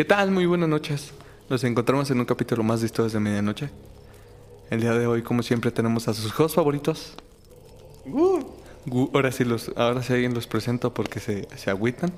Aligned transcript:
¿Qué 0.00 0.06
tal? 0.06 0.30
Muy 0.30 0.46
buenas 0.46 0.66
noches. 0.70 1.10
Nos 1.50 1.62
encontramos 1.62 2.10
en 2.10 2.20
un 2.20 2.24
capítulo 2.24 2.62
más 2.62 2.80
de 2.80 2.86
Historias 2.86 3.12
de 3.12 3.20
Medianoche. 3.20 3.68
El 4.70 4.80
día 4.80 4.92
de 4.94 5.06
hoy, 5.06 5.20
como 5.20 5.42
siempre, 5.42 5.70
tenemos 5.72 6.08
a 6.08 6.14
sus 6.14 6.32
hosts 6.40 6.54
favoritos. 6.54 7.12
Gu- 8.06 9.10
ahora 9.12 9.30
sí 9.30 9.44
los, 9.44 9.70
ahora 9.76 10.02
sí 10.02 10.14
alguien 10.14 10.32
los 10.32 10.46
presento 10.46 10.94
porque 10.94 11.20
se, 11.20 11.46
se 11.54 11.68
agüitan. 11.68 12.14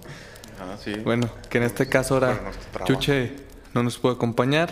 Ah, 0.60 0.76
sí. 0.80 0.94
Bueno, 0.94 1.28
que 1.50 1.58
en 1.58 1.64
este 1.64 1.88
caso 1.88 2.14
ahora. 2.14 2.52
Chuche 2.84 3.32
no 3.74 3.82
nos 3.82 3.98
puede 3.98 4.14
acompañar, 4.14 4.70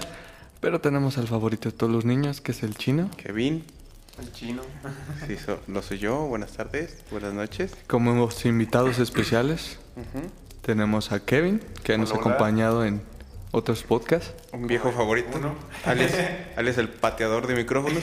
pero 0.61 0.81
tenemos 0.81 1.19
al 1.19 1.27
favorito 1.27 1.69
de 1.69 1.77
todos 1.77 1.93
los 1.93 2.05
niños, 2.05 2.41
que 2.41 2.53
es 2.53 2.63
el 2.63 2.77
chino. 2.77 3.11
Kevin. 3.17 3.65
El 4.21 4.31
chino. 4.33 4.63
Sí, 5.27 5.37
so- 5.37 5.59
lo 5.67 5.83
soy 5.83 5.99
yo. 5.99 6.27
Buenas 6.29 6.53
tardes. 6.53 6.99
Buenas 7.11 7.35
noches. 7.35 7.73
Como 7.89 8.13
hemos 8.13 8.45
invitados 8.45 9.01
especiales, 9.01 9.81
tenemos 10.63 11.11
a 11.11 11.25
Kevin, 11.25 11.61
que 11.83 11.97
nos 11.99 12.11
ha 12.11 12.15
hola. 12.15 12.21
acompañado 12.21 12.85
en 12.85 13.01
otros 13.53 13.83
podcasts. 13.83 14.33
Un 14.53 14.67
viejo 14.67 14.93
favorito. 14.93 15.39
uno. 15.39 15.55
Alias, 15.85 16.13
alias 16.57 16.79
el 16.79 16.89
pateador 16.89 17.47
de 17.47 17.55
micrófonos. 17.55 18.03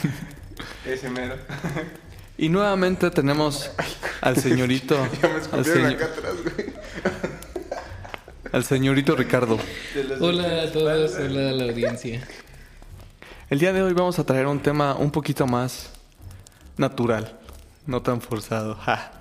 Ese 0.86 1.10
mero. 1.10 1.36
Y 2.38 2.48
nuevamente 2.48 3.10
tenemos 3.10 3.70
al 4.20 4.36
señorito, 4.36 4.96
ya 5.20 5.28
me 5.28 5.34
al, 5.58 5.64
señor- 5.64 5.94
acá 5.94 6.04
atrás, 6.06 6.34
güey. 6.42 6.72
al 8.52 8.64
señorito 8.64 9.14
Ricardo. 9.16 9.58
Hola 10.20 10.62
a 10.62 10.72
todos, 10.72 11.14
hola 11.16 11.50
a 11.50 11.52
la 11.52 11.64
audiencia. 11.64 12.26
El 13.50 13.58
día 13.58 13.72
de 13.72 13.82
hoy 13.82 13.92
vamos 13.92 14.18
a 14.18 14.24
traer 14.24 14.46
un 14.46 14.60
tema 14.60 14.94
un 14.94 15.10
poquito 15.10 15.46
más 15.46 15.90
natural, 16.78 17.38
no 17.86 18.00
tan 18.02 18.20
forzado. 18.22 18.76
Ja. 18.76 19.12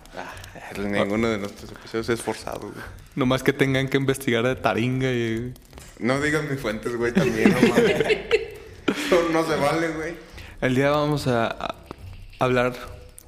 Ninguno 0.77 1.29
de 1.29 1.37
nuestros 1.37 1.71
episodios 1.71 2.09
es 2.09 2.21
forzado, 2.21 2.59
güey. 2.61 2.83
No 3.15 3.25
más 3.25 3.43
que 3.43 3.53
tengan 3.53 3.87
que 3.87 3.97
investigar 3.97 4.45
de 4.45 4.55
taringa 4.55 5.11
y... 5.11 5.53
No 5.99 6.19
digas 6.19 6.49
mis 6.49 6.59
fuentes, 6.59 6.95
güey, 6.95 7.13
también, 7.13 7.49
no 7.53 7.61
mames. 7.69 8.17
No, 9.31 9.45
se 9.45 9.55
vale, 9.55 9.89
güey. 9.89 10.15
El 10.61 10.75
día 10.75 10.91
vamos 10.91 11.27
a, 11.27 11.47
a 11.47 11.75
hablar 12.39 12.73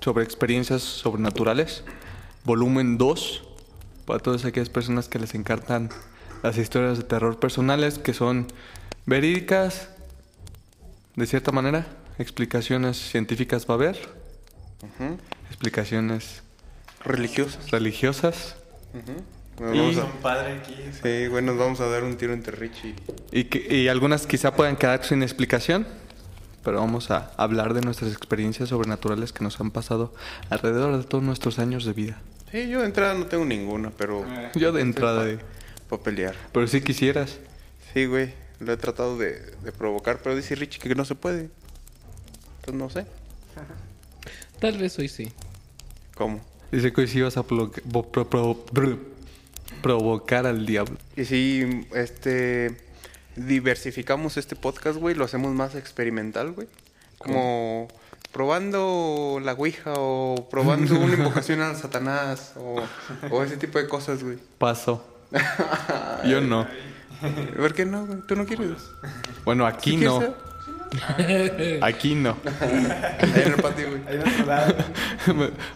sobre 0.02 0.24
experiencias 0.24 0.82
sobrenaturales, 0.82 1.84
volumen 2.44 2.98
2, 2.98 3.44
para 4.06 4.20
todas 4.20 4.46
aquellas 4.46 4.70
personas 4.70 5.08
que 5.08 5.20
les 5.20 5.34
encantan 5.36 5.90
las 6.42 6.58
historias 6.58 6.98
de 6.98 7.04
terror 7.06 7.40
personales 7.40 8.00
que 8.00 8.14
son 8.14 8.48
verídicas, 9.06 9.90
de 11.16 11.26
cierta 11.26 11.52
manera, 11.52 11.88
explicaciones 12.20 12.98
científicas 12.98 13.66
va 13.68 13.74
a 13.74 13.76
haber, 13.76 13.98
explicaciones 15.50 16.43
Religiosos. 17.06 17.70
religiosas 17.72 18.56
Bueno, 19.58 19.76
Y 19.92 20.00
a- 20.00 20.04
un 20.06 20.12
padre 20.22 20.54
aquí. 20.60 20.76
Sí, 21.04 21.28
güey, 21.28 21.44
nos 21.44 21.58
vamos 21.58 21.80
a 21.80 21.88
dar 21.88 22.04
un 22.04 22.18
tiro 22.18 22.34
entre 22.34 22.56
Richie. 22.56 22.96
y, 23.32 23.44
que- 23.46 23.76
y 23.76 23.88
algunas 23.88 24.26
quizá 24.26 24.56
puedan 24.56 24.76
quedar 24.78 25.04
sin 25.06 25.22
explicación, 25.22 25.86
pero 26.64 26.80
vamos 26.80 27.12
a 27.12 27.32
hablar 27.38 27.74
de 27.76 27.82
nuestras 27.82 28.12
experiencias 28.12 28.70
sobrenaturales 28.70 29.32
que 29.32 29.44
nos 29.44 29.60
han 29.60 29.70
pasado 29.72 30.14
alrededor 30.50 30.98
de 30.98 31.04
todos 31.04 31.24
nuestros 31.24 31.60
años 31.60 31.86
de 31.86 31.94
vida. 31.94 32.20
Sí, 32.52 32.68
yo 32.70 32.80
de 32.82 32.86
entrada 32.88 33.14
no 33.16 33.26
tengo 33.28 33.46
ninguna, 33.46 33.92
pero... 33.98 34.26
Yo 34.56 34.72
de 34.72 34.82
entrada 34.82 35.24
de... 35.26 35.40
Para 35.90 36.02
pelear. 36.02 36.36
Pero 36.52 36.68
si 36.68 36.82
quisieras. 36.82 37.38
Sí, 37.94 38.06
güey. 38.06 38.34
Lo 38.60 38.72
he 38.74 38.78
tratado 38.78 39.18
de, 39.18 39.40
de 39.64 39.72
provocar, 39.72 40.20
pero 40.24 40.36
dice 40.36 40.56
Richie 40.56 40.80
que 40.80 40.96
no 40.96 41.04
se 41.06 41.16
puede. 41.16 41.50
Entonces 42.60 42.74
no 42.76 42.90
sé. 42.90 43.06
Tal 44.60 44.78
vez 44.78 44.98
hoy 45.00 45.10
sí. 45.10 45.32
¿Cómo? 46.16 46.42
Dice 46.74 46.92
que 46.92 47.02
hoy 47.02 47.08
sí 47.08 47.20
ibas 47.20 47.38
a 47.38 47.44
pro- 47.44 47.70
pro- 47.72 48.04
pro- 48.12 48.28
pro- 48.30 48.66
brr, 48.72 48.98
provocar 49.82 50.48
al 50.48 50.66
diablo. 50.66 50.98
Y 51.16 51.26
si 51.26 51.86
este 51.94 52.78
diversificamos 53.36 54.38
este 54.38 54.56
podcast, 54.56 54.98
güey, 55.00 55.16
lo 55.16 55.26
hacemos 55.26 55.54
más 55.54 55.76
experimental, 55.76 56.52
güey. 56.52 56.68
Como 57.20 57.88
probando 58.32 59.40
la 59.44 59.54
Ouija 59.54 59.94
o 59.98 60.48
probando 60.50 61.00
una 61.00 61.14
invocación 61.14 61.62
a 61.62 61.76
Satanás 61.76 62.54
o, 62.58 62.82
o 63.30 63.44
ese 63.44 63.58
tipo 63.58 63.78
de 63.80 63.88
cosas, 63.88 64.24
güey. 64.24 64.38
Paso. 64.58 65.06
Yo 66.28 66.42
no. 66.42 66.68
¿Por 67.56 67.74
qué 67.74 67.86
no, 67.86 68.06
güey? 68.06 68.20
¿Tú 68.28 68.36
no 68.36 68.46
quieres? 68.46 68.78
Bueno, 69.46 69.66
aquí 69.66 69.92
¿Sí 69.92 69.98
no. 69.98 70.18
quieres 70.20 70.36
Aquí 71.82 72.16
no. 72.16 72.38
Ahí 72.62 73.32
en 73.36 73.54
el 73.54 73.56
patio, 73.56 73.90
güey. 73.90 74.02
Ahí 74.08 74.16
en 74.16 74.22
otro 74.22 74.46
lado. 74.46 74.76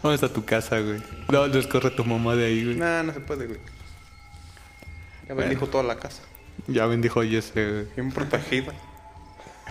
Vamos 0.03 0.23
a 0.23 0.29
tu 0.29 0.45
casa, 0.45 0.79
güey. 0.79 1.01
No, 1.29 1.47
les 1.47 1.67
corre 1.67 1.91
tu 1.91 2.05
mamá 2.05 2.35
de 2.35 2.45
ahí, 2.45 2.63
güey. 2.63 2.77
Nah, 2.77 3.03
no 3.03 3.13
se 3.13 3.19
puede, 3.19 3.47
güey. 3.47 3.59
Ya 5.27 5.35
bendijo 5.35 5.67
toda 5.67 5.83
la 5.83 5.97
casa. 5.97 6.21
Ya 6.67 6.85
bendijo 6.85 7.23
y 7.23 7.35
ese, 7.35 7.71
güey. 7.71 7.85
Bien 7.95 8.11
protegida. 8.11 8.73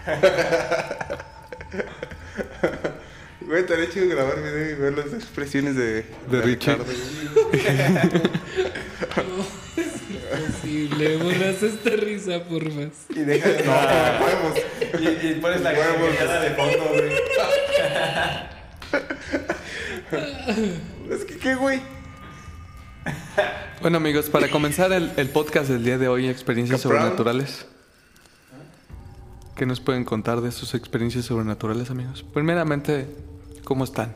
Güey, 3.47 3.61
estaría 3.61 3.89
chido 3.89 4.09
grabar 4.09 4.43
video 4.43 4.71
y 4.71 4.75
ver 4.75 4.99
las 4.99 5.15
expresiones 5.15 5.77
de, 5.77 6.05
De 6.31 6.43
Richie. 6.43 6.75
Ricardo, 6.75 6.85
güey. 6.85 6.97
Posible, 10.47 11.17
borras 11.19 11.63
esta 11.63 11.91
risa, 11.91 12.45
por 12.45 12.65
más. 12.73 12.89
Y 13.11 13.21
deja 13.21 13.49
de. 13.49 13.65
No, 13.65 13.73
huevos. 13.73 14.59
Y, 15.01 15.27
y 15.29 15.35
pones 15.35 15.61
la 15.61 15.73
cara 15.73 16.41
de 16.41 16.51
fondo, 16.51 16.89
güey. 16.89 17.13
Es 21.11 21.25
que, 21.25 21.39
¿qué, 21.39 21.55
güey? 21.55 21.81
Bueno, 23.81 23.99
amigos, 23.99 24.29
para 24.29 24.49
comenzar 24.49 24.93
el, 24.93 25.13
el 25.17 25.29
podcast 25.29 25.69
del 25.71 25.85
día 25.85 25.99
de 25.99 26.09
hoy, 26.09 26.29
experiencias 26.29 26.81
sobrenaturales. 26.81 27.67
¿Qué 29.55 29.67
nos 29.67 29.81
pueden 29.81 30.05
contar 30.05 30.41
de 30.41 30.51
sus 30.51 30.75
experiencias 30.75 31.25
sobrenaturales, 31.27 31.91
amigos? 31.91 32.25
Primeramente, 32.35 33.07
¿cómo 33.67 33.83
están? 33.85 34.15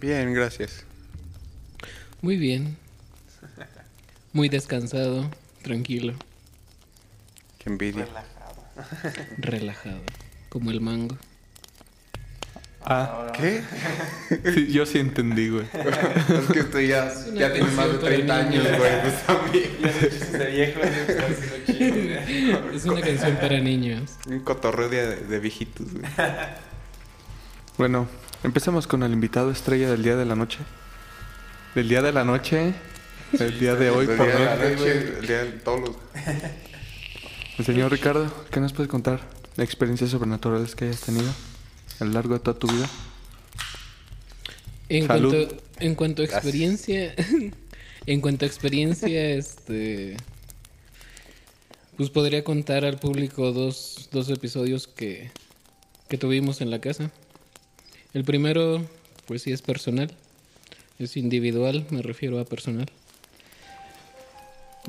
Bien, 0.00 0.32
gracias. 0.32 0.84
Muy 2.22 2.36
bien. 2.38 2.76
Muy 4.32 4.48
descansado, 4.48 5.28
tranquilo, 5.62 6.14
Qué 7.58 7.68
envidia. 7.68 8.06
relajado. 9.38 10.00
Como 10.48 10.70
el 10.70 10.80
mango. 10.80 11.18
Ah, 12.82 13.30
¿Qué? 13.36 13.62
sí, 14.54 14.72
yo 14.72 14.86
sí 14.86 14.98
entendí, 14.98 15.50
güey. 15.50 15.66
es 15.74 16.46
que 16.52 16.60
usted 16.60 16.80
ya, 16.88 17.12
una 17.28 17.38
ya 17.38 17.52
tiene 17.52 17.70
más 17.72 17.86
de 17.92 17.98
canción 17.98 18.00
para 18.00 18.16
30 18.16 18.36
años, 18.38 18.64
niños. 18.64 18.78
güey. 18.78 19.00
Pues 19.02 19.26
también. 19.26 19.82
De 20.32 20.46
viejo. 20.50 20.80
Es 22.74 22.84
una 22.86 23.00
canción 23.02 23.36
para 23.36 23.60
niños. 23.60 24.10
Un 24.26 24.40
cotorreo 24.40 24.88
de, 24.88 25.16
de 25.16 25.38
viejitos, 25.40 25.92
güey. 25.92 26.04
Bueno, 27.76 28.06
empecemos 28.42 28.86
con 28.86 29.02
el 29.02 29.12
invitado 29.12 29.50
estrella 29.50 29.90
del 29.90 30.02
día 30.02 30.16
de 30.16 30.24
la 30.24 30.34
noche. 30.34 30.58
Del 31.74 31.88
día 31.88 32.02
de 32.02 32.12
la 32.12 32.24
noche, 32.24 32.74
del 33.32 33.58
día 33.60 33.74
de 33.74 33.90
hoy, 33.90 34.06
El 34.06 34.16
por 34.16 34.26
día 34.26 34.36
de 34.36 34.44
la 34.44 34.70
noche, 34.70 35.18
el 35.18 35.26
día 35.26 35.44
de 35.44 35.52
todos 35.52 35.80
los... 35.80 35.96
El 37.58 37.64
señor 37.64 37.92
Ricardo, 37.92 38.32
¿qué 38.50 38.58
nos 38.60 38.72
puede 38.72 38.88
contar 38.88 39.20
de 39.56 39.64
experiencias 39.64 40.10
sobrenaturales 40.10 40.74
que 40.74 40.86
hayas 40.86 41.00
tenido 41.00 41.30
a 42.00 42.04
lo 42.04 42.12
largo 42.12 42.34
de 42.34 42.40
toda 42.40 42.58
tu 42.58 42.66
vida? 42.66 42.88
En 44.88 45.06
Salud. 45.06 45.30
cuanto, 45.30 45.62
en 45.78 45.94
cuanto 45.94 46.22
a 46.22 46.24
experiencia, 46.24 47.14
en 48.06 48.20
cuanto 48.20 48.44
a 48.44 48.48
experiencia, 48.48 49.30
este, 49.34 50.16
pues 51.96 52.10
podría 52.10 52.42
contar 52.42 52.84
al 52.84 52.98
público 52.98 53.52
dos, 53.52 54.08
dos 54.10 54.30
episodios 54.30 54.88
que, 54.88 55.30
que 56.08 56.16
tuvimos 56.16 56.62
en 56.62 56.70
la 56.70 56.80
casa. 56.80 57.12
El 58.12 58.24
primero 58.24 58.84
pues 59.26 59.42
sí 59.42 59.52
es 59.52 59.62
personal. 59.62 60.10
Es 60.98 61.16
individual, 61.16 61.86
me 61.90 62.02
refiero 62.02 62.40
a 62.40 62.44
personal. 62.44 62.90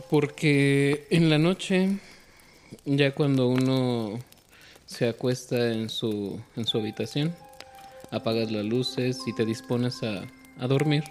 Porque 0.10 1.06
en 1.10 1.30
la 1.30 1.38
noche, 1.38 2.00
ya 2.86 3.12
cuando 3.12 3.48
uno 3.48 4.20
se 4.86 5.08
acuesta 5.08 5.72
en 5.72 5.90
su, 5.90 6.42
en 6.56 6.66
su 6.66 6.80
habitación, 6.80 7.36
apagas 8.10 8.52
las 8.52 8.66
luces 8.66 9.20
y 9.28 9.34
te 9.34 9.46
dispones 9.46 10.02
a, 10.04 10.24
a 10.60 10.68
dormir, 10.68 11.04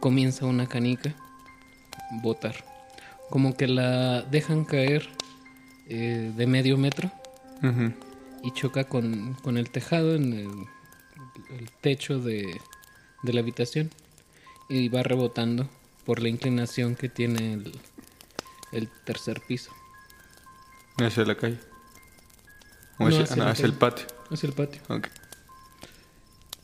comienza 0.00 0.46
una 0.46 0.66
canica 0.66 1.14
botar. 2.22 2.54
Como 3.28 3.56
que 3.56 3.66
la 3.66 4.22
dejan 4.22 4.64
caer 4.64 5.08
eh, 5.88 6.32
de 6.36 6.46
medio 6.46 6.78
metro 6.78 7.10
Ujú. 7.62 7.92
Y 8.46 8.52
choca 8.52 8.84
con, 8.84 9.34
con 9.42 9.58
el 9.58 9.70
tejado 9.70 10.14
en 10.14 10.32
el, 10.32 10.48
el 11.58 11.70
techo 11.80 12.20
de, 12.20 12.60
de 13.22 13.32
la 13.32 13.40
habitación 13.40 13.90
y 14.68 14.88
va 14.88 15.02
rebotando 15.02 15.68
por 16.04 16.22
la 16.22 16.28
inclinación 16.28 16.94
que 16.94 17.08
tiene 17.08 17.54
el, 17.54 17.72
el 18.72 18.88
tercer 19.04 19.40
piso. 19.46 19.72
Hacia 20.98 21.24
la 21.24 21.34
calle. 21.36 21.58
O 22.98 23.08
No, 23.08 23.08
hacia, 23.08 23.24
hacia 23.24 23.36
no, 23.36 23.44
la 23.44 23.50
hacia 23.50 23.62
calle. 23.62 23.72
el 23.72 23.78
patio. 23.78 24.06
Hacia 24.30 24.46
el 24.46 24.52
patio. 24.52 24.80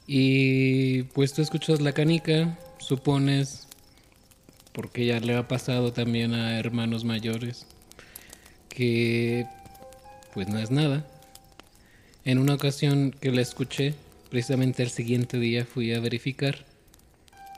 Y 0.07 1.03
pues 1.15 1.33
tú 1.33 1.43
escuchas 1.43 1.81
la 1.81 1.93
canica, 1.93 2.59
supones, 2.79 3.67
porque 4.73 5.07
ya 5.07 5.21
le 5.21 5.37
ha 5.37 5.49
pasado 5.49 5.93
también 5.93 6.35
a 6.35 6.59
hermanos 6.59 7.05
mayores, 7.05 7.67
que 8.69 9.47
pues 10.35 10.49
no 10.49 10.59
es 10.59 10.71
nada. 10.71 11.07
En 12.25 12.39
una 12.39 12.55
ocasión 12.55 13.11
que 13.21 13.33
la 13.33 13.41
escuché, 13.41 13.95
precisamente 14.31 14.83
el 14.83 14.91
siguiente 14.91 15.39
día 15.39 15.65
fui 15.65 15.93
a 15.93 15.99
verificar 15.99 16.65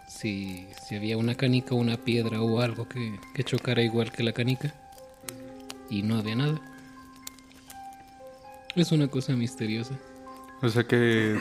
si, 0.09 0.67
si 0.87 0.95
había 0.95 1.19
una 1.19 1.35
canica, 1.35 1.75
una 1.75 1.99
piedra 1.99 2.41
o 2.41 2.61
algo 2.61 2.89
que, 2.89 3.19
que 3.35 3.45
chocara 3.45 3.83
igual 3.83 4.11
que 4.11 4.23
la 4.23 4.33
canica. 4.33 4.75
Y 5.91 6.03
no 6.03 6.17
había 6.17 6.37
nada. 6.37 6.61
Es 8.75 8.91
una 8.91 9.09
cosa 9.09 9.37
misteriosa. 9.37 9.99
O 10.63 10.69
sea 10.69 10.85
que 10.85 11.39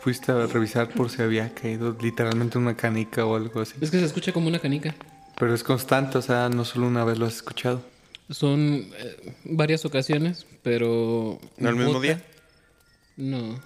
fuiste 0.00 0.30
a 0.30 0.46
revisar 0.46 0.88
por 0.90 1.10
si 1.10 1.22
había 1.22 1.52
caído 1.52 1.96
literalmente 2.00 2.56
una 2.56 2.76
canica 2.76 3.26
o 3.26 3.34
algo 3.34 3.60
así. 3.60 3.74
Es 3.80 3.90
que 3.90 3.98
se 3.98 4.04
escucha 4.04 4.32
como 4.32 4.46
una 4.46 4.60
canica. 4.60 4.94
Pero 5.36 5.54
es 5.54 5.64
constante, 5.64 6.18
o 6.18 6.22
sea, 6.22 6.48
no 6.48 6.64
solo 6.64 6.86
una 6.86 7.04
vez 7.04 7.18
lo 7.18 7.26
has 7.26 7.34
escuchado. 7.34 7.82
Son 8.30 8.90
eh, 8.98 9.34
varias 9.44 9.84
ocasiones, 9.84 10.46
pero... 10.62 11.38
¿No 11.56 11.68
el 11.70 11.76
mismo 11.76 11.94
bota- 11.94 12.02
día? 12.04 12.24
No. 13.16 13.58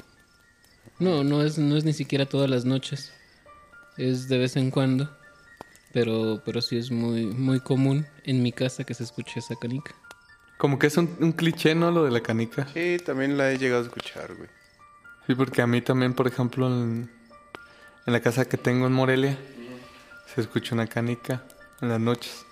No, 0.99 1.25
no 1.25 1.43
es, 1.43 1.59
no 1.59 1.77
es 1.77 1.85
ni 1.85 1.93
siquiera 1.93 2.27
todas 2.27 2.49
las 2.49 2.65
noches. 2.65 3.13
Es 3.97 4.29
de 4.29 4.39
vez 4.39 4.57
en 4.57 4.71
cuando. 4.71 5.11
Pero, 5.93 6.41
pero 6.45 6.63
sí 6.63 6.79
es 6.79 6.91
muy, 6.91 7.27
muy 7.27 7.61
común 7.61 8.07
en 8.25 8.43
mi 8.43 8.53
casa 8.53 8.85
que 8.85 8.95
se 8.95 9.03
escuche 9.05 9.41
esa 9.41 9.57
canica. 9.57 9.95
Como 10.59 10.79
que 10.79 10.87
es 10.87 10.97
un, 10.97 11.15
un 11.21 11.33
cliché, 11.33 11.75
¿no? 11.75 11.91
Lo 11.91 12.05
de 12.05 12.11
la 12.13 12.21
canica. 12.23 12.67
Sí, 12.73 12.97
también 13.05 13.37
la 13.37 13.51
he 13.53 13.59
llegado 13.59 13.83
a 13.83 13.87
escuchar, 13.87 14.35
güey. 14.35 14.49
Sí, 15.27 15.35
porque 15.35 15.61
a 15.61 15.67
mí 15.67 15.83
también, 15.83 16.15
por 16.15 16.27
ejemplo, 16.29 16.69
en, 16.69 17.11
en 18.07 18.13
la 18.13 18.21
casa 18.21 18.45
que 18.47 18.57
tengo 18.57 18.87
en 18.87 18.93
Morelia, 18.93 19.37
se 20.35 20.41
escucha 20.41 20.75
una 20.75 20.87
canica 20.87 21.43
en 21.83 21.89
las 21.91 22.01
noches. 22.01 22.47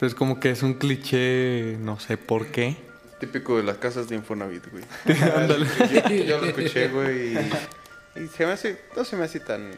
Entonces 0.00 0.14
como 0.18 0.40
que 0.40 0.48
es 0.48 0.62
un 0.62 0.72
cliché, 0.74 1.76
no 1.78 2.00
sé 2.00 2.16
por 2.16 2.46
qué. 2.46 2.74
Típico 3.20 3.58
de 3.58 3.64
las 3.64 3.76
casas 3.76 4.08
de 4.08 4.16
Infonavit, 4.16 4.64
güey. 4.70 4.82
Ándale. 5.36 5.66
yo, 6.08 6.24
yo 6.24 6.40
lo 6.40 6.46
escuché, 6.46 6.88
güey. 6.88 7.34
Y, 7.34 8.20
y 8.24 8.28
se 8.28 8.46
me 8.46 8.52
hace, 8.52 8.80
no 8.96 9.04
se 9.04 9.16
me 9.16 9.24
hace 9.26 9.40
tan, 9.40 9.72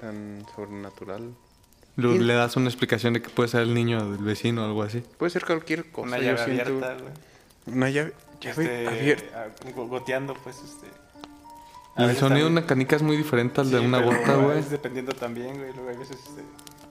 tan 0.00 0.44
sobrenatural. 0.56 1.32
Le 1.94 2.34
das 2.34 2.56
una 2.56 2.66
explicación 2.68 3.12
de 3.14 3.22
que 3.22 3.30
puede 3.30 3.48
ser 3.48 3.60
el 3.60 3.72
niño 3.72 4.10
del 4.10 4.24
vecino 4.24 4.62
o 4.64 4.66
algo 4.66 4.82
así. 4.82 5.04
Puede 5.16 5.30
ser 5.30 5.44
cualquier 5.44 5.92
cosa. 5.92 6.08
Una 6.08 6.18
llave 6.18 6.44
siento, 6.44 6.62
abierta, 6.64 6.94
güey. 6.94 7.76
Una 7.76 7.90
llave, 7.90 8.12
llave 8.40 8.64
Este, 8.64 8.88
abierta. 8.88 9.46
ah, 9.46 9.70
go- 9.76 9.86
goteando, 9.86 10.34
pues, 10.42 10.56
este. 10.56 10.88
a 11.94 12.04
El 12.10 12.16
sonido 12.16 12.46
de 12.46 12.50
una 12.52 12.66
canica 12.66 12.96
es 12.96 13.02
muy 13.02 13.16
diferente 13.16 13.60
al 13.60 13.70
de 13.70 13.78
una 13.78 13.98
pero 13.98 14.10
gota, 14.10 14.32
a 14.32 14.36
güey. 14.38 14.56
veces 14.56 14.72
dependiendo 14.72 15.12
también, 15.12 15.56
güey. 15.56 15.72
Luego 15.72 15.88
hay 15.90 15.96
veces 15.98 16.16
este, 16.16 16.42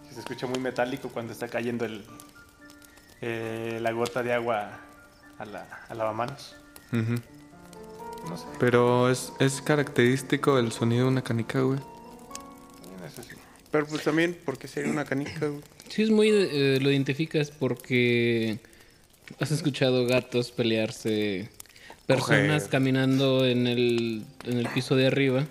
que 0.08 0.14
se 0.14 0.22
escucha 0.22 0.48
muy 0.48 0.60
metálico 0.62 1.10
cuando 1.10 1.34
está 1.34 1.50
cayendo 1.50 1.84
el, 1.84 2.04
eh, 3.22 3.80
la 3.82 3.92
gota 3.92 4.24
de 4.24 4.34
agua 4.34 4.80
a 5.38 5.46
la, 5.46 5.86
a 5.90 5.96
lavamanos. 5.96 6.56
No 6.92 8.38
sé. 8.38 8.46
Pero 8.60 9.10
es, 9.10 9.34
es 9.40 9.62
característico 9.62 10.58
el 10.58 10.72
sonido 10.72 11.04
de 11.04 11.12
una 11.12 11.22
canica, 11.22 11.62
güey. 11.62 11.80
Eso 13.06 13.24
sí. 13.24 13.36
Pero 13.72 13.86
pues 13.88 14.04
también, 14.04 14.38
¿por 14.46 14.58
qué 14.58 14.68
sería 14.68 14.92
una 14.92 15.06
canica, 15.06 15.48
güey? 15.48 15.62
Sí, 15.90 16.04
es 16.04 16.10
muy... 16.10 16.30
eh, 16.30 16.80
lo 16.82 16.90
identificas 16.90 17.52
porque 17.52 18.60
has 19.40 19.52
escuchado 19.52 20.06
gatos 20.08 20.52
pelearse, 20.52 21.50
personas 22.06 22.64
Coger. 22.64 22.70
caminando 22.70 23.46
en 23.46 23.68
el, 23.68 24.24
en 24.46 24.58
el 24.58 24.68
piso 24.70 24.96
de 24.96 25.08
arriba 25.08 25.46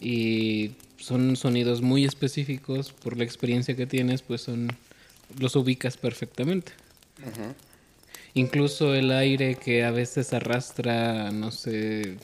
y 0.00 0.72
son 0.98 1.36
sonidos 1.36 1.80
muy 1.80 2.04
específicos 2.04 2.92
por 2.92 3.16
la 3.16 3.24
experiencia 3.24 3.74
que 3.76 3.86
tienes, 3.86 4.22
pues 4.22 4.42
son 4.42 4.68
los 5.38 5.56
ubicas 5.56 5.96
perfectamente. 5.96 6.72
Incluso 8.34 8.94
el 8.94 9.10
aire 9.10 9.56
que 9.56 9.84
a 9.84 9.90
veces 9.90 10.32
arrastra, 10.32 11.30
no 11.30 11.50
sé, 11.50 12.16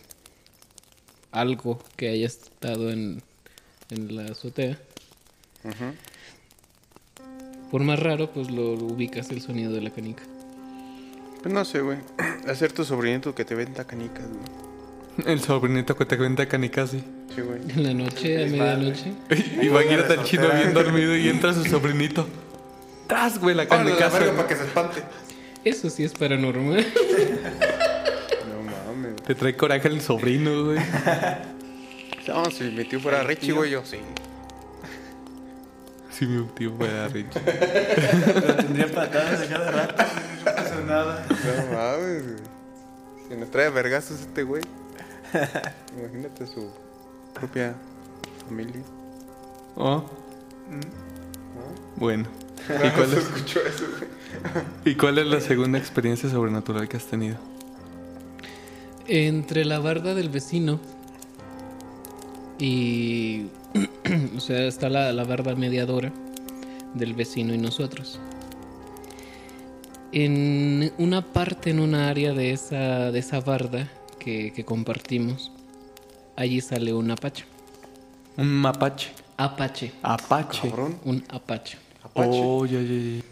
algo 1.32 1.82
que 1.96 2.08
haya 2.08 2.26
estado 2.26 2.90
en, 2.90 3.22
en 3.90 4.16
la 4.16 4.26
azotea. 4.26 4.78
Por 7.70 7.82
más 7.82 7.98
raro, 7.98 8.30
pues 8.30 8.50
lo 8.50 8.72
ubicas 8.74 9.30
el 9.30 9.40
sonido 9.40 9.72
de 9.72 9.80
la 9.80 9.90
canica. 9.90 10.22
Pues 11.42 11.52
no 11.52 11.64
sé, 11.64 11.80
güey. 11.80 11.98
Hacer 12.48 12.72
tu 12.72 12.84
sobrinito 12.84 13.34
que 13.34 13.44
te 13.44 13.54
venda 13.54 13.84
canicas, 13.84 14.26
güey. 14.28 14.64
El 15.26 15.40
sobrinito 15.40 15.96
que 15.96 16.04
te 16.04 16.16
cuenta 16.16 16.46
canicas, 16.46 16.90
sí. 16.90 17.04
Sí, 17.34 17.40
güey. 17.40 17.60
En 17.68 17.82
la 17.82 17.94
noche, 17.94 18.36
a 18.36 18.40
Es 18.46 18.52
mal, 18.52 18.78
medianoche. 18.78 19.12
Imagínate 19.62 20.12
al 20.18 20.24
chino 20.24 20.48
bien 20.50 20.74
dormido 20.74 21.16
y 21.16 21.28
entra 21.30 21.52
su 21.52 21.64
sobrinito. 21.64 22.26
¡Tras, 23.06 23.38
güey! 23.38 23.54
La 23.54 23.66
canica. 23.66 24.08
verga 24.08 24.32
para 24.32 24.48
que 24.48 24.56
se 24.56 24.64
espante. 24.64 25.02
Eso 25.64 25.90
sí 25.90 26.04
es 26.04 26.12
paranormal. 26.12 26.86
No 28.48 28.62
mames. 28.62 29.22
Te 29.22 29.34
trae 29.34 29.56
coraje 29.56 29.88
el 29.88 30.00
sobrino, 30.00 30.64
güey. 30.66 30.78
No, 32.28 32.44
si 32.50 32.64
mi 32.64 32.84
tío 32.84 33.00
fuera 33.00 33.22
Richie, 33.22 33.52
güey, 33.52 33.70
yo 33.70 33.84
sí. 33.84 33.98
Sí, 36.10 36.26
mi 36.26 36.44
tío 36.48 36.72
fuera 36.76 37.08
Rich. 37.08 37.34
Lo 37.34 38.54
tendría 38.56 38.86
patadas 38.92 39.40
de 39.40 39.46
cada 39.48 39.70
rato. 39.70 40.04
No 40.38 40.44
pasa 40.44 40.80
nada. 40.86 41.26
No 41.28 41.76
mames, 41.76 42.22
güey. 42.22 42.36
Si 43.28 43.34
nos 43.36 43.50
trae 43.50 43.68
vergazos 43.70 44.20
este 44.20 44.42
güey. 44.44 44.62
Imagínate 45.98 46.46
su 46.46 46.70
propia 47.34 47.74
familia. 48.46 48.80
Oh. 49.76 50.04
Bueno. 51.96 52.28
¿Y 52.68 52.90
cuál 52.90 53.12
es? 53.12 53.18
escuchó 53.18 53.60
eso, 53.60 53.84
güey? 53.90 54.64
¿Y 54.84 54.94
cuál 54.96 55.18
es 55.18 55.26
la 55.26 55.40
segunda 55.40 55.78
experiencia 55.78 56.30
sobrenatural 56.30 56.88
que 56.88 56.96
has 56.96 57.06
tenido? 57.06 57.36
Entre 59.06 59.64
la 59.64 59.78
barda 59.78 60.14
del 60.14 60.28
vecino 60.28 60.80
y. 62.58 63.46
o 64.36 64.40
sea, 64.40 64.66
está 64.66 64.88
la, 64.88 65.12
la 65.12 65.24
barda 65.24 65.54
mediadora 65.54 66.12
del 66.94 67.14
vecino 67.14 67.54
y 67.54 67.58
nosotros. 67.58 68.20
En 70.12 70.92
una 70.98 71.22
parte, 71.32 71.70
en 71.70 71.80
una 71.80 72.08
área 72.08 72.32
de 72.32 72.52
esa, 72.52 73.10
de 73.10 73.18
esa 73.18 73.40
barda 73.40 73.90
que, 74.18 74.52
que 74.54 74.64
compartimos, 74.64 75.50
allí 76.36 76.60
sale 76.60 76.94
un 76.94 77.10
apache. 77.10 77.44
Un 78.36 78.48
mapache. 78.48 79.10
Apache. 79.36 79.92
Apache. 80.02 80.68
Cabrón. 80.68 80.98
Un 81.04 81.24
apache. 81.28 81.83
Apache. 82.14 82.40
Oh, 82.42 82.64
ya, 82.66 82.80
ya, 82.80 82.88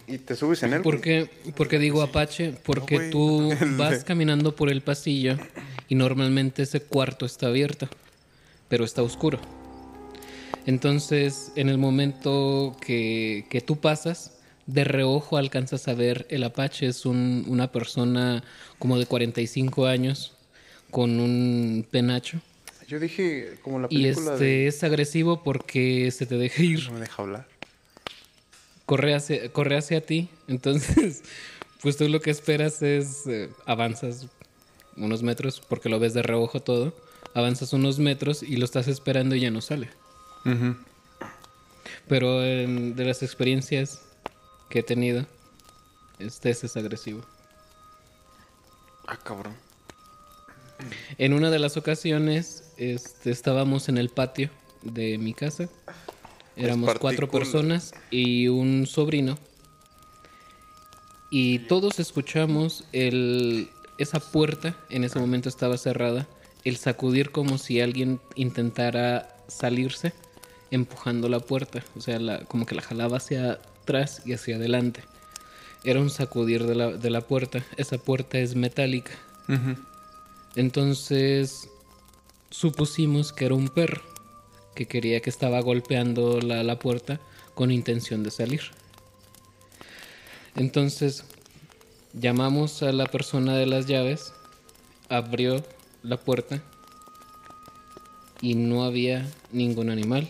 ya. 0.09 0.15
Y 0.15 0.19
te 0.19 0.35
subes 0.35 0.63
en 0.65 0.73
él. 0.75 0.83
¿Por 0.83 1.01
qué, 1.01 1.29
por 1.57 1.69
qué 1.69 1.79
digo 1.79 2.03
Apache? 2.03 2.53
Porque 2.65 2.97
güey. 2.97 3.11
tú 3.11 3.51
vas 3.77 4.03
caminando 4.05 4.57
por 4.57 4.71
el 4.71 4.83
pasillo 4.83 5.37
y 5.89 5.95
normalmente 5.95 6.63
ese 6.63 6.81
cuarto 6.81 7.25
está 7.27 7.47
abierto, 7.47 7.89
pero 8.69 8.85
está 8.85 9.03
oscuro. 9.03 9.39
Entonces, 10.67 11.53
en 11.57 11.69
el 11.69 11.79
momento 11.79 12.77
que, 12.85 13.47
que 13.51 13.61
tú 13.61 13.77
pasas, 13.81 14.39
de 14.67 14.85
reojo 14.85 15.37
alcanzas 15.37 15.89
a 15.89 15.95
ver 15.95 16.27
el 16.31 16.45
Apache. 16.45 16.87
Es 16.87 17.05
un- 17.05 17.45
una 17.49 17.73
persona 17.73 18.45
como 18.79 18.99
de 18.99 19.07
45 19.07 19.87
años 19.87 20.33
con 20.91 21.19
un 21.21 21.85
penacho. 21.91 22.41
Yo 22.87 23.01
dije, 23.01 23.55
como 23.63 23.81
la 23.81 23.89
Y 23.91 24.03
película 24.03 24.33
este 24.35 24.45
de... 24.45 24.67
es 24.69 24.85
agresivo 24.85 25.43
porque 25.43 26.11
se 26.11 26.27
te 26.27 26.37
deja 26.37 26.63
ir. 26.63 26.85
No 26.87 26.93
me 26.95 27.01
deja 27.01 27.23
hablar. 27.23 27.49
Corre 28.93 29.15
hacia, 29.15 29.51
corre 29.53 29.79
hacia 29.79 30.05
ti. 30.05 30.29
Entonces, 30.49 31.23
pues 31.83 31.97
tú 31.97 32.09
lo 32.11 32.21
que 32.21 32.31
esperas 32.31 32.83
es 32.83 33.27
eh, 33.27 33.49
avanzas 33.65 34.27
unos 34.99 35.23
metros 35.23 35.61
porque 35.67 35.89
lo 35.89 35.99
ves 35.99 36.13
de 36.13 36.23
reojo 36.23 36.61
todo. 36.61 36.93
avanzas 37.35 37.73
unos 37.73 37.99
metros 37.99 38.43
y 38.43 38.57
lo 38.59 38.67
estás 38.67 38.89
esperando 38.89 39.35
y 39.35 39.41
ya 39.41 39.51
no 39.51 39.63
sale. 39.63 39.89
Pero 42.07 42.45
en- 42.45 42.95
de 42.95 43.05
las 43.07 43.23
experiencias 43.23 44.03
que 44.69 44.81
he 44.81 44.83
tenido, 44.83 45.25
este 46.19 46.51
ese 46.51 46.67
es 46.67 46.77
agresivo. 46.77 47.23
Ah, 49.07 49.17
cabrón. 49.17 49.55
En 51.17 51.33
una 51.33 51.49
de 51.51 51.59
las 51.59 51.79
ocasiones 51.79 52.65
este, 52.77 53.31
estábamos 53.31 53.89
en 53.89 53.97
el 53.97 54.11
patio 54.11 54.51
de 54.83 55.17
mi 55.17 55.33
casa. 55.33 55.69
Éramos 56.57 56.87
cuatro 57.01 57.27
personas 57.31 57.93
y 58.11 58.49
un 58.49 58.87
sobrino. 58.87 59.39
Y 61.31 61.61
todos 61.61 61.99
escuchamos 61.99 62.85
el, 62.93 63.71
esa 63.99 64.21
puerta, 64.21 64.77
en 64.91 65.05
ese 65.05 65.19
momento 65.19 65.49
estaba 65.49 65.79
cerrada, 65.79 66.29
el 66.65 66.77
sacudir 66.77 67.31
como 67.31 67.57
si 67.59 67.81
alguien 67.81 68.21
intentara 68.35 69.35
salirse 69.49 70.13
empujando 70.71 71.29
la 71.29 71.41
puerta. 71.41 71.83
O 71.97 72.01
sea, 72.01 72.19
la- 72.19 72.45
como 72.45 72.67
que 72.67 72.75
la 72.75 72.83
jalaba 72.83 73.17
hacia 73.17 73.53
atrás 73.53 74.23
y 74.27 74.33
hacia 74.35 74.57
adelante. 74.57 75.03
Era 75.85 76.01
un 76.01 76.11
sacudir 76.11 76.65
de 76.67 76.75
la, 76.75 76.89
de 76.93 77.11
la 77.11 77.23
puerta. 77.23 77.65
Esa 77.77 77.99
puerta 77.99 78.39
es 78.39 78.55
metálica. 78.55 79.13
Entonces 80.55 81.69
supusimos 82.51 83.33
que 83.33 83.47
era 83.47 83.55
un 83.55 83.69
perro 83.69 84.03
que 84.75 84.87
quería 84.87 85.21
que 85.21 85.31
estaba 85.31 85.61
golpeando 85.61 86.41
la, 86.41 86.63
la 86.63 86.79
puerta 86.79 87.21
con 87.55 87.71
intención 87.71 88.23
de 88.23 88.31
salir. 88.31 88.63
Entonces 90.55 91.25
llamamos 92.13 92.83
a 92.83 92.93
la 92.93 93.07
persona 93.07 93.57
de 93.57 93.67
las 93.67 93.87
llaves, 93.87 94.33
abrió 95.09 95.65
la 96.03 96.19
puerta 96.19 96.63
y 98.41 98.55
no 98.55 98.85
había 98.85 99.27
ningún 99.51 99.89
animal. 99.91 100.29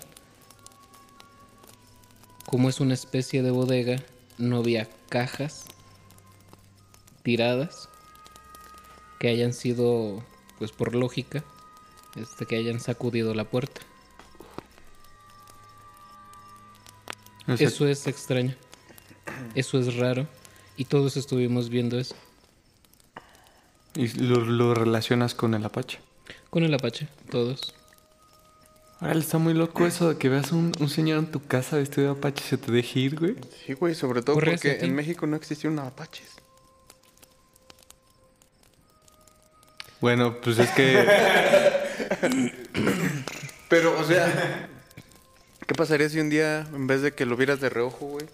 Como 2.46 2.68
es 2.68 2.80
una 2.80 2.94
especie 2.94 3.42
de 3.42 3.50
bodega, 3.50 3.96
no 4.38 4.58
había 4.58 4.88
cajas 5.08 5.64
tiradas 7.22 7.88
que 9.18 9.28
hayan 9.28 9.52
sido, 9.52 10.22
pues 10.58 10.72
por 10.72 10.94
lógica, 10.94 11.44
este, 12.16 12.44
que 12.46 12.56
hayan 12.56 12.80
sacudido 12.80 13.34
la 13.34 13.44
puerta. 13.44 13.80
Eso 17.46 17.87
es 17.87 18.06
extraño. 18.06 18.54
Eso 19.54 19.78
es 19.78 19.96
raro. 19.96 20.26
Y 20.76 20.84
todos 20.87 21.16
estuvimos 21.16 21.68
viendo 21.68 21.99
eso. 21.99 22.14
Y 23.94 24.08
lo, 24.08 24.44
lo 24.44 24.75
relacionas 24.75 25.34
con 25.34 25.54
el 25.54 25.64
Apache. 25.64 25.99
Con 26.50 26.64
el 26.64 26.72
Apache, 26.75 27.08
todos. 27.30 27.75
Ahora 29.00 29.18
está 29.18 29.38
muy 29.38 29.52
loco 29.52 29.84
eso 29.84 30.11
de 30.11 30.18
que 30.18 30.28
veas 30.28 30.52
un, 30.52 30.72
un 30.78 30.88
señor 30.88 31.18
en 31.18 31.30
tu 31.30 31.44
casa 31.44 31.76
vestido 31.76 32.12
de 32.12 32.18
Apache 32.18 32.44
y 32.46 32.49
se 32.49 32.56
te 32.56 32.70
deje 32.70 33.00
ir, 33.00 33.18
güey. 33.18 33.34
Sí, 33.66 33.72
güey, 33.72 33.94
sobre 33.94 34.22
todo 34.22 34.34
Corre 34.34 34.52
porque 34.52 34.78
en 34.80 34.94
México 34.94 35.26
no 35.26 35.37
existieron 35.37 35.78
apaches. 35.80 36.28
Bueno, 40.00 40.40
pues 40.40 40.58
es 40.58 40.70
que 40.70 41.04
Pero, 43.68 43.99
o 43.99 44.04
sea, 44.04 44.68
¿qué 45.73 45.79
pasaría 45.79 46.07
si 46.11 46.21
un 46.21 46.29
día, 46.29 46.67
en 46.75 46.87
vez 46.87 47.00
de 47.00 47.12
que 47.12 47.25
lo 47.25 47.35
vieras 47.35 47.59
de 47.59 47.71
reojo, 47.71 48.05
güey, 48.05 48.26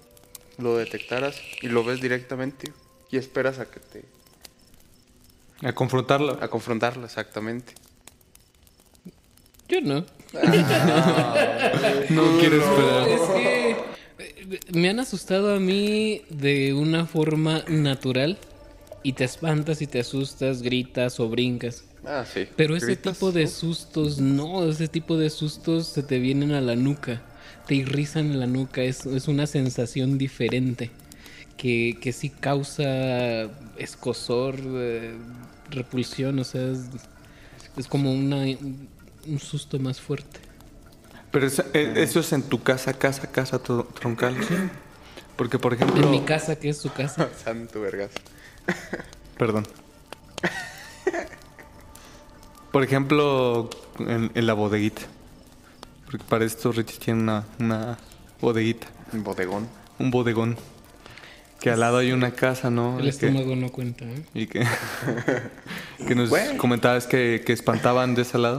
lo 0.58 0.76
detectaras 0.76 1.40
y 1.62 1.68
lo 1.68 1.84
ves 1.84 2.00
directamente 2.00 2.72
y 3.12 3.16
esperas 3.16 3.60
a 3.60 3.70
que 3.70 3.78
te... 3.78 4.04
a 5.64 5.72
confrontarlo. 5.72 6.36
a 6.42 6.48
confrontarlo 6.48 7.04
exactamente? 7.06 7.74
Yo 9.68 9.80
no. 9.82 10.04
No 12.10 12.38
quiero 12.40 12.56
esperar. 12.56 13.08
Es 13.08 13.20
que 13.20 13.70
eh, 13.70 14.60
me 14.72 14.88
han 14.88 14.98
asustado 14.98 15.54
a 15.54 15.60
mí 15.60 16.22
de 16.30 16.74
una 16.74 17.06
forma 17.06 17.62
natural. 17.68 18.36
Y 19.04 19.12
te 19.12 19.22
espantas 19.22 19.80
y 19.80 19.86
te 19.86 20.00
asustas, 20.00 20.60
gritas 20.60 21.20
o 21.20 21.28
brincas. 21.28 21.84
Ah, 22.04 22.24
sí. 22.24 22.48
Pero 22.56 22.74
ese 22.74 22.86
¿Gritas? 22.86 23.14
tipo 23.14 23.30
de 23.30 23.46
sustos, 23.46 24.18
no, 24.18 24.68
ese 24.68 24.88
tipo 24.88 25.16
de 25.16 25.30
sustos 25.30 25.86
se 25.86 26.02
te 26.02 26.18
vienen 26.18 26.52
a 26.52 26.60
la 26.60 26.74
nuca, 26.74 27.22
te 27.68 27.76
irrizan 27.76 28.32
en 28.32 28.40
la 28.40 28.46
nuca, 28.46 28.82
es, 28.82 29.06
es 29.06 29.28
una 29.28 29.46
sensación 29.46 30.18
diferente 30.18 30.90
que, 31.56 31.98
que 32.00 32.12
sí 32.12 32.30
causa 32.30 33.44
escosor, 33.76 34.56
eh, 34.64 35.14
repulsión, 35.70 36.38
o 36.40 36.44
sea, 36.44 36.62
es, 36.72 36.80
es 37.76 37.86
como 37.86 38.10
una, 38.12 38.38
un 38.42 39.38
susto 39.40 39.78
más 39.78 40.00
fuerte. 40.00 40.40
Pero 41.30 41.46
es- 41.46 41.62
eh, 41.74 41.92
eso 41.96 42.20
es 42.20 42.32
en 42.32 42.42
tu 42.42 42.62
casa, 42.62 42.94
casa, 42.94 43.30
casa 43.30 43.62
tro- 43.62 43.86
troncal. 44.00 44.34
Porque, 45.36 45.58
por 45.58 45.74
ejemplo... 45.74 46.02
En 46.04 46.10
mi 46.10 46.22
casa, 46.22 46.56
que 46.56 46.70
es 46.70 46.78
su 46.78 46.90
casa, 46.92 47.28
Santo 47.44 47.80
vergas. 47.82 48.10
Perdón. 49.36 49.66
Por 52.72 52.82
ejemplo, 52.82 53.70
en, 53.98 54.30
en 54.34 54.46
la 54.46 54.54
bodeguita. 54.54 55.02
Porque 56.10 56.24
para 56.28 56.44
esto 56.44 56.72
Richie 56.72 56.98
tiene 56.98 57.20
una, 57.22 57.44
una 57.58 57.98
bodeguita, 58.40 58.86
Un 59.12 59.22
bodegón. 59.24 59.68
un 59.98 60.10
bodegón. 60.10 60.56
Que 61.60 61.70
al 61.70 61.80
lado 61.80 61.98
hay 61.98 62.12
una 62.12 62.30
casa, 62.30 62.70
¿no? 62.70 62.98
el 62.98 63.04
Que- 63.04 63.26
estómago 63.26 63.56
no 63.56 63.70
cuenta. 63.70 64.04
¿eh? 64.04 64.22
y 64.32 64.46
que, 64.46 64.64
que 66.06 66.14
nos 66.14 66.30
comentabas 66.56 67.06
que, 67.06 67.42
que 67.44 67.52
espantaban 67.52 68.14
de 68.14 68.22
ese 68.22 68.38
lado. 68.38 68.58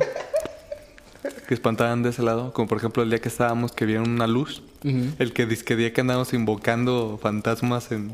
Que 1.47 1.53
espantaban 1.53 2.03
de 2.03 2.09
ese 2.09 2.21
lado. 2.21 2.51
Como 2.53 2.67
por 2.67 2.77
ejemplo 2.77 3.01
el 3.01 3.09
día 3.09 3.19
que 3.19 3.29
estábamos 3.29 3.71
que 3.71 3.85
vieron 3.85 4.09
una 4.09 4.27
luz. 4.27 4.61
Ujú. 4.83 5.13
El 5.17 5.31
que 5.33 5.45
disque 5.45 5.75
día 5.77 5.93
que 5.93 6.01
andábamos 6.01 6.33
invocando 6.33 7.17
fantasmas 7.21 7.91
en... 7.91 8.11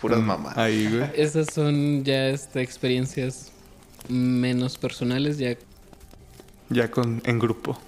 Puras 0.00 0.20
mamás. 0.20 0.56
Ahí, 0.58 0.88
güey. 0.90 1.10
Esas 1.14 1.46
son 1.52 2.04
ya 2.04 2.28
este, 2.28 2.60
experiencias 2.62 3.50
menos 4.08 4.76
personales, 4.76 5.38
ya 5.38 5.56
Ya 6.68 6.90
con, 6.90 7.22
en 7.24 7.38
grupo. 7.38 7.78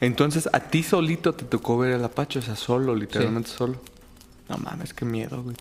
Entonces, 0.00 0.48
a 0.52 0.60
ti 0.60 0.82
solito 0.82 1.34
te 1.34 1.44
tocó 1.44 1.78
ver 1.78 1.92
el 1.92 2.04
Apache, 2.04 2.38
o 2.38 2.42
sea, 2.42 2.56
solo, 2.56 2.94
literalmente 2.94 3.50
solo. 3.50 3.80
No 4.48 4.58
mames, 4.58 4.92
qué 4.92 5.04
miedo, 5.04 5.42
güey. 5.42 5.56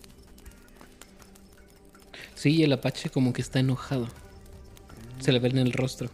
Sí, 2.35 2.63
el 2.63 2.73
Apache 2.73 3.09
como 3.09 3.31
que 3.31 3.41
está 3.41 3.59
enojado. 3.59 4.07
Se 5.19 5.31
le 5.31 5.39
ve 5.39 5.49
en 5.49 5.59
el 5.59 5.71
rostro. 5.71 6.09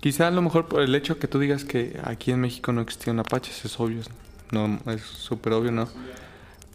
Quizá 0.00 0.28
a 0.28 0.30
lo 0.30 0.42
mejor 0.42 0.66
por 0.66 0.80
el 0.80 0.94
hecho 0.94 1.18
que 1.18 1.28
tú 1.28 1.38
digas 1.38 1.64
que 1.64 2.00
aquí 2.02 2.32
en 2.32 2.40
México 2.40 2.72
no 2.72 2.80
existían 2.80 3.18
apaches, 3.18 3.64
es 3.64 3.78
obvio. 3.78 4.00
No, 4.50 4.80
es 4.90 5.02
súper 5.02 5.52
obvio, 5.52 5.70
¿no? 5.70 5.88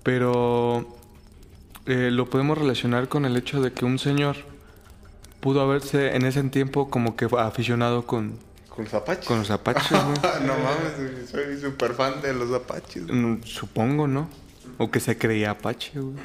Pero 0.04 0.98
eh, 1.88 2.10
lo 2.12 2.30
podemos 2.30 2.58
relacionar 2.58 3.10
con 3.10 3.26
el 3.26 3.36
hecho 3.36 3.62
de 3.62 3.74
que 3.74 3.86
un 3.86 3.98
señor 3.98 4.38
pudo 5.40 5.62
haberse 5.62 6.16
en 6.16 6.26
ese 6.26 6.44
tiempo 6.44 6.90
como 6.90 7.16
que 7.16 7.28
aficionado 7.38 8.06
con, 8.06 8.38
Con 8.78 8.86
los 8.86 8.94
apaches. 8.94 9.26
con 9.26 9.40
los 9.40 9.50
apaches, 9.52 9.90
güey. 9.92 10.04
no 10.46 10.54
mames, 10.60 11.30
soy 11.32 11.60
súper 11.60 11.94
fan 11.96 12.22
de 12.22 12.32
los 12.34 12.54
apaches. 12.54 13.08
güey. 13.08 13.18
Mm, 13.20 13.44
Supongo, 13.44 14.08
¿no? 14.08 14.30
O 14.78 14.92
que 14.92 15.00
se 15.00 15.18
creía 15.18 15.50
apache, 15.52 16.00
güey. 16.00 16.16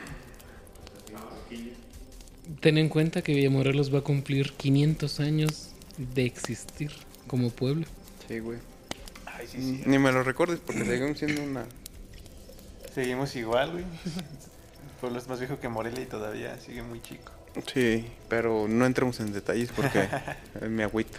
Ten 2.60 2.76
en 2.78 2.88
cuenta 2.88 3.22
que 3.22 3.32
Villamorelos 3.34 3.92
va 3.92 4.00
a 4.00 4.02
cumplir 4.02 4.52
500 4.52 5.20
años 5.20 5.70
de 5.96 6.24
existir 6.26 6.92
como 7.26 7.50
pueblo. 7.50 7.86
Sí, 8.28 8.38
güey. 8.38 8.58
Ay, 9.26 9.46
sí, 9.50 9.58
sí. 9.58 9.82
Ni 9.86 9.98
me 9.98 10.12
lo 10.12 10.22
recuerdes 10.22 10.60
porque 10.60 10.84
seguimos 10.84 11.18
siendo 11.18 11.42
una... 11.42 11.64
Seguimos 12.94 13.34
igual, 13.36 13.72
güey. 13.72 13.84
El 13.84 15.00
pueblo 15.00 15.18
es 15.18 15.26
más 15.26 15.38
viejo 15.40 15.58
que 15.58 15.68
Morelia 15.68 16.02
y 16.02 16.06
todavía 16.06 16.58
sigue 16.60 16.82
muy 16.82 17.00
chico. 17.00 17.32
Sí, 17.72 18.04
pero 18.28 18.66
no 18.68 18.84
entremos 18.86 19.18
en 19.20 19.32
detalles 19.32 19.70
porque 19.74 20.06
me 20.68 20.84
agüito. 20.84 21.18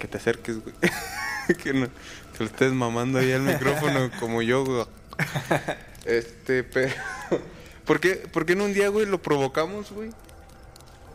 Que 0.00 0.08
te 0.08 0.16
acerques, 0.16 0.56
güey. 0.62 0.74
que 1.62 1.72
no 1.74 1.86
te 1.86 2.40
lo 2.40 2.46
estés 2.46 2.72
mamando 2.72 3.18
ahí 3.18 3.32
al 3.32 3.42
micrófono 3.42 4.10
como 4.18 4.42
yo, 4.42 4.64
güey. 4.64 4.84
Este, 6.04 6.64
pero... 6.64 6.92
¿Por 7.84 8.00
qué, 8.00 8.14
¿Por 8.14 8.46
qué 8.46 8.54
en 8.54 8.62
un 8.62 8.72
día, 8.72 8.88
güey, 8.88 9.04
lo 9.04 9.20
provocamos, 9.20 9.90
güey? 9.90 10.10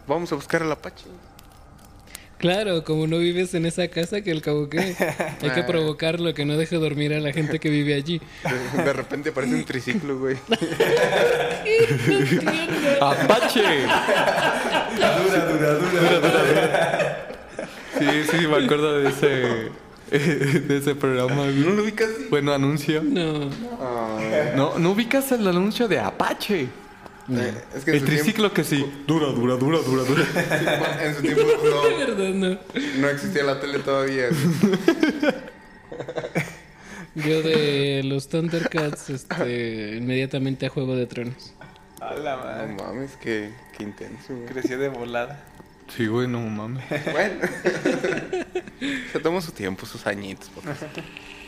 Vamos 0.08 0.32
a 0.32 0.36
buscar 0.36 0.62
al 0.62 0.72
Apache. 0.72 1.06
Claro, 2.38 2.84
como 2.84 3.08
no 3.08 3.18
vives 3.18 3.54
en 3.54 3.66
esa 3.66 3.88
casa, 3.88 4.22
que 4.22 4.30
el 4.30 4.42
cabo 4.42 4.70
que 4.70 4.80
hay 4.80 5.50
que 5.52 5.64
provocarlo, 5.64 6.34
que 6.34 6.44
no 6.44 6.58
deje 6.58 6.76
dormir 6.76 7.14
a 7.14 7.20
la 7.22 7.32
gente 7.32 7.60
que 7.60 7.70
vive 7.70 7.96
allí. 7.96 8.22
De, 8.76 8.84
de 8.84 8.94
repente 8.94 9.30
aparece 9.30 9.56
un 9.56 9.64
triciclo, 9.64 10.20
güey. 10.20 10.36
¡Apache! 13.02 13.64
dura, 15.00 15.46
dura, 15.48 15.74
dura. 15.80 17.35
Sí, 17.98 18.06
sí, 18.30 18.48
me 18.48 18.64
acuerdo 18.64 19.00
de 19.00 19.10
ese, 19.10 19.72
de 20.60 20.78
ese 20.78 20.96
programa. 20.96 21.48
¿No 21.48 21.72
lo 21.72 21.84
ubicas? 21.84 22.10
Bueno, 22.30 22.54
anuncio. 22.54 23.02
No, 23.04 23.50
No, 24.56 24.78
no 24.80 24.92
ubicas 24.92 25.32
el 25.32 25.48
anuncio 25.48 25.88
de 25.88 26.00
Apache. 26.00 26.68
Eh, 27.28 27.54
es 27.76 27.84
que 27.84 27.92
en 27.92 27.98
El 27.98 28.06
triciclo 28.06 28.54
que 28.54 28.64
sí. 28.64 28.86
Dura, 29.08 29.28
dura, 29.28 29.56
dura, 29.56 29.80
dura, 29.80 30.04
dura. 30.04 30.24
en 31.04 31.16
su 31.16 31.22
tiempo 31.24 31.42
De 31.42 31.48
no, 31.70 31.98
verdad, 31.98 32.30
no. 32.34 32.60
no 33.00 33.10
existía 33.10 33.44
la 33.44 33.60
tele 33.60 33.80
todavía. 33.80 34.26
Yo 37.16 37.42
de 37.42 38.02
los 38.04 38.28
Thundercats, 38.28 39.10
este, 39.10 39.96
inmediatamente 39.98 40.66
a 40.66 40.70
Juego 40.70 40.96
de 40.96 41.08
Tronos. 41.08 41.54
A 42.02 42.14
la 42.14 42.66
No 42.68 42.84
mames, 42.84 43.16
qué, 43.22 43.50
qué 43.76 43.84
intenso. 43.86 44.34
Creció 44.48 44.78
de 44.78 44.90
volada. 44.90 45.44
Sí, 45.88 46.08
güey, 46.08 46.28
no 46.28 46.42
mames. 46.42 46.84
Bueno. 47.12 47.42
Se 49.12 49.20
tomó 49.20 49.42
su 49.42 49.52
tiempo, 49.52 49.86
sus 49.86 50.06
añitos. 50.08 50.52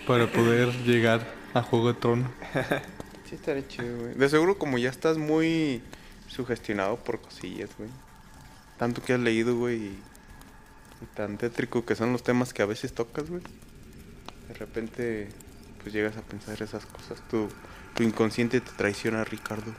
Para 0.06 0.28
poder 0.28 0.72
llegar 0.84 1.22
a 1.54 1.62
Juego 1.62 1.94
de 1.94 2.00
Trono. 2.00 2.32
Sí, 3.28 3.36
estaría 3.36 3.68
chido, 3.68 3.98
güey. 3.98 4.14
De 4.14 4.30
seguro, 4.30 4.58
como 4.58 4.78
ya 4.78 4.90
estás 4.90 5.18
muy 5.18 5.82
sugestionado 6.28 6.98
por 6.98 7.20
cosillas, 7.20 7.70
güey. 7.78 7.90
Tanto 8.78 9.02
que 9.04 9.14
has 9.14 9.20
leído, 9.20 9.58
güey. 9.58 9.76
Y, 9.78 10.00
y 11.02 11.06
tan 11.14 11.38
tétrico 11.38 11.86
que 11.86 11.96
son 11.96 12.14
los 12.14 12.24
temas 12.24 12.54
que 12.54 12.62
a 12.62 12.66
veces 12.66 12.94
tocas, 12.94 13.30
güey. 13.30 13.42
De 14.48 14.54
repente, 14.54 15.30
pues 15.82 15.94
llegas 15.94 16.16
a 16.16 16.22
pensar 16.22 16.62
esas 16.62 16.86
cosas. 16.86 17.22
Tu, 17.30 17.50
tu 17.96 18.04
inconsciente 18.04 18.62
te 18.62 18.72
traiciona, 18.72 19.24
Ricardo. 19.26 19.74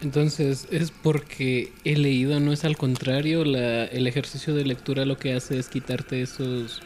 Entonces, 0.00 0.68
es 0.70 0.90
porque 0.90 1.72
he 1.84 1.96
leído, 1.96 2.38
no 2.40 2.52
es 2.52 2.64
al 2.64 2.76
contrario, 2.76 3.44
la, 3.44 3.84
el 3.84 4.06
ejercicio 4.06 4.54
de 4.54 4.64
lectura 4.64 5.04
lo 5.04 5.18
que 5.18 5.34
hace 5.34 5.58
es 5.58 5.68
quitarte 5.68 6.22
esos, 6.22 6.80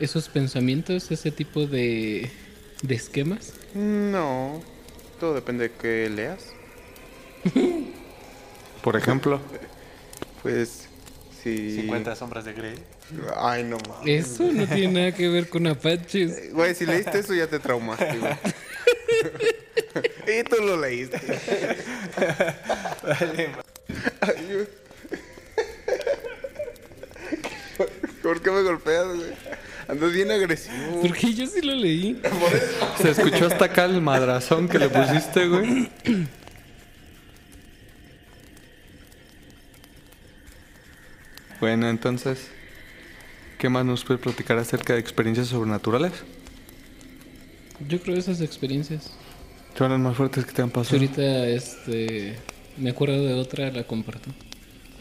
esos 0.00 0.28
pensamientos, 0.28 1.10
ese 1.10 1.30
tipo 1.30 1.66
de, 1.66 2.30
de 2.82 2.94
esquemas. 2.94 3.54
No. 3.74 4.62
Todo 5.20 5.34
depende 5.34 5.68
de 5.68 5.74
qué 5.74 6.10
leas. 6.10 6.52
Por 8.82 8.96
ejemplo. 8.96 9.40
Pues, 10.42 10.88
si... 11.42 11.76
50 11.76 12.16
sombras 12.16 12.44
de 12.44 12.52
Grey. 12.52 12.74
Ay, 13.36 13.64
no 13.64 13.78
mames. 13.88 14.26
Eso 14.26 14.44
no 14.44 14.66
tiene 14.66 14.92
nada 14.92 15.12
que 15.12 15.28
ver 15.28 15.48
con 15.48 15.66
apaches. 15.66 16.52
Güey, 16.52 16.74
si 16.74 16.86
leíste 16.86 17.18
eso 17.18 17.34
ya 17.34 17.46
te 17.46 17.58
traumaste, 17.58 18.18
güey. 18.18 18.34
y 20.26 20.44
tú 20.44 20.56
lo 20.62 20.80
leíste. 20.80 21.20
Ay. 24.20 24.66
¿Por 28.22 28.40
qué 28.40 28.50
me 28.50 28.62
golpeas, 28.62 29.06
güey? 29.06 29.32
Andas 29.86 30.12
bien 30.12 30.30
agresivo. 30.30 31.02
Porque 31.02 31.34
yo 31.34 31.46
sí 31.46 31.60
lo 31.60 31.74
leí. 31.74 32.20
Se 33.00 33.10
escuchó 33.10 33.46
hasta 33.46 33.66
acá 33.66 33.84
el 33.84 34.00
madrazón 34.00 34.68
que 34.68 34.78
le 34.78 34.88
pusiste, 34.88 35.46
güey. 35.46 35.90
Bueno, 41.60 41.88
entonces, 41.88 42.48
¿qué 43.58 43.68
más 43.68 43.84
nos 43.84 44.04
puede 44.04 44.18
platicar 44.18 44.58
acerca 44.58 44.94
de 44.94 45.00
experiencias 45.00 45.48
sobrenaturales? 45.48 46.12
Yo 47.88 48.00
creo 48.00 48.16
esas 48.16 48.40
experiencias. 48.40 49.10
Son 49.76 49.90
las 49.90 49.98
más 50.00 50.16
fuertes 50.16 50.44
que 50.46 50.52
te 50.52 50.62
han 50.62 50.70
pasado. 50.70 50.96
ahorita 50.96 51.46
este, 51.48 52.38
me 52.76 52.90
acuerdo 52.90 53.24
de 53.24 53.34
otra, 53.34 53.70
la 53.70 53.84
comparto. 53.84 54.30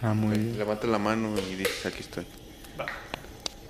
Ah, 0.01 0.13
muy 0.13 0.37
bien. 0.37 0.57
Levanta 0.57 0.87
la 0.87 0.97
mano 0.99 1.33
y 1.51 1.55
dices, 1.55 1.85
aquí 1.85 1.99
estoy. 2.01 2.25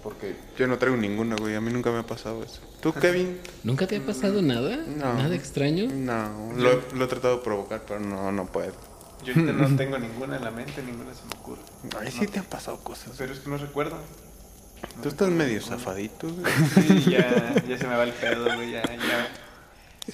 Porque 0.02 0.36
yo 0.58 0.68
no 0.68 0.78
traigo 0.78 0.98
ninguna, 0.98 1.36
güey. 1.38 1.56
A 1.56 1.62
mí 1.62 1.72
nunca 1.72 1.90
me 1.92 2.00
ha 2.00 2.04
pasado 2.06 2.44
eso. 2.44 2.62
¿Tú, 2.82 2.94
Kevin? 3.02 3.40
¿Nunca 3.64 3.88
te 3.88 3.98
ha 3.98 4.02
pasado 4.06 4.42
nada? 4.42 4.78
No. 4.78 5.14
¿Nada 5.14 5.34
extraño? 5.36 5.88
No, 5.92 6.52
lo, 6.58 6.72
he- 6.72 6.96
lo 6.96 7.06
he 7.06 7.08
tratado 7.08 7.38
de 7.38 7.44
provocar, 7.44 7.84
pero 7.88 8.00
no, 8.00 8.32
no 8.32 8.46
puedo. 8.48 8.74
Yo 9.24 9.34
ahorita 9.34 9.54
no 9.54 9.76
tengo 9.78 9.98
ninguna 9.98 10.36
en 10.38 10.44
la 10.44 10.52
mente, 10.52 10.82
ninguna 10.84 11.14
se 11.14 11.24
me 11.26 11.40
ocurre. 11.40 11.62
Ay, 12.00 12.12
sí 12.12 12.28
te 12.28 12.40
han 12.40 12.46
pasado 12.46 12.78
cosas. 12.80 13.14
Pero 13.18 13.32
es 13.34 13.40
que 13.40 13.50
no 13.50 13.58
recuerdo. 13.58 13.98
Tú 15.02 15.08
estás 15.10 15.30
medio 15.30 15.62
zafadito, 15.62 16.28
güey. 16.30 16.52
Sí, 16.76 17.12
ya, 17.12 17.56
ya 17.68 17.78
se 17.78 17.88
me 17.88 17.96
va 17.96 18.04
el 18.04 18.12
pedo, 18.12 18.44
güey. 18.56 18.72
Ya, 18.72 18.84
ya, 18.84 19.30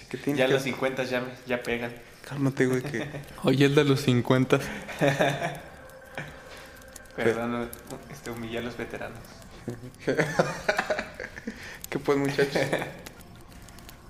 que 0.09 0.33
ya 0.35 0.45
que- 0.47 0.53
los 0.53 0.63
50 0.63 1.03
ya, 1.05 1.21
me- 1.21 1.27
ya 1.47 1.63
pegan. 1.63 1.91
Cálmate, 2.27 2.65
güey, 2.67 2.81
que... 2.83 3.07
Oye, 3.43 3.65
el 3.65 3.73
de 3.75 3.83
los 3.85 4.01
50. 4.01 4.59
Perdón, 7.15 7.69
este, 8.11 8.29
humillé 8.31 8.59
a 8.59 8.61
los 8.61 8.77
veteranos. 8.77 9.19
¿Qué 11.89 11.99
pues, 11.99 12.17
muchachos? 12.17 12.57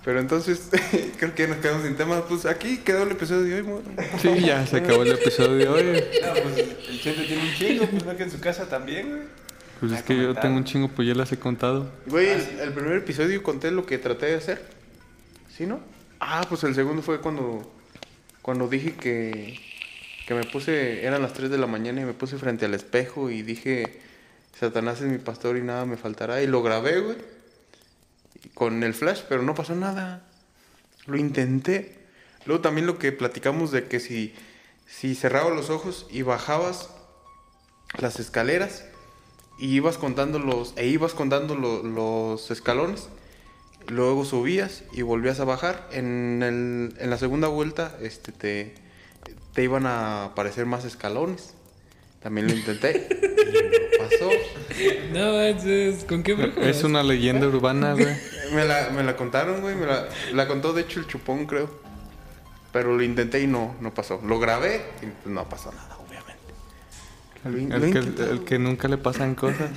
Pero 0.05 0.19
entonces, 0.19 0.69
creo 1.17 1.33
que 1.35 1.47
nos 1.47 1.57
quedamos 1.57 1.83
sin 1.83 1.95
temas. 1.95 2.23
Pues 2.27 2.45
aquí 2.45 2.77
quedó 2.79 3.03
el 3.03 3.11
episodio 3.11 3.43
de 3.43 3.55
hoy, 3.55 3.63
mo- 3.63 3.81
Sí, 4.21 4.39
ya 4.41 4.65
se 4.67 4.77
acabó 4.77 5.03
el 5.03 5.11
episodio 5.13 5.55
de 5.55 5.67
hoy. 5.67 6.03
No, 6.21 6.33
pues 6.43 6.57
el 6.89 7.01
Chente 7.01 7.23
tiene 7.23 7.43
un 7.43 7.53
chingo, 7.55 7.85
pues 7.87 8.05
no 8.05 8.15
que 8.17 8.23
en 8.23 8.31
su 8.31 8.39
casa 8.39 8.67
también, 8.67 9.09
güey. 9.09 9.21
Pues 9.79 9.91
es 9.93 9.99
Ah, 9.99 10.03
que 10.05 10.15
yo 10.17 10.35
tengo 10.35 10.57
un 10.57 10.65
chingo, 10.65 10.89
pues 10.89 11.07
ya 11.07 11.15
las 11.15 11.31
he 11.31 11.39
contado. 11.39 11.89
Güey, 12.05 12.27
el, 12.29 12.59
el 12.59 12.73
primer 12.73 12.97
episodio 12.97 13.41
conté 13.43 13.71
lo 13.71 13.85
que 13.85 13.97
traté 13.97 14.27
de 14.27 14.35
hacer. 14.35 14.61
¿Sí, 15.59 15.65
no? 15.67 15.81
Ah, 16.21 16.45
pues 16.47 16.63
el 16.63 16.73
segundo 16.73 17.01
fue 17.01 17.19
cuando, 17.19 17.69
cuando 18.41 18.69
dije 18.69 18.95
que, 18.95 19.59
que 20.25 20.33
me 20.33 20.45
puse, 20.45 21.05
eran 21.05 21.21
las 21.21 21.33
3 21.33 21.49
de 21.49 21.57
la 21.57 21.67
mañana 21.67 21.99
y 21.99 22.05
me 22.05 22.13
puse 22.13 22.37
frente 22.37 22.63
al 22.63 22.73
espejo 22.73 23.29
y 23.29 23.41
dije, 23.41 23.99
Satanás 24.57 25.01
es 25.01 25.07
mi 25.11 25.17
pastor 25.17 25.57
y 25.57 25.61
nada 25.61 25.85
me 25.85 25.97
faltará. 25.97 26.41
Y 26.41 26.47
lo 26.47 26.63
grabé, 26.63 27.01
güey, 27.01 27.17
con 28.53 28.83
el 28.83 28.93
flash, 28.93 29.23
pero 29.27 29.41
no 29.43 29.53
pasó 29.53 29.75
nada. 29.75 30.25
Lo 31.07 31.17
intenté. 31.17 32.05
Luego 32.45 32.61
también 32.61 32.87
lo 32.87 32.97
que 32.97 33.11
platicamos 33.11 33.71
de 33.71 33.83
que 33.89 33.99
si, 33.99 34.33
si 34.87 35.13
cerrabas 35.13 35.53
los 35.53 35.69
ojos 35.69 36.07
y 36.09 36.21
bajabas 36.21 36.89
las 37.99 38.17
escaleras 38.21 38.85
y 39.57 39.75
ibas 39.75 39.97
contando 39.97 40.39
los 40.39 40.71
e 40.77 40.87
ibas 40.87 41.13
contando 41.13 41.55
lo- 41.55 41.83
los 41.83 42.49
escalones 42.49 43.09
luego 43.89 44.25
subías 44.25 44.83
y 44.93 45.01
volvías 45.01 45.39
a 45.39 45.45
bajar. 45.45 45.87
En, 45.91 46.41
el, 46.43 46.93
en 46.99 47.09
la 47.09 47.17
segunda 47.17 47.47
vuelta 47.47 47.97
este 48.01 48.31
te, 48.31 48.73
te 49.53 49.63
iban 49.63 49.85
a 49.85 50.25
aparecer 50.25 50.65
más 50.65 50.85
escalones. 50.85 51.53
También 52.21 52.47
lo 52.47 52.53
intenté. 52.53 53.07
Y 53.11 53.53
no 53.53 54.09
pasó. 54.09 54.29
No 55.13 55.33
manches, 55.33 56.03
¿con 56.03 56.23
qué 56.23 56.33
brujo? 56.33 56.61
Es 56.61 56.83
una 56.83 57.01
leyenda 57.01 57.47
urbana, 57.47 57.93
güey. 57.93 58.15
me 58.53 58.65
la, 58.65 58.89
me 58.89 59.03
la 59.03 59.15
contaron 59.15 59.61
güey 59.61 59.75
me 59.75 59.85
la, 59.85 60.07
la 60.33 60.47
contó 60.47 60.73
de 60.73 60.81
hecho 60.81 60.99
el 60.99 61.07
chupón 61.07 61.45
creo. 61.45 61.69
Pero 62.71 62.95
lo 62.95 63.01
intenté 63.01 63.41
y 63.41 63.47
no 63.47 63.75
no 63.81 63.93
pasó. 63.93 64.21
Lo 64.25 64.39
grabé 64.39 64.81
y 65.01 65.29
no 65.29 65.47
pasó 65.49 65.71
nada 65.71 65.97
obviamente. 67.43 67.77
Lo 67.77 67.91
que, 67.91 68.23
el 68.31 68.43
que 68.43 68.59
nunca 68.59 68.87
le 68.87 68.97
pasan 68.97 69.33
cosas. 69.35 69.71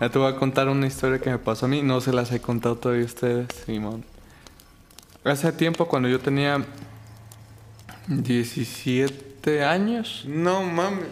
Ya 0.00 0.08
te 0.08 0.18
voy 0.18 0.32
a 0.32 0.36
contar 0.36 0.68
una 0.68 0.86
historia 0.86 1.18
que 1.18 1.30
me 1.30 1.38
pasó 1.38 1.66
a 1.66 1.68
mí. 1.68 1.82
No 1.82 2.00
se 2.00 2.12
las 2.12 2.30
he 2.30 2.40
contado 2.40 2.76
todavía 2.76 3.02
a 3.02 3.06
ustedes, 3.06 3.48
Simón. 3.66 4.04
Hace 5.24 5.50
tiempo, 5.52 5.88
cuando 5.88 6.08
yo 6.08 6.20
tenía 6.20 6.64
17 8.06 9.64
años. 9.64 10.24
no 10.26 10.62
mames 10.62 11.06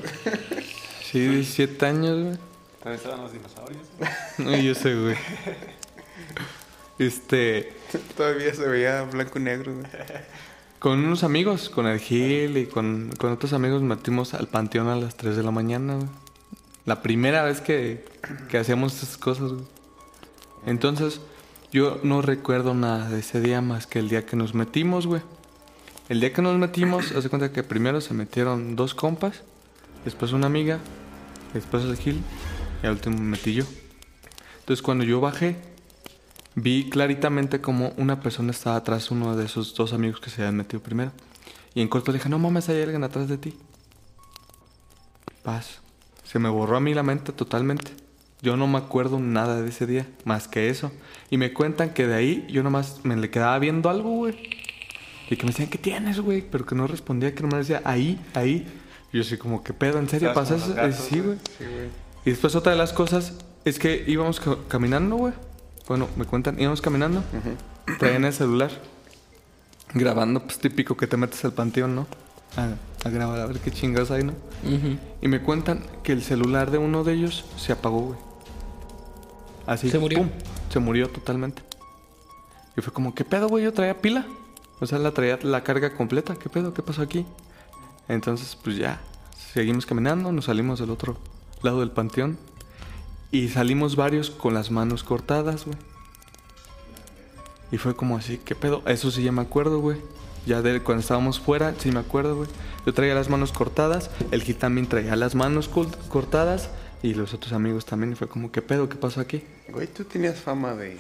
Sí, 1.03 1.27
17 1.27 1.87
años, 1.87 2.23
güey. 2.25 2.37
Todavía 2.79 2.97
estaban 2.97 3.21
los 3.23 3.33
dinosaurios. 3.33 3.87
No, 4.39 4.57
yo 4.57 4.75
sé, 4.75 4.95
güey. 4.95 5.17
Este, 6.99 7.75
todavía 8.17 8.55
se 8.55 8.67
veía 8.67 9.03
blanco 9.03 9.39
y 9.39 9.43
negro 9.43 9.75
güey. 9.75 9.87
con 10.79 11.05
unos 11.05 11.25
amigos, 11.25 11.69
con 11.69 11.87
el 11.87 11.99
Gil 11.99 12.57
y 12.57 12.67
con, 12.67 13.13
con 13.19 13.33
otros 13.33 13.53
amigos 13.53 13.83
metimos 13.83 14.33
al 14.33 14.47
panteón 14.49 14.89
a 14.89 14.97
las 14.97 15.17
3 15.17 15.37
de 15.37 15.43
la 15.43 15.51
mañana, 15.51 15.97
güey. 15.97 16.09
La 16.87 17.03
primera 17.03 17.43
vez 17.43 17.61
que, 17.61 18.05
que 18.49 18.59
hacíamos 18.59 18.95
estas 18.95 19.19
cosas, 19.19 19.53
güey. 19.53 19.65
Entonces, 20.65 21.21
yo 21.73 22.01
no 22.03 22.23
recuerdo 22.23 22.75
nada 22.75 23.11
de 23.11 23.21
ese 23.21 23.41
día 23.41 23.61
más 23.61 23.87
que 23.87 23.99
el 23.99 24.09
día 24.09 24.25
que 24.25 24.37
nos 24.37 24.55
metimos, 24.55 25.07
güey. 25.07 25.21
El 26.09 26.21
día 26.21 26.33
que 26.33 26.43
nos 26.43 26.57
metimos, 26.57 27.11
hace 27.13 27.29
cuenta 27.29 27.53
que 27.53 27.65
primero 27.65 28.01
se 28.01 28.15
metieron 28.15 28.77
dos 28.77 28.95
compas, 28.95 29.43
después 30.05 30.33
una 30.33 30.47
amiga, 30.47 30.79
después 31.53 31.83
el 31.85 31.97
Gil 31.97 32.23
y 32.83 32.87
al 32.87 32.93
último 32.93 33.19
me 33.19 33.25
metí 33.25 33.55
yo. 33.55 33.65
Entonces, 34.61 34.81
cuando 34.81 35.05
yo 35.05 35.21
bajé, 35.21 35.57
vi 36.55 36.89
claritamente 36.89 37.61
como 37.61 37.93
una 37.97 38.21
persona 38.21 38.53
estaba 38.53 38.77
atrás, 38.77 39.11
uno 39.11 39.37
de 39.37 39.45
esos 39.45 39.75
dos 39.75 39.93
amigos 39.93 40.21
que 40.21 40.31
se 40.31 40.43
habían 40.43 40.57
metido 40.57 40.81
primero. 40.81 41.11
Y 41.75 41.83
en 41.83 41.89
corto 41.89 42.13
le 42.13 42.19
dije, 42.19 42.29
no 42.29 42.39
mames, 42.39 42.69
hay 42.69 42.81
alguien 42.81 43.03
atrás 43.03 43.29
de 43.29 43.39
ti. 43.39 43.59
Paz. 45.43 45.81
Se 46.27 46.39
me 46.39 46.49
borró 46.49 46.77
a 46.77 46.81
mí 46.81 46.93
la 46.95 47.03
mente 47.03 47.33
totalmente. 47.33 47.93
Yo 48.43 48.57
no 48.57 48.67
me 48.67 48.79
acuerdo 48.79 49.19
nada 49.19 49.63
de 49.63 49.69
ese 49.69 49.87
día, 49.87 50.07
más 50.25 50.49
que 50.49 50.69
eso. 50.69 50.93
Y 51.31 51.39
me 51.39 51.53
cuentan 51.53 51.91
que 51.91 52.07
de 52.07 52.15
ahí 52.15 52.47
yo 52.51 52.63
nomás 52.63 53.01
me 53.05 53.17
le 53.17 53.31
quedaba 53.31 53.59
viendo 53.59 53.89
algo, 53.89 54.11
güey. 54.11 54.35
Y 55.31 55.37
que 55.37 55.45
me 55.45 55.51
decían, 55.51 55.69
¿qué 55.69 55.79
tienes, 55.79 56.21
güey? 56.21 56.43
Pero 56.43 56.67
que 56.67 56.75
no 56.75 56.87
respondía, 56.87 57.35
que 57.35 57.43
nomás 57.43 57.55
me 57.55 57.59
decía, 57.61 57.83
ahí, 57.85 58.21
ahí. 58.35 58.67
Y 59.13 59.17
yo 59.17 59.23
así 59.23 59.37
como, 59.39 59.65
¿qué 59.65 59.73
pedo? 59.73 59.99
¿En 59.99 60.09
serio 60.09 60.33
pasa 60.35 60.57
eso? 60.57 60.75
gatos, 60.75 60.97
sí, 60.97 61.21
güey. 61.21 61.39
sí 61.59 61.65
Y 62.25 62.31
después 62.31 62.55
otra 62.55 62.73
de 62.73 62.79
las 62.79 62.93
cosas 62.93 63.33
es 63.65 63.79
que 63.79 64.05
íbamos 64.07 64.39
ca- 64.41 64.59
caminando, 64.69 65.17
güey. 65.17 65.33
Bueno, 65.89 66.09
me 66.17 66.25
cuentan, 66.25 66.61
íbamos 66.61 66.81
caminando. 66.81 67.23
Traían 67.99 68.25
el 68.25 68.33
celular. 68.33 68.71
Grabando, 69.95 70.43
pues 70.43 70.59
típico 70.59 70.97
que 70.97 71.07
te 71.07 71.17
metes 71.17 71.45
al 71.45 71.53
panteón, 71.53 71.95
¿no? 71.95 72.07
A, 72.57 73.07
a 73.07 73.11
grabar 73.11 73.41
a 73.41 73.47
ver 73.47 73.59
qué 73.61 73.71
chingas 73.71 74.11
hay, 74.11 74.25
¿no? 74.25 74.33
Y 75.23 75.29
me 75.29 75.41
cuentan 75.41 75.85
que 76.03 76.13
el 76.13 76.23
celular 76.23 76.71
de 76.71 76.79
uno 76.79 77.05
de 77.05 77.15
ellos 77.15 77.45
se 77.57 77.73
apagó, 77.73 78.01
güey. 78.01 78.19
Así. 79.67 79.91
¿Se 79.91 79.99
murió? 79.99 80.19
¡pum! 80.19 80.31
Se 80.71 80.79
murió 80.79 81.09
totalmente. 81.09 81.63
Y 82.77 82.81
fue 82.81 82.93
como, 82.93 83.15
¿qué 83.15 83.25
pedo, 83.25 83.49
güey? 83.49 83.65
Yo 83.65 83.73
traía 83.73 84.01
pila. 84.01 84.27
O 84.81 84.87
sea, 84.87 84.99
la 84.99 85.13
traía 85.13 85.39
la 85.43 85.65
carga 85.65 85.95
completa. 85.97 86.37
¿Qué 86.37 86.49
pedo? 86.49 86.75
¿Qué 86.75 86.83
pasó 86.83 87.03
aquí? 87.03 87.25
Entonces, 88.09 88.57
pues 88.63 88.77
ya. 88.77 89.01
Seguimos 89.53 89.87
caminando, 89.87 90.31
nos 90.33 90.47
salimos 90.47 90.79
del 90.81 90.91
otro 90.91 91.17
lado 91.63 91.81
del 91.81 91.91
panteón. 91.91 92.39
Y 93.31 93.49
salimos 93.49 93.97
varios 93.97 94.31
con 94.31 94.55
las 94.55 94.71
manos 94.71 95.03
cortadas, 95.03 95.65
güey. 95.65 95.79
Y 97.73 97.79
fue 97.79 97.97
como 97.97 98.17
así, 98.17 98.39
¿qué 98.39 98.55
pedo? 98.55 98.83
Eso 98.87 99.11
sí 99.11 99.23
ya 99.23 99.33
me 99.33 99.43
acuerdo, 99.43 99.81
güey. 99.81 99.99
Ya 100.47 100.63
de 100.63 100.81
cuando 100.81 101.01
estábamos 101.01 101.41
fuera, 101.41 101.75
sí 101.79 101.91
me 101.91 101.99
acuerdo, 101.99 102.37
güey. 102.37 102.49
Yo 102.87 102.95
traía 102.95 103.15
las 103.15 103.29
manos 103.29 103.51
cortadas, 103.51 104.11
el 104.31 104.43
Gil 104.43 104.57
también 104.57 104.87
traía 104.87 105.17
las 105.17 105.35
manos 105.35 105.69
cortadas 106.09 106.71
y 107.03 107.15
los 107.15 107.35
otros 107.35 107.53
amigos 107.53 107.85
también. 107.85 108.13
Y 108.13 108.15
fue 108.15 108.29
como, 108.29 108.53
¿qué 108.53 108.63
pedo? 108.63 108.89
¿Qué 108.89 108.95
pasó 108.97 109.21
aquí? 109.21 109.43
Güey, 109.69 109.89
tú 109.89 110.05
tenías 110.05 110.39
fama 110.39 110.75
de... 110.75 110.97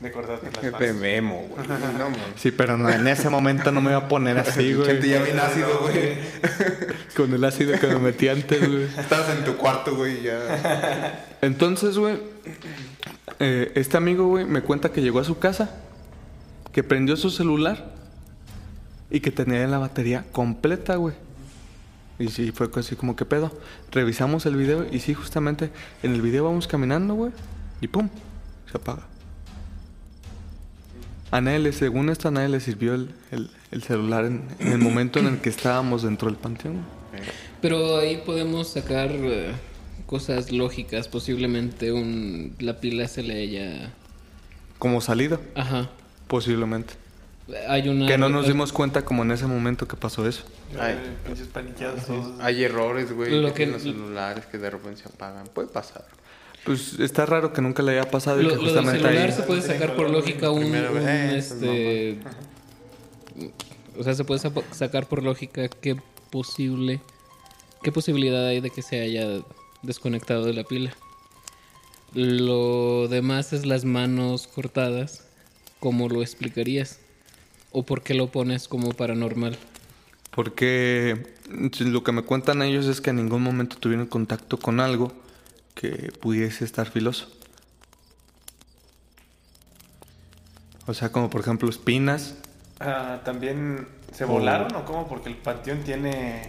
De 0.00 0.10
cortarte 0.10 0.50
las 0.50 0.62
de 0.62 0.70
manos. 0.92 1.00
memo, 1.00 1.46
güey. 1.48 1.68
No. 1.68 2.08
Sí, 2.36 2.50
pero 2.50 2.76
no, 2.76 2.90
en 2.90 3.06
ese 3.06 3.30
momento 3.30 3.70
no 3.70 3.80
me 3.80 3.90
iba 3.90 4.00
a 4.00 4.08
poner 4.08 4.38
así, 4.38 4.74
Gente, 4.74 4.96
güey. 4.96 5.08
ya 5.08 5.22
bien 5.22 5.38
ácido, 5.38 5.78
güey. 5.82 6.16
Con 7.16 7.32
el 7.32 7.44
ácido 7.44 7.78
que 7.78 7.86
me 7.86 7.98
metí 7.98 8.28
antes, 8.28 8.66
güey. 8.66 8.84
Estabas 8.84 9.30
en 9.30 9.44
tu 9.44 9.56
cuarto, 9.56 9.94
güey, 9.94 10.22
ya. 10.22 11.24
Entonces, 11.40 11.96
güey, 11.96 12.18
eh, 13.38 13.72
este 13.76 13.96
amigo, 13.96 14.26
güey, 14.26 14.44
me 14.44 14.62
cuenta 14.62 14.90
que 14.90 15.00
llegó 15.00 15.20
a 15.20 15.24
su 15.24 15.38
casa, 15.38 15.70
que 16.72 16.82
prendió 16.82 17.16
su 17.16 17.30
celular 17.30 17.93
y 19.14 19.20
que 19.20 19.30
tenía 19.30 19.66
la 19.68 19.78
batería 19.78 20.24
completa, 20.32 20.96
güey. 20.96 21.14
Y 22.18 22.28
sí, 22.28 22.50
fue 22.52 22.68
así 22.76 22.96
como, 22.96 23.14
¿qué 23.16 23.24
pedo? 23.24 23.50
Revisamos 23.92 24.44
el 24.46 24.56
video 24.56 24.86
y 24.90 24.98
sí, 24.98 25.14
justamente 25.14 25.70
en 26.02 26.12
el 26.14 26.20
video 26.22 26.44
vamos 26.44 26.66
caminando, 26.66 27.14
güey, 27.14 27.32
y 27.80 27.86
pum, 27.88 28.08
se 28.70 28.76
apaga. 28.76 29.02
A 31.30 31.40
nadie 31.40 31.58
le, 31.58 31.72
según 31.72 32.10
esto, 32.10 32.28
a 32.28 32.30
nadie 32.30 32.48
le 32.48 32.60
sirvió 32.60 32.94
el, 32.94 33.10
el- 33.30 33.50
el 33.72 33.82
celular 33.82 34.24
en, 34.24 34.42
en 34.60 34.68
el 34.72 34.78
momento 34.78 35.18
en 35.18 35.26
el 35.26 35.38
que 35.40 35.48
estábamos 35.48 36.02
dentro 36.02 36.28
del 36.28 36.36
panteón. 36.36 36.84
Pero 37.60 37.98
ahí 37.98 38.22
podemos 38.24 38.68
sacar 38.68 39.10
eh, 39.12 39.52
cosas 40.06 40.52
lógicas. 40.52 41.08
Posiblemente 41.08 41.90
un, 41.92 42.54
la 42.60 42.78
pila 42.80 43.08
se 43.08 43.22
le 43.24 43.42
haya... 43.42 43.92
Como 44.78 45.00
salida, 45.00 45.40
Ajá. 45.56 45.88
posiblemente. 46.28 46.94
Hay 47.68 47.88
una... 47.88 48.06
Que 48.06 48.16
no 48.16 48.28
nos 48.30 48.46
dimos 48.46 48.72
cuenta 48.72 49.04
como 49.04 49.22
en 49.22 49.30
ese 49.32 49.46
momento 49.46 49.86
que 49.86 49.96
pasó 49.96 50.26
eso. 50.26 50.44
Ay. 50.80 50.98
Ay, 50.98 51.16
pinches 51.26 51.46
paniqueados 51.48 52.06
todos. 52.06 52.40
Hay 52.40 52.64
errores, 52.64 53.12
güey, 53.12 53.30
Lo 53.40 53.48
que 53.48 53.52
que- 53.52 53.56
tienen 53.56 53.74
los 53.74 53.82
celulares 53.82 54.46
que 54.46 54.56
de 54.58 54.70
repente 54.70 55.02
se 55.02 55.08
apagan. 55.08 55.46
Puede 55.48 55.68
pasar. 55.68 56.06
Pues 56.64 56.98
está 56.98 57.26
raro 57.26 57.52
que 57.52 57.60
nunca 57.60 57.82
le 57.82 57.92
haya 57.92 58.10
pasado 58.10 58.40
y 58.40 58.44
Lo, 58.44 58.50
que 58.50 58.56
lo 58.56 58.62
del 58.62 58.70
justamente 58.70 59.02
celular 59.06 59.26
ahí... 59.26 59.32
se 59.36 59.42
puede 59.42 59.60
sacar 59.60 59.94
por 59.94 60.08
lógica 60.08 60.50
un, 60.50 60.64
un, 60.64 60.74
eh, 60.74 61.36
este 61.36 62.18
o 63.98 64.02
sea 64.02 64.14
se 64.14 64.24
puede 64.24 64.40
sacar 64.72 65.06
por 65.06 65.22
lógica 65.22 65.68
qué 65.68 65.96
posible 66.30 67.00
qué 67.82 67.92
posibilidad 67.92 68.46
hay 68.46 68.60
de 68.62 68.70
que 68.70 68.80
se 68.80 69.02
haya 69.02 69.26
desconectado 69.82 70.46
de 70.46 70.54
la 70.54 70.64
pila 70.64 70.96
lo 72.14 73.08
demás 73.08 73.52
es 73.52 73.66
las 73.66 73.84
manos 73.84 74.46
cortadas 74.46 75.24
cómo 75.80 76.08
lo 76.08 76.22
explicarías 76.22 76.98
o 77.74 77.82
por 77.82 78.02
qué 78.02 78.14
lo 78.14 78.28
pones 78.28 78.68
como 78.68 78.92
paranormal 78.92 79.58
Porque 80.30 81.34
lo 81.80 82.02
que 82.02 82.12
me 82.12 82.22
cuentan 82.22 82.62
ellos 82.62 82.86
es 82.86 83.00
que 83.00 83.10
en 83.10 83.16
ningún 83.16 83.42
momento 83.42 83.76
tuvieron 83.76 84.06
contacto 84.06 84.58
con 84.58 84.80
algo 84.80 85.12
que 85.74 86.12
pudiese 86.20 86.64
estar 86.64 86.88
filoso. 86.88 87.28
O 90.86 90.94
sea, 90.94 91.10
como 91.10 91.30
por 91.30 91.40
ejemplo 91.40 91.68
espinas. 91.68 92.36
Ah, 92.80 93.20
También 93.24 93.88
se 94.12 94.24
volaron 94.24 94.74
o 94.74 94.84
cómo? 94.84 95.08
Porque 95.08 95.28
el 95.28 95.36
panteón 95.36 95.80
tiene 95.80 96.42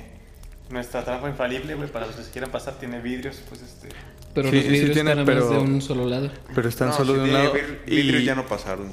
nuestra 0.70 1.04
trampa 1.04 1.30
infalible, 1.30 1.76
güey. 1.76 1.90
Para 1.90 2.08
los 2.08 2.16
que 2.16 2.24
se 2.24 2.32
quieran 2.32 2.52
pasar, 2.52 2.76
tiene 2.76 3.00
vidrios, 3.02 3.42
pues 3.50 3.62
este. 3.62 3.90
Pero 4.36 4.50
Sí, 4.50 4.56
los 4.58 4.64
sí 4.66 4.70
vidrios 4.72 4.92
tiene, 4.94 5.16
más 5.16 5.26
pero- 5.26 5.50
de 5.50 5.58
un 5.58 5.82
solo 5.82 6.06
lado 6.06 6.30
Pero 6.54 6.70
están 6.70 6.90
No, 6.90 6.94
solo 6.96 7.14
si 7.14 7.14
de 7.14 7.20
un 7.24 7.30
tiene 7.30 7.44
lado. 7.46 7.56
vid- 7.56 7.86
vidrios 7.88 8.22
y, 8.22 8.26
ya 8.26 8.36
no 8.36 8.46
pasaron. 8.46 8.92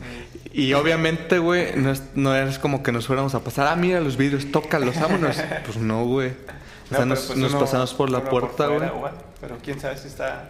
y 0.55 0.72
obviamente, 0.72 1.38
güey, 1.38 1.76
no 1.76 1.90
es, 1.90 2.02
no 2.14 2.35
es 2.35 2.59
como 2.59 2.83
que 2.83 2.92
nos 2.92 3.07
fuéramos 3.07 3.35
a 3.35 3.40
pasar. 3.44 3.66
Ah, 3.66 3.76
mira 3.76 4.00
los 4.00 4.16
vidrios, 4.16 4.50
tócalos, 4.50 4.98
vámonos. 4.98 5.37
pues 5.66 5.76
no, 5.76 6.07
güey. 6.07 6.31
O 6.31 6.94
sea, 6.94 7.00
No, 7.00 7.07
nos, 7.07 7.20
pues, 7.26 7.38
nos 7.38 7.50
uno- 7.50 7.61
pasamos 7.61 7.92
por 7.94 8.09
la 8.11 8.24
puerta, 8.24 8.66
güey. 8.68 8.88
Pero 9.40 9.59
quién 9.62 9.78
sabe 9.81 9.98
si 9.98 10.07
está 10.09 10.48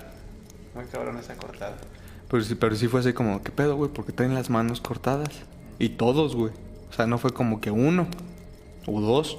muy 0.75 0.85
cabrón 0.87 1.17
esa 1.19 1.35
cortada. 1.35 1.75
Pero 2.31 2.43
sí, 2.45 2.55
pero 2.55 2.75
sí 2.77 2.89
fue 2.89 3.01
así 3.01 3.13
como, 3.13 3.43
¿qué 3.43 3.51
pedo, 3.51 3.77
güey? 3.77 3.91
Porque 3.93 4.13
traen 4.13 4.35
las 4.35 4.51
manos 4.51 4.81
cortadas. 4.81 5.29
Y 5.79 5.91
todos, 5.91 6.37
güey. 6.37 6.53
O 6.91 6.95
sea, 6.95 7.07
no 7.07 7.19
fue 7.19 7.33
como 7.33 7.61
que 7.61 7.71
uno 7.71 8.07
o 8.87 9.01
dos. 9.01 9.39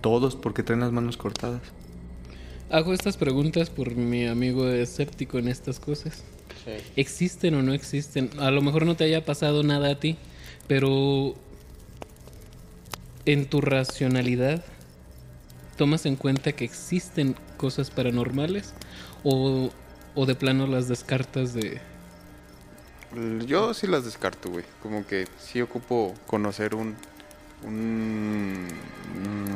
Todos, 0.00 0.36
porque 0.36 0.62
traen 0.62 0.80
las 0.80 0.92
manos 0.92 1.16
cortadas. 1.16 1.60
Hago 2.74 2.92
estas 2.92 3.16
preguntas 3.16 3.70
por 3.70 3.94
mi 3.94 4.26
amigo 4.26 4.68
escéptico 4.68 5.38
en 5.38 5.48
estas 5.48 5.78
cosas 5.78 6.24
¿Existen 6.96 7.54
o 7.54 7.62
no 7.62 7.72
existen? 7.74 8.30
A 8.38 8.50
lo 8.50 8.62
mejor 8.62 8.86
no 8.86 8.96
te 8.96 9.04
haya 9.04 9.24
pasado 9.24 9.62
nada 9.62 9.90
a 9.90 10.00
ti, 10.00 10.16
pero 10.66 11.34
en 13.26 13.46
tu 13.46 13.60
racionalidad, 13.60 14.64
¿tomas 15.76 16.06
en 16.06 16.16
cuenta 16.16 16.52
que 16.52 16.64
existen 16.64 17.36
cosas 17.58 17.90
paranormales? 17.90 18.72
¿O, 19.24 19.70
o 20.14 20.26
de 20.26 20.34
plano 20.34 20.66
las 20.66 20.88
descartas 20.88 21.54
de... 21.54 21.80
Yo 23.46 23.74
sí 23.74 23.86
las 23.86 24.04
descarto, 24.04 24.50
güey. 24.50 24.64
Como 24.82 25.06
que 25.06 25.26
sí 25.38 25.60
ocupo 25.60 26.14
conocer 26.26 26.74
un... 26.74 26.96
un 27.62 28.64
mm, 28.64 29.53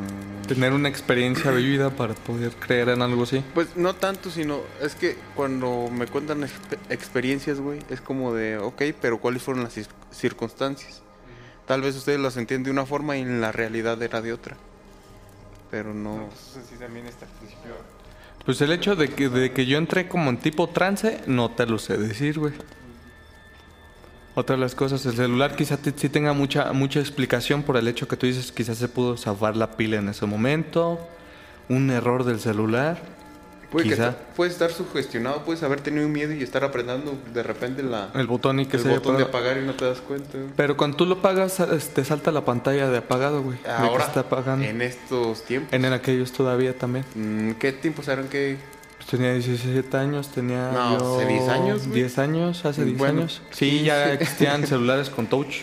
Tener 0.49 0.73
una 0.73 0.89
experiencia 0.89 1.51
vivida 1.51 1.91
para 1.91 2.13
poder 2.15 2.51
creer 2.55 2.89
en 2.89 3.01
algo 3.01 3.23
así. 3.23 3.43
Pues 3.53 3.77
no 3.77 3.93
tanto, 3.93 4.29
sino 4.31 4.61
es 4.81 4.95
que 4.95 5.15
cuando 5.35 5.89
me 5.91 6.07
cuentan 6.07 6.41
exp- 6.41 6.77
experiencias, 6.89 7.59
güey, 7.59 7.79
es 7.89 8.01
como 8.01 8.33
de, 8.33 8.57
ok, 8.57 8.81
pero 8.99 9.19
¿cuáles 9.19 9.43
fueron 9.43 9.63
las 9.63 9.75
circunstancias? 10.11 11.01
Tal 11.67 11.81
vez 11.81 11.95
ustedes 11.95 12.19
las 12.19 12.35
entienden 12.35 12.63
de 12.65 12.71
una 12.71 12.85
forma 12.85 13.15
y 13.15 13.21
en 13.21 13.41
la 13.41 13.51
realidad 13.51 14.01
era 14.01 14.21
de 14.21 14.33
otra. 14.33 14.57
Pero 15.69 15.93
no... 15.93 16.15
Entonces 16.23 16.63
sí 16.67 16.75
también 16.79 17.05
está 17.05 17.27
al 17.27 17.31
principio. 17.33 17.71
Pues 18.43 18.59
el 18.61 18.71
hecho 18.71 18.95
de 18.95 19.09
que, 19.09 19.29
de 19.29 19.51
que 19.51 19.67
yo 19.67 19.77
entré 19.77 20.07
como 20.07 20.31
en 20.31 20.37
tipo 20.37 20.67
trance, 20.69 21.21
no 21.27 21.51
te 21.51 21.67
lo 21.67 21.77
sé 21.77 21.97
decir, 21.97 22.39
güey. 22.39 22.53
Otra 24.39 24.55
de 24.55 24.61
las 24.61 24.73
cosas, 24.73 25.05
el 25.05 25.15
celular 25.17 25.53
quizá 25.57 25.75
te- 25.75 25.91
sí 25.93 26.07
tenga 26.07 26.31
mucha, 26.31 26.71
mucha 26.71 27.01
explicación 27.01 27.61
por 27.63 27.75
el 27.75 27.89
hecho 27.89 28.07
que 28.07 28.15
tú 28.15 28.25
dices, 28.25 28.53
quizás 28.53 28.77
se 28.77 28.87
pudo 28.87 29.17
zafar 29.17 29.57
la 29.57 29.71
pila 29.71 29.97
en 29.97 30.07
ese 30.07 30.25
momento, 30.25 30.97
un 31.67 31.89
error 31.91 32.23
del 32.23 32.39
celular. 32.39 32.97
Puede 33.69 33.89
Quizá. 33.89 34.15
puedes 34.37 34.53
estar 34.53 34.71
sugestionado, 34.71 35.43
puedes 35.43 35.61
haber 35.61 35.81
tenido 35.81 36.07
miedo 36.07 36.31
y 36.33 36.41
estar 36.41 36.63
apretando 36.63 37.15
de 37.33 37.43
repente 37.43 37.83
la, 37.83 38.09
El 38.15 38.25
botón 38.27 38.61
y 38.61 38.65
que 38.65 38.77
el 38.77 38.83
se 38.83 38.89
botón 38.89 39.17
de 39.17 39.23
apaga. 39.23 39.49
apagar 39.49 39.61
y 39.63 39.67
no 39.67 39.73
te 39.75 39.83
das 39.85 39.99
cuenta. 39.99 40.37
güey. 40.37 40.49
Pero 40.55 40.77
cuando 40.77 40.95
tú 40.95 41.05
lo 41.05 41.21
pagas, 41.21 41.57
te 41.93 42.05
salta 42.05 42.31
la 42.31 42.45
pantalla 42.45 42.89
de 42.89 42.97
apagado, 42.97 43.43
güey. 43.43 43.57
de 43.57 43.63
que 43.65 43.69
Ahora, 43.69 44.05
está 44.05 44.21
apagando. 44.21 44.65
en 44.65 44.81
estos 44.81 45.43
tiempos, 45.43 45.73
En, 45.73 45.83
en 45.85 45.91
aquellos 45.93 46.31
todavía 46.31 46.75
también. 46.77 47.03
mm, 47.13 47.51
¿qué 47.59 47.73
tiempos 47.73 48.07
eran 48.07 48.27
que 48.29 48.57
Pues 48.57 48.78
tenía 49.09 49.33
17 49.33 49.97
años, 49.97 50.29
tenía 50.29 50.71
No, 50.71 50.99
yo 50.99 51.17
hace 51.17 51.25
10 51.27 51.47
años, 51.49 51.87
güey. 51.87 51.93
10 52.01 52.19
años, 52.19 52.65
hace 52.65 52.85
10 52.85 52.97
Bueno, 52.97 53.19
años. 53.21 53.41
Sí, 53.51 53.83
ya 53.83 54.13
existían 54.13 54.65
celulares 54.67 55.09
con 55.09 55.27
touch. 55.27 55.57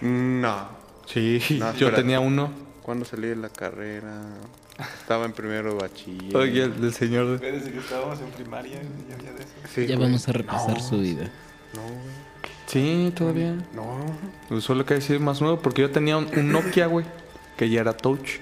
No. 0.00 0.68
Sí, 1.06 1.40
No, 1.58 1.74
yo 1.76 1.92
tenía 1.92 2.20
uno. 2.20 2.50
¿Cuándo 2.82 3.04
salí 3.04 3.28
de 3.28 3.36
la 3.36 3.48
carrera? 3.48 4.20
Estaba 5.00 5.24
en 5.24 5.32
primero 5.32 5.74
de 5.74 5.80
bachiller. 5.80 6.36
Oye, 6.36 6.64
el 6.64 6.80
del 6.80 6.92
señor. 6.92 7.38
de- 7.38 7.52
Desde 7.52 7.70
que 7.72 7.78
estábamos 7.78 8.18
en 8.20 8.26
primaria, 8.32 8.80
ya 9.08 9.14
había 9.14 9.32
de 9.32 9.40
eso. 9.42 9.52
Sí, 9.74 9.86
Ya 9.86 9.96
güey. 9.96 10.08
vamos 10.08 10.28
a 10.28 10.32
repasar 10.32 10.80
su 10.82 10.98
vida. 10.98 11.30
No, 11.74 11.82
güey. 11.82 12.24
Sí, 12.66 13.12
todavía. 13.16 13.54
No. 13.72 14.60
Solo 14.60 14.84
que 14.84 14.94
decir 14.94 15.20
más 15.20 15.40
nuevo, 15.40 15.60
porque 15.60 15.82
yo 15.82 15.90
tenía 15.90 16.16
un, 16.16 16.26
un 16.36 16.50
Nokia, 16.52 16.86
güey, 16.86 17.06
que 17.56 17.70
ya 17.70 17.80
era 17.82 17.96
touch. 17.96 18.40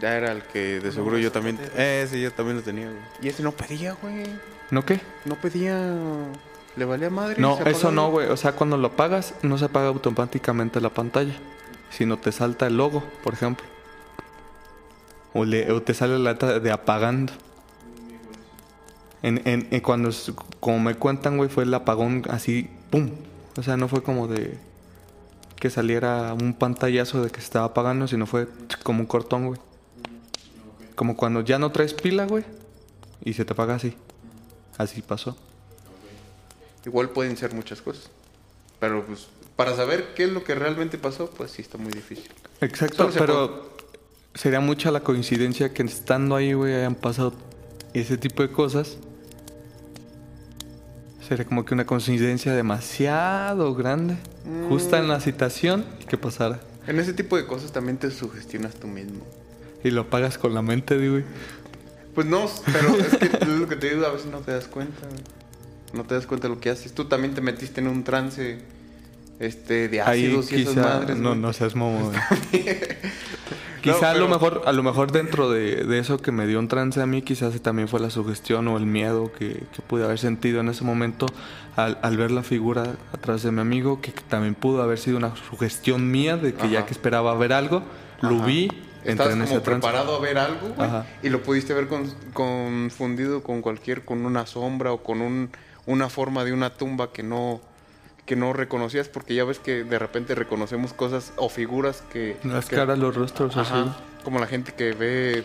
Ya 0.00 0.14
era 0.16 0.32
el 0.32 0.42
que 0.42 0.80
de 0.80 0.92
seguro 0.92 1.18
yo 1.18 1.32
también. 1.32 1.58
Eh, 1.76 2.06
sí, 2.10 2.20
yo 2.20 2.30
también 2.32 2.56
lo 2.58 2.62
tenía, 2.62 2.86
güey. 2.86 2.98
Y 3.22 3.28
ese 3.28 3.42
no 3.42 3.52
pedía, 3.52 3.96
güey. 4.02 4.24
¿No 4.70 4.84
qué? 4.84 5.00
No 5.24 5.36
pedía. 5.36 5.78
Le 6.76 6.84
valía 6.84 7.08
madre. 7.08 7.36
No, 7.40 7.56
se 7.56 7.70
eso 7.70 7.90
no, 7.90 8.10
güey. 8.10 8.28
O 8.28 8.36
sea, 8.36 8.52
cuando 8.52 8.76
lo 8.76 8.88
apagas, 8.88 9.34
no 9.42 9.56
se 9.56 9.64
apaga 9.64 9.88
automáticamente 9.88 10.80
la 10.82 10.90
pantalla, 10.90 11.32
sino 11.90 12.18
te 12.18 12.30
salta 12.32 12.66
el 12.66 12.76
logo, 12.76 13.02
por 13.24 13.32
ejemplo. 13.32 13.64
O, 15.32 15.44
le- 15.44 15.70
o 15.72 15.80
te 15.82 15.94
sale 15.94 16.18
la 16.18 16.32
letra 16.32 16.58
de 16.60 16.70
apagando. 16.70 17.32
En, 19.22 19.40
en, 19.48 19.66
en 19.70 19.80
cuando, 19.80 20.10
como 20.60 20.78
me 20.78 20.94
cuentan, 20.94 21.36
güey, 21.36 21.48
fue 21.48 21.64
el 21.64 21.74
apagón 21.74 22.22
así, 22.28 22.70
¡pum! 22.90 23.10
O 23.56 23.62
sea, 23.62 23.76
no 23.76 23.88
fue 23.88 24.02
como 24.02 24.28
de 24.28 24.58
que 25.56 25.70
saliera 25.70 26.34
un 26.34 26.52
pantallazo 26.52 27.22
de 27.24 27.30
que 27.30 27.40
se 27.40 27.46
estaba 27.46 27.66
apagando, 27.66 28.06
sino 28.06 28.26
fue... 28.26 28.46
como 28.82 29.00
un 29.00 29.06
cortón, 29.06 29.46
güey. 29.46 29.60
Como 30.96 31.16
cuando 31.16 31.42
ya 31.42 31.58
no 31.58 31.70
traes 31.70 31.94
pila, 31.94 32.26
güey. 32.26 32.42
Y 33.24 33.34
se 33.34 33.44
te 33.44 33.52
apaga 33.52 33.76
así. 33.76 33.94
Así 34.78 35.02
pasó. 35.02 35.36
Igual 36.84 37.10
pueden 37.10 37.36
ser 37.36 37.54
muchas 37.54 37.80
cosas. 37.82 38.10
Pero 38.80 39.04
pues, 39.04 39.28
para 39.56 39.76
saber 39.76 40.14
qué 40.14 40.24
es 40.24 40.30
lo 40.30 40.42
que 40.42 40.54
realmente 40.54 40.98
pasó, 40.98 41.30
pues 41.30 41.50
sí 41.52 41.62
está 41.62 41.78
muy 41.78 41.92
difícil. 41.92 42.30
Exacto, 42.60 43.10
se 43.12 43.18
pero 43.18 43.76
sería 44.34 44.60
mucha 44.60 44.90
la 44.90 45.00
coincidencia 45.00 45.72
que 45.72 45.82
estando 45.82 46.34
ahí, 46.34 46.52
güey, 46.52 46.74
hayan 46.74 46.94
pasado 46.94 47.34
ese 47.92 48.16
tipo 48.16 48.42
de 48.42 48.50
cosas. 48.50 48.98
Sería 51.26 51.44
como 51.44 51.64
que 51.64 51.74
una 51.74 51.86
coincidencia 51.86 52.54
demasiado 52.54 53.74
grande. 53.74 54.16
Justa 54.68 54.98
en 54.98 55.08
la 55.08 55.20
citación 55.20 55.84
que 56.08 56.16
pasara. 56.16 56.60
En 56.86 57.00
ese 57.00 57.12
tipo 57.12 57.36
de 57.36 57.46
cosas 57.46 57.72
también 57.72 57.98
te 57.98 58.10
sugestionas 58.10 58.76
tú 58.76 58.86
mismo. 58.86 59.26
Y 59.84 59.90
lo 59.90 60.08
pagas 60.10 60.38
con 60.38 60.54
la 60.54 60.62
mente, 60.62 60.96
güey. 60.96 61.24
Pues 62.14 62.26
no, 62.26 62.48
pero 62.72 62.96
es 62.96 63.16
que 63.16 63.26
es 63.40 63.48
lo 63.48 63.68
que 63.68 63.76
te 63.76 63.90
digo, 63.90 64.06
a 64.06 64.10
veces 64.12 64.30
no 64.30 64.38
te 64.38 64.52
das 64.52 64.68
cuenta. 64.68 65.06
No 65.92 66.04
te 66.04 66.14
das 66.14 66.26
cuenta 66.26 66.48
de 66.48 66.54
lo 66.54 66.60
que 66.60 66.70
haces. 66.70 66.92
Tú 66.92 67.04
también 67.04 67.34
te 67.34 67.40
metiste 67.40 67.80
en 67.80 67.88
un 67.88 68.04
trance 68.04 68.58
este, 69.38 69.88
de 69.88 70.00
Ahí 70.00 70.26
ácidos 70.26 70.52
y 70.52 70.62
esas 70.62 70.76
madres. 70.76 71.16
no, 71.16 71.30
güey. 71.30 71.40
no 71.40 71.52
seas 71.52 71.74
momo. 71.74 72.10
Quizá 73.82 74.10
a 74.10 74.14
lo 74.14 74.26
mejor, 74.26 74.62
a 74.66 74.72
lo 74.72 74.82
mejor 74.82 75.12
dentro 75.12 75.48
de, 75.48 75.84
de 75.84 75.98
eso 76.00 76.18
que 76.18 76.32
me 76.32 76.48
dio 76.48 76.58
un 76.58 76.66
trance 76.66 77.00
a 77.00 77.06
mí, 77.06 77.22
quizás 77.22 77.60
también 77.60 77.86
fue 77.86 78.00
la 78.00 78.10
sugestión 78.10 78.66
o 78.66 78.76
el 78.76 78.84
miedo 78.84 79.30
que, 79.32 79.62
que 79.72 79.82
pude 79.86 80.04
haber 80.04 80.18
sentido 80.18 80.58
en 80.58 80.68
ese 80.68 80.82
momento 80.82 81.26
al, 81.76 81.96
al 82.02 82.16
ver 82.16 82.32
la 82.32 82.42
figura 82.42 82.96
atrás 83.12 83.44
de 83.44 83.52
mi 83.52 83.60
amigo, 83.60 84.00
que 84.00 84.10
también 84.10 84.56
pudo 84.56 84.82
haber 84.82 84.98
sido 84.98 85.18
una 85.18 85.34
sugestión 85.36 86.10
mía 86.10 86.36
de 86.36 86.52
que 86.54 86.68
ya 86.68 86.84
que 86.84 86.92
esperaba 86.92 87.32
ver 87.36 87.52
algo, 87.52 87.84
lo 88.22 88.36
Ajá. 88.38 88.46
vi, 88.46 88.68
Estabas 89.10 89.32
como 89.34 89.44
ese 89.44 89.60
preparado 89.60 90.16
a 90.16 90.20
ver 90.20 90.38
algo, 90.38 90.68
güey, 90.76 90.90
y 91.22 91.28
lo 91.28 91.42
pudiste 91.42 91.74
ver 91.74 91.86
con- 91.88 92.12
confundido 92.32 93.42
con 93.42 93.62
cualquier, 93.62 94.04
con 94.04 94.24
una 94.26 94.46
sombra 94.46 94.92
o 94.92 95.02
con 95.02 95.20
un, 95.20 95.50
una 95.86 96.08
forma 96.08 96.44
de 96.44 96.52
una 96.52 96.70
tumba 96.70 97.12
que 97.12 97.22
no 97.22 97.60
que 98.24 98.34
no 98.34 98.52
reconocías 98.52 99.08
porque 99.08 99.36
ya 99.36 99.44
ves 99.44 99.60
que 99.60 99.84
de 99.84 99.98
repente 100.00 100.34
reconocemos 100.34 100.92
cosas 100.92 101.32
o 101.36 101.48
figuras 101.48 102.02
que 102.12 102.36
Las 102.42 102.66
que- 102.68 102.74
caras, 102.74 102.98
los 102.98 103.14
rostros, 103.14 103.56
así. 103.56 103.72
Como 104.24 104.40
la 104.40 104.48
gente 104.48 104.72
que 104.72 104.92
ve 104.94 105.44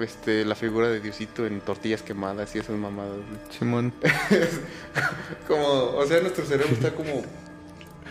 este 0.00 0.46
la 0.46 0.54
figura 0.54 0.88
de 0.88 1.00
Diosito 1.00 1.46
en 1.46 1.60
tortillas 1.60 2.00
quemadas 2.00 2.56
y 2.56 2.58
esas 2.60 2.76
mamadas. 2.76 3.18
Simón. 3.58 3.92
Como, 5.48 5.64
o 5.96 6.06
sea, 6.06 6.20
nuestro 6.20 6.44
cerebro 6.44 6.72
está 6.72 6.90
como 6.92 7.22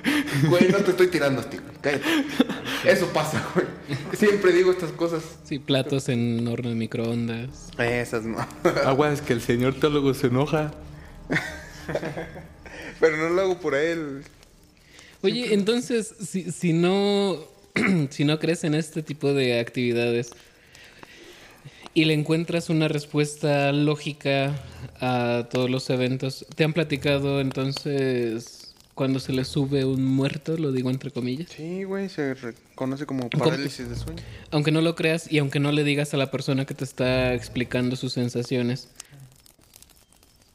Güey, 0.49 0.69
no 0.69 0.77
te 0.79 0.91
estoy 0.91 1.07
tirando 1.07 1.41
a 1.41 1.49
ti, 1.49 1.57
güey. 1.57 1.75
Cállate. 1.81 2.05
Eso 2.85 3.07
pasa, 3.07 3.43
güey. 3.53 3.65
Siempre 4.15 4.51
digo 4.51 4.71
estas 4.71 4.91
cosas. 4.91 5.23
Sí, 5.43 5.59
platos 5.59 6.09
en 6.09 6.47
horno 6.47 6.69
de 6.69 6.75
microondas. 6.75 7.69
Esas 7.77 8.23
no. 8.25 8.37
Agua 8.85 9.11
es 9.11 9.21
que 9.21 9.33
el 9.33 9.41
señor 9.41 9.75
teólogo 9.79 10.13
se 10.13 10.27
enoja. 10.27 10.71
Pero 12.99 13.17
no 13.17 13.29
lo 13.29 13.41
hago 13.41 13.59
por 13.59 13.75
él. 13.75 14.23
Oye, 15.21 15.53
entonces, 15.53 16.13
si, 16.19 16.51
si 16.51 16.73
no 16.73 17.39
si 18.09 18.23
no 18.25 18.39
crees 18.39 18.63
en 18.63 18.75
este 18.75 19.03
tipo 19.03 19.33
de 19.33 19.59
actividades 19.59 20.31
y 21.93 22.05
le 22.05 22.13
encuentras 22.13 22.69
una 22.69 22.87
respuesta 22.87 23.71
lógica 23.71 24.53
a 24.99 25.47
todos 25.49 25.69
los 25.69 25.89
eventos, 25.89 26.45
¿te 26.55 26.63
han 26.63 26.73
platicado 26.73 27.39
entonces 27.39 28.54
cuando 28.95 29.19
se 29.19 29.33
le 29.33 29.43
sube 29.45 29.85
un 29.85 30.03
muerto, 30.05 30.57
lo 30.57 30.71
digo 30.71 30.89
entre 30.89 31.11
comillas? 31.11 31.49
Sí, 31.55 31.83
güey, 31.83 32.09
se 32.09 32.33
reconoce 32.33 33.05
como 33.05 33.29
parálisis 33.29 33.89
de 33.89 33.95
sueño. 33.95 34.23
Aunque 34.51 34.71
no 34.71 34.81
lo 34.81 34.95
creas 34.95 35.31
y 35.31 35.37
aunque 35.39 35.59
no 35.59 35.71
le 35.71 35.83
digas 35.83 36.13
a 36.13 36.17
la 36.17 36.31
persona 36.31 36.65
que 36.65 36.73
te 36.73 36.83
está 36.85 37.33
explicando 37.33 37.95
sus 37.97 38.13
sensaciones, 38.13 38.87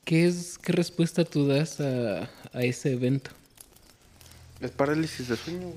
¿qué 0.04 0.26
es 0.26 0.58
qué 0.58 0.72
respuesta 0.72 1.24
tú 1.24 1.46
das 1.46 1.80
a, 1.80 2.30
a 2.52 2.62
ese 2.62 2.92
evento? 2.94 3.30
Es 4.60 4.70
parálisis 4.70 5.28
de 5.28 5.36
sueño, 5.36 5.68
güey. 5.68 5.76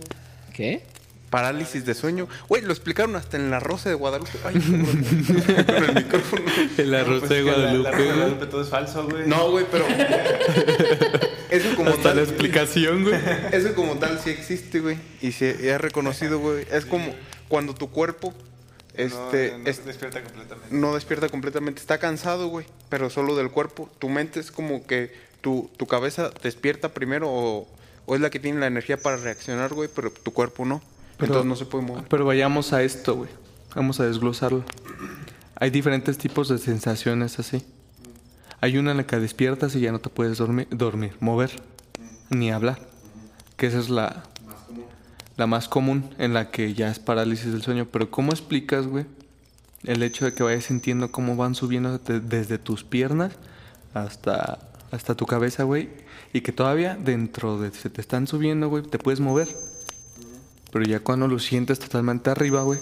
¿Qué? 0.54 0.84
Parálisis 1.30 1.84
de 1.86 1.96
sueño. 1.96 2.28
Güey, 2.48 2.62
lo 2.62 2.72
explicaron 2.72 3.16
hasta 3.16 3.38
en 3.38 3.50
la 3.50 3.60
Rosa 3.60 3.90
de 3.90 3.96
Guadalupe. 3.96 4.32
Ay, 4.46 4.54
con 4.54 5.84
el 5.84 5.96
micrófono. 5.96 6.44
El 6.78 6.94
arroz 6.94 7.20
Pues 7.22 7.30
de 7.30 7.40
es 7.40 7.44
que 7.46 7.52
la- 7.52 7.58
Guadalupe. 7.58 7.84
La, 7.84 7.92
Rosa 7.92 8.04
de. 8.04 8.14
Guadalupe 8.14 8.46
todo 8.46 8.62
es 8.62 8.70
falso, 8.70 9.08
güey. 9.10 9.28
No, 9.28 9.50
güey, 9.52 9.66
pero. 9.72 9.86
Eso 11.54 11.76
como 11.76 11.90
Hasta 11.92 12.10
la 12.10 12.16
tal. 12.16 12.24
explicación, 12.24 13.04
güey. 13.04 13.16
Eso 13.52 13.74
como 13.76 13.96
tal 13.98 14.20
sí 14.24 14.30
existe, 14.32 14.80
güey. 14.80 14.98
Y 15.22 15.32
se 15.32 15.72
ha 15.74 15.78
reconocido, 15.78 16.40
güey. 16.40 16.66
Es 16.72 16.86
como 16.86 17.14
cuando 17.48 17.74
tu 17.76 17.90
cuerpo. 17.92 18.34
Este. 18.96 19.52
no, 19.52 19.58
no 19.60 19.70
es- 19.70 19.86
despierta 19.86 20.22
completamente. 20.24 20.68
no 20.76 20.94
despierta 20.94 21.30
completamente. 21.30 21.80
Está 21.82 21.98
cansado, 22.00 22.48
güey. 22.48 22.66
Pero 22.90 23.10
solo 23.10 23.36
del 23.36 23.50
cuerpo. 23.52 23.90
Tu 24.00 24.10
mente 24.10 24.40
es 24.40 24.52
como 24.52 24.86
que 24.86 25.14
tu, 25.42 25.70
tu 25.78 25.88
cabeza 25.88 26.32
despierta 26.44 26.90
primero 26.94 27.30
o, 27.30 27.68
o 28.06 28.16
es 28.16 28.22
la 28.22 28.30
que 28.30 28.40
tiene 28.40 28.60
la 28.60 28.68
energía 28.68 28.98
para 28.98 29.18
reaccionar, 29.18 29.74
güey. 29.74 29.90
Pero 29.94 30.12
tu 30.12 30.32
cuerpo 30.32 30.66
no. 30.66 30.82
Pero- 31.18 31.28
Entonces 31.34 31.50
no 31.50 31.56
se 31.56 31.66
puede 31.66 31.86
mover. 31.86 32.04
Pero 32.10 32.26
vayamos 32.26 32.74
a 32.74 32.84
esto, 32.84 33.16
güey. 33.16 33.30
Vamos 33.76 34.00
a 34.00 34.06
desglosarlo. 34.06 34.64
Hay 35.56 35.70
diferentes 35.70 36.18
tipos 36.18 36.50
de 36.50 36.58
sensaciones 36.58 37.40
así. 37.40 37.64
Hay 38.64 38.78
una 38.78 38.92
en 38.92 38.98
la 38.98 39.06
que 39.06 39.20
despiertas 39.20 39.76
y 39.76 39.82
ya 39.82 39.92
no 39.92 40.00
te 40.00 40.08
puedes 40.08 40.38
dormir, 40.38 40.70
dormir 40.72 41.18
mover, 41.20 41.52
ni 42.30 42.50
hablar. 42.50 42.80
Que 43.58 43.68
esa 43.68 43.78
es 43.78 43.90
la, 43.90 44.24
la 45.36 45.48
más 45.48 45.68
común 45.68 46.10
en 46.18 46.34
la 46.34 46.50
que 46.50 46.74
ya 46.74 46.90
es 46.90 46.98
parálisis 46.98 47.52
del 47.52 47.62
sueño. 47.62 47.90
Pero 47.92 48.10
¿cómo 48.10 48.32
explicas, 48.32 48.88
güey? 48.88 49.06
El 49.84 50.02
hecho 50.02 50.24
de 50.24 50.34
que 50.34 50.44
vayas 50.44 50.64
sintiendo 50.64 51.12
cómo 51.12 51.36
van 51.36 51.56
subiendo 51.56 51.98
de- 51.98 52.22
desde 52.22 52.58
tus 52.58 52.86
piernas 52.86 53.34
hasta, 53.94 54.60
hasta 54.92 55.14
tu 55.16 55.26
cabeza, 55.26 55.64
güey. 55.64 55.90
Y 56.32 56.40
que 56.40 56.54
todavía 56.54 56.96
dentro 56.96 57.60
de 57.60 57.70
se 57.72 57.90
te 57.90 58.00
están 58.00 58.28
subiendo, 58.28 58.70
güey, 58.70 58.84
te 58.84 58.98
puedes 58.98 59.20
mover. 59.20 59.50
Pero 60.72 60.86
ya 60.86 61.02
cuando 61.02 61.28
lo 61.28 61.38
sientes 61.38 61.80
totalmente 61.80 62.30
arriba, 62.30 62.62
güey, 62.62 62.80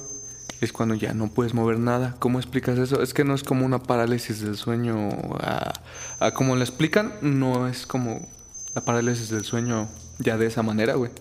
es 0.62 0.71
cuando 0.71 0.95
ya 0.95 1.13
no 1.13 1.28
puedes 1.28 1.54
mover 1.54 1.80
nada. 1.80 2.15
¿Cómo 2.19 2.39
explicas 2.39 2.78
eso? 2.78 3.02
Es 3.02 3.13
que 3.13 3.24
no 3.24 3.34
es 3.34 3.43
como 3.43 3.65
una 3.65 3.80
parálisis 3.80 4.41
del 4.41 4.56
sueño. 4.56 5.10
A, 5.39 5.74
a 6.19 6.34
como 6.34 6.56
lo 6.56 6.62
explican, 6.62 7.13
no 7.21 7.67
es 7.67 7.88
como 7.88 8.28
la 8.76 8.82
parálisis 8.82 9.30
del 9.30 9.43
sueño 9.43 9.89
ya 10.19 10.38
de 10.38 10.45
esa 10.45 10.62
manera, 10.62 10.93
güey. 10.93 11.12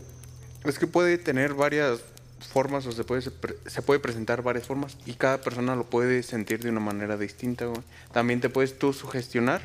Es 0.64 0.78
que 0.78 0.86
puede 0.86 1.16
tener 1.16 1.54
varias 1.54 2.00
formas 2.52 2.86
o 2.86 2.92
se 2.92 3.04
puede, 3.04 3.22
se 3.22 3.82
puede 3.82 4.00
presentar 4.00 4.42
varias 4.42 4.66
formas 4.66 4.96
y 5.06 5.14
cada 5.14 5.40
persona 5.40 5.74
lo 5.74 5.84
puede 5.88 6.22
sentir 6.22 6.62
de 6.62 6.70
una 6.70 6.80
manera 6.80 7.16
distinta, 7.16 7.64
güey. 7.64 7.80
También 8.12 8.40
te 8.40 8.50
puedes 8.50 8.78
tú 8.78 8.92
sugestionar 8.92 9.62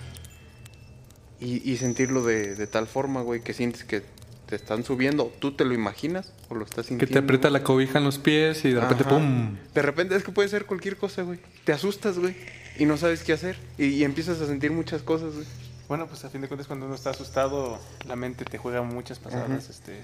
y, 1.39 1.69
y 1.69 1.77
sentirlo 1.77 2.23
de, 2.23 2.55
de 2.55 2.67
tal 2.67 2.87
forma, 2.87 3.21
güey, 3.21 3.41
que 3.41 3.53
sientes 3.53 3.83
que 3.83 4.03
te 4.47 4.55
están 4.55 4.83
subiendo. 4.83 5.31
¿Tú 5.39 5.53
te 5.53 5.65
lo 5.65 5.73
imaginas 5.73 6.33
o 6.49 6.55
lo 6.55 6.63
estás 6.65 6.85
Que 6.85 6.89
sintiendo? 6.89 7.13
te 7.13 7.19
aprieta 7.19 7.49
güey? 7.49 7.59
la 7.61 7.63
cobija 7.65 7.97
en 7.99 8.03
los 8.05 8.17
pies 8.19 8.63
y 8.65 8.71
de 8.71 8.79
repente, 8.81 9.03
Ajá. 9.03 9.11
¡pum! 9.11 9.57
De 9.73 9.81
repente 9.81 10.15
es 10.15 10.23
que 10.23 10.31
puede 10.31 10.49
ser 10.49 10.65
cualquier 10.65 10.97
cosa, 10.97 11.23
güey. 11.23 11.39
Te 11.63 11.73
asustas, 11.73 12.17
güey, 12.19 12.35
y 12.77 12.85
no 12.85 12.97
sabes 12.97 13.23
qué 13.23 13.33
hacer 13.33 13.57
y, 13.77 13.85
y 13.87 14.03
empiezas 14.03 14.39
a 14.41 14.47
sentir 14.47 14.71
muchas 14.71 15.01
cosas, 15.01 15.33
güey. 15.33 15.45
Bueno, 15.87 16.07
pues 16.07 16.25
a 16.25 16.29
fin 16.29 16.41
de 16.41 16.47
cuentas 16.47 16.67
cuando 16.67 16.85
uno 16.87 16.95
está 16.95 17.11
asustado, 17.11 17.79
la 18.07 18.15
mente 18.15 18.43
te 18.45 18.57
juega 18.57 18.81
muchas 18.81 19.19
pasadas. 19.19 19.69
Este, 19.69 20.01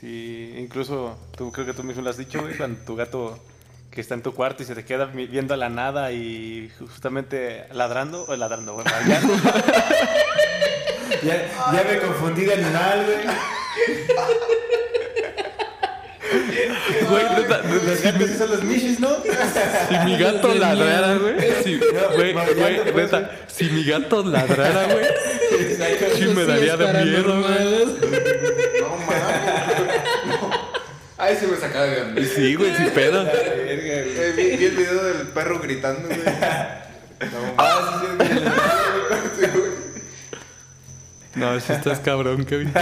sí, 0.00 0.54
incluso 0.58 1.18
tú 1.36 1.50
creo 1.50 1.66
que 1.66 1.72
tú 1.72 1.82
mismo 1.82 2.02
lo 2.02 2.10
has 2.10 2.16
dicho, 2.16 2.40
güey, 2.42 2.56
cuando 2.56 2.78
tu 2.84 2.94
gato 2.94 3.38
que 3.90 4.00
está 4.02 4.14
en 4.14 4.22
tu 4.22 4.34
cuarto 4.34 4.62
y 4.62 4.66
se 4.66 4.74
te 4.74 4.84
queda 4.84 5.06
viendo 5.06 5.54
a 5.54 5.56
la 5.56 5.68
nada 5.68 6.12
y 6.12 6.70
justamente 6.78 7.64
ladrando, 7.72 8.24
o 8.28 8.36
ladrando, 8.36 8.74
bueno, 8.74 8.90
maullando. 8.90 9.34
Ya, 11.22 11.48
ya 11.72 11.84
me 11.90 11.98
confundí 12.00 12.44
de 12.44 12.54
animal, 12.54 13.04
güey. 13.06 13.36
Güey, 17.08 17.24
neta, 17.36 17.62
Los 17.62 18.02
gatos 18.02 18.30
son 18.36 18.50
los 18.50 18.64
michis, 18.64 18.98
¿no? 19.00 19.16
si 19.22 19.98
mi 20.04 20.18
gato 20.18 20.54
ladrara, 20.54 21.14
güey. 21.14 21.34
Si, 21.62 21.78
güey, 22.14 22.32
güey, 22.32 22.94
neta, 22.94 23.30
si 23.46 23.64
mi 23.66 23.84
gato 23.84 24.22
ladrara, 24.24 24.86
güey, 24.92 25.06
sí 26.16 26.26
me 26.26 26.44
daría 26.44 26.76
de 26.76 27.04
miedo, 27.04 27.42
güey. 27.42 27.86
No 28.80 28.96
mames. 28.96 29.16
Ahí 31.18 31.36
se 31.36 31.46
me 31.46 31.56
sacaba 31.56 31.86
de 31.86 32.02
onda. 32.02 32.22
Sí, 32.22 32.54
güey, 32.56 32.74
sin 32.76 32.90
pedo. 32.90 33.26
Eh, 33.32 34.32
vi, 34.36 34.64
el 34.64 34.76
video 34.76 35.02
del 35.04 35.28
perro 35.28 35.60
gritando, 35.60 36.08
güey. 36.08 36.20
Ah, 37.56 38.02
sí, 38.02 38.26
No, 41.36 41.60
si 41.60 41.72
estás 41.72 42.00
cabrón, 42.00 42.44
Kevin. 42.44 42.72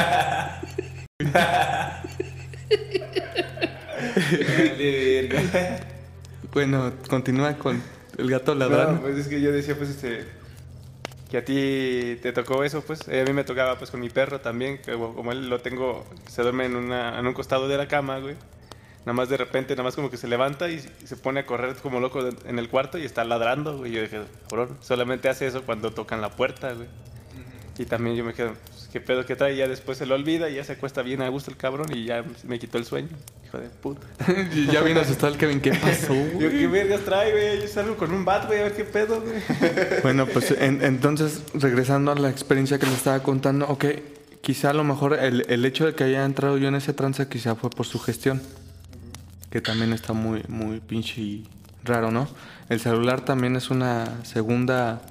Bueno, 6.52 6.92
continúa 7.08 7.54
con 7.54 7.82
el 8.16 8.30
gato 8.30 8.54
No, 8.54 8.60
ladrando. 8.60 9.00
pues 9.02 9.16
es 9.18 9.28
que 9.28 9.40
yo 9.40 9.50
decía, 9.52 9.76
pues, 9.76 9.90
este, 9.90 10.24
que 11.30 11.38
a 11.38 11.44
ti 11.44 12.18
te 12.22 12.32
tocó 12.32 12.62
eso, 12.64 12.82
pues, 12.82 13.00
eh, 13.08 13.22
a 13.22 13.24
mí 13.24 13.32
me 13.32 13.44
tocaba, 13.44 13.76
pues, 13.76 13.90
con 13.90 14.00
mi 14.00 14.08
perro 14.08 14.40
también, 14.40 14.78
que 14.78 14.92
como 14.92 15.32
él 15.32 15.48
lo 15.48 15.60
tengo, 15.60 16.04
se 16.28 16.42
duerme 16.42 16.66
en, 16.66 16.76
una, 16.76 17.18
en 17.18 17.26
un 17.26 17.34
costado 17.34 17.66
de 17.68 17.76
la 17.76 17.88
cama, 17.88 18.18
güey. 18.18 18.36
Nada 19.00 19.12
más 19.14 19.28
de 19.28 19.36
repente, 19.36 19.74
nada 19.74 19.82
más 19.82 19.96
como 19.96 20.10
que 20.10 20.16
se 20.16 20.28
levanta 20.28 20.70
y 20.70 20.78
se 20.80 21.16
pone 21.16 21.40
a 21.40 21.46
correr 21.46 21.74
como 21.76 22.00
loco 22.00 22.26
en 22.46 22.58
el 22.58 22.70
cuarto 22.70 22.96
y 22.98 23.04
está 23.04 23.22
ladrando, 23.24 23.76
güey. 23.76 23.92
Yo 23.92 24.00
dije, 24.00 24.22
cabrón, 24.48 24.78
solamente 24.80 25.28
hace 25.28 25.46
eso 25.46 25.62
cuando 25.62 25.90
tocan 25.90 26.22
la 26.22 26.30
puerta, 26.30 26.72
güey. 26.72 26.88
Y 27.78 27.84
también 27.86 28.14
yo 28.14 28.24
me 28.24 28.34
quedo, 28.34 28.54
pues, 28.68 28.88
¿qué 28.92 29.00
pedo 29.00 29.26
que 29.26 29.34
trae? 29.34 29.54
Y 29.54 29.56
ya 29.56 29.66
después 29.66 29.98
se 29.98 30.06
lo 30.06 30.14
olvida 30.14 30.48
y 30.48 30.54
ya 30.54 30.64
se 30.64 30.72
acuesta 30.74 31.02
bien 31.02 31.22
a 31.22 31.28
gusto 31.28 31.50
el 31.50 31.56
cabrón 31.56 31.86
y 31.92 32.04
ya 32.04 32.24
me 32.44 32.58
quitó 32.60 32.78
el 32.78 32.84
sueño. 32.84 33.08
Hijo 33.44 33.58
de 33.58 33.68
puta. 33.68 34.06
Y 34.54 34.66
ya 34.66 34.80
vino 34.82 35.00
asustado 35.00 35.32
el 35.32 35.38
Kevin. 35.38 35.60
¿Qué 35.60 35.70
pasó, 35.82 36.14
Yo? 36.14 36.50
¿qué 36.50 36.66
vergas 36.68 37.00
trae, 37.00 37.32
güey? 37.32 37.62
Yo 37.62 37.68
salgo 37.68 37.96
con 37.96 38.12
un 38.12 38.24
bat, 38.24 38.46
güey, 38.46 38.60
a 38.60 38.64
ver 38.64 38.74
qué 38.76 38.84
pedo, 38.84 39.20
güey. 39.20 39.34
Bueno, 40.02 40.26
pues 40.26 40.52
en- 40.52 40.82
entonces, 40.84 41.42
regresando 41.54 42.12
a 42.12 42.14
la 42.14 42.30
experiencia 42.30 42.78
que 42.78 42.86
le 42.86 42.92
estaba 42.94 43.20
contando, 43.24 43.66
ok, 43.66 43.86
quizá 44.40 44.70
a 44.70 44.74
lo 44.74 44.84
mejor 44.84 45.14
el, 45.14 45.44
el 45.48 45.64
hecho 45.64 45.86
de 45.86 45.94
que 45.94 46.04
haya 46.04 46.24
entrado 46.24 46.58
yo 46.58 46.68
en 46.68 46.74
ese 46.76 46.92
trance 46.92 47.26
quizá 47.28 47.56
fue 47.56 47.70
por 47.70 47.86
su 47.86 47.98
gestión, 47.98 48.40
que 49.50 49.60
también 49.60 49.92
está 49.92 50.12
muy, 50.12 50.42
muy 50.48 50.78
pinche 50.80 51.20
y 51.20 51.48
raro, 51.82 52.10
¿no? 52.12 52.28
El 52.68 52.78
celular 52.78 53.24
también 53.24 53.56
es 53.56 53.70
una 53.70 54.24
segunda... 54.24 55.02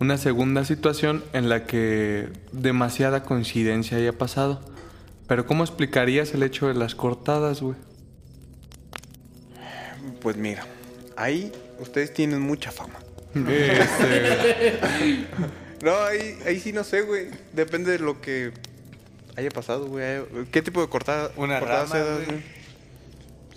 Una 0.00 0.16
segunda 0.16 0.64
situación 0.64 1.24
en 1.32 1.48
la 1.48 1.66
que 1.66 2.28
demasiada 2.52 3.24
coincidencia 3.24 3.98
haya 3.98 4.12
pasado. 4.12 4.60
Pero 5.26 5.46
¿cómo 5.46 5.64
explicarías 5.64 6.32
el 6.34 6.42
hecho 6.42 6.68
de 6.68 6.74
las 6.74 6.94
cortadas, 6.94 7.60
güey? 7.60 7.76
Pues 10.20 10.36
mira, 10.36 10.66
ahí 11.16 11.52
ustedes 11.80 12.14
tienen 12.14 12.40
mucha 12.40 12.70
fama. 12.70 12.98
Este, 13.34 14.78
No, 15.82 15.96
ahí, 15.96 16.38
ahí 16.44 16.58
sí 16.58 16.72
no 16.72 16.82
sé, 16.82 17.02
güey. 17.02 17.28
Depende 17.52 17.92
de 17.92 17.98
lo 17.98 18.20
que 18.20 18.52
haya 19.36 19.50
pasado, 19.50 19.86
güey. 19.86 20.22
¿Qué 20.50 20.62
tipo 20.62 20.80
de 20.80 20.88
cortada? 20.88 21.30
Una 21.36 21.60
cortada 21.60 21.84
rama, 21.84 21.94
se 21.94 21.98
da, 21.98 22.14
güey. 22.14 22.42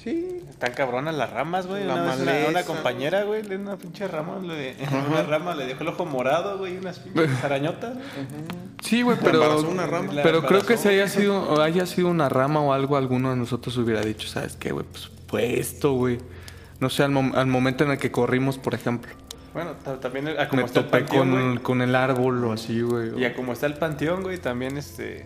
Sí. 0.04 0.41
Están 0.62 0.76
cabronas 0.76 1.16
las 1.16 1.32
ramas, 1.32 1.66
güey. 1.66 1.84
La 1.88 1.96
Una, 1.96 2.04
vez 2.04 2.16
una, 2.18 2.26
maleza, 2.34 2.50
una 2.50 2.64
compañera, 2.64 3.24
güey, 3.24 3.42
de 3.42 3.56
una 3.58 3.78
pinche 3.78 4.08
rama, 4.08 4.38
le, 4.44 4.76
una 5.10 5.24
rama 5.24 5.56
le 5.56 5.66
dejó 5.66 5.82
el 5.82 5.88
ojo 5.90 6.06
morado, 6.06 6.60
güey, 6.60 6.76
y 6.76 6.78
unas 6.78 7.00
pinches 7.00 7.32
arañotas. 7.44 7.98
Sí, 8.84 9.02
güey, 9.02 9.18
pero, 9.24 9.60
una 9.62 9.88
rama. 9.88 10.12
Pero 10.22 10.44
creo 10.46 10.64
que 10.64 10.78
si 10.78 10.90
haya 10.90 11.08
sido, 11.08 11.60
haya 11.64 11.88
sido 11.88 12.10
una 12.10 12.30
rama 12.30 12.60
o 12.62 12.74
algo, 12.74 12.96
alguno 12.96 13.32
de 13.32 13.38
nosotros 13.38 13.76
hubiera 13.78 14.02
dicho, 14.02 14.28
¿sabes 14.28 14.56
qué, 14.56 14.72
güey? 14.72 14.86
Pues 14.86 15.10
fue 15.28 15.60
esto, 15.60 15.94
güey. 15.94 16.20
No 16.80 16.92
sé, 16.92 17.02
al, 17.02 17.12
mom- 17.12 17.34
al 17.36 17.48
momento 17.48 17.84
en 17.84 17.90
el 17.92 17.98
que 17.98 18.12
corrimos, 18.12 18.60
por 18.60 18.76
ejemplo. 18.76 19.12
Bueno, 19.56 19.72
ta- 19.84 20.00
también 20.00 20.28
a 20.28 20.48
como 20.48 20.62
Me 20.62 20.68
está 20.68 20.82
el 20.82 20.86
topé 20.86 21.00
panteón, 21.00 21.32
con, 21.32 21.58
con 21.64 21.82
el 21.82 21.96
árbol 21.96 22.44
o 22.46 22.54
así, 22.54 22.82
güey. 22.82 23.20
Y 23.20 23.26
a 23.26 23.34
como 23.34 23.54
está 23.54 23.66
el 23.66 23.74
panteón, 23.74 24.22
güey, 24.22 24.38
también 24.38 24.78
este 24.78 25.26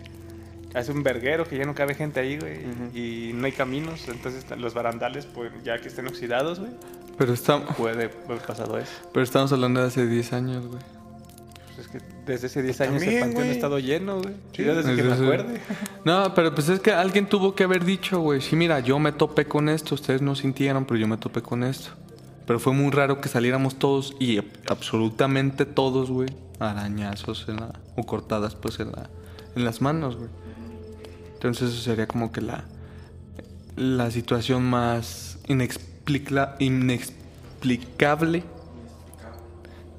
hace 0.76 0.92
un 0.92 1.02
verguero 1.02 1.44
que 1.48 1.56
ya 1.58 1.64
no 1.64 1.74
cabe 1.74 1.94
gente 1.94 2.20
ahí, 2.20 2.38
güey, 2.38 2.58
y 2.94 3.32
no 3.34 3.46
hay 3.46 3.52
caminos, 3.52 4.06
entonces 4.08 4.42
están 4.44 4.60
los 4.60 4.74
barandales, 4.74 5.26
pues 5.26 5.50
ya 5.64 5.78
que 5.80 5.88
estén 5.88 6.06
oxidados, 6.06 6.60
güey, 6.60 6.72
Pero, 7.18 7.32
estamos, 7.32 7.74
puede 7.76 7.94
haber 7.94 8.40
pasado 8.46 8.78
eso. 8.78 8.92
pero 9.12 9.24
estamos 9.24 9.52
hablando 9.52 9.80
de 9.80 9.86
hace 9.86 10.06
10 10.06 10.32
años, 10.32 10.66
güey. 10.66 10.80
Pues 11.74 11.86
es 11.86 11.88
que 11.92 12.00
desde 12.26 12.46
hace 12.46 12.62
10 12.62 12.80
años 12.82 12.94
el 12.94 13.00
También, 13.00 13.20
panteón 13.20 13.48
ha 13.48 13.52
estado 13.52 13.78
lleno, 13.78 14.20
güey. 14.22 14.34
Sí, 14.52 14.62
desde 14.62 14.82
que 14.96 15.02
Desde 15.02 15.02
me 15.04 15.14
ese- 15.14 15.24
acuerde. 15.24 15.60
No, 16.04 16.34
pero 16.34 16.54
pues 16.54 16.68
es 16.70 16.80
que 16.80 16.92
alguien 16.92 17.26
tuvo 17.28 17.54
que 17.54 17.64
haber 17.64 17.84
dicho, 17.84 18.20
güey, 18.20 18.40
sí, 18.40 18.56
mira, 18.56 18.80
yo 18.80 18.98
me 18.98 19.12
topé 19.12 19.44
con 19.46 19.68
esto, 19.68 19.94
ustedes 19.94 20.22
no 20.22 20.34
sintieron, 20.34 20.84
pero 20.86 20.98
yo 20.98 21.06
me 21.08 21.16
topé 21.18 21.42
con 21.42 21.62
esto. 21.64 21.90
Pero 22.46 22.60
fue 22.60 22.72
muy 22.72 22.90
raro 22.92 23.20
que 23.20 23.28
saliéramos 23.28 23.76
todos 23.78 24.14
y 24.20 24.40
absolutamente 24.68 25.66
todos, 25.66 26.10
güey, 26.10 26.28
arañazos 26.60 27.46
en 27.48 27.56
la, 27.56 27.72
o 27.96 28.04
cortadas 28.06 28.54
pues 28.54 28.78
en 28.80 28.92
la, 28.92 29.10
en 29.56 29.64
las 29.64 29.80
manos, 29.82 30.16
güey. 30.16 30.28
Entonces 31.36 31.70
eso 31.72 31.82
sería 31.82 32.06
como 32.06 32.32
que 32.32 32.40
la, 32.40 32.64
la 33.76 34.10
situación 34.10 34.64
más 34.64 35.38
inexplicla- 35.48 36.56
inexplicable 36.58 38.42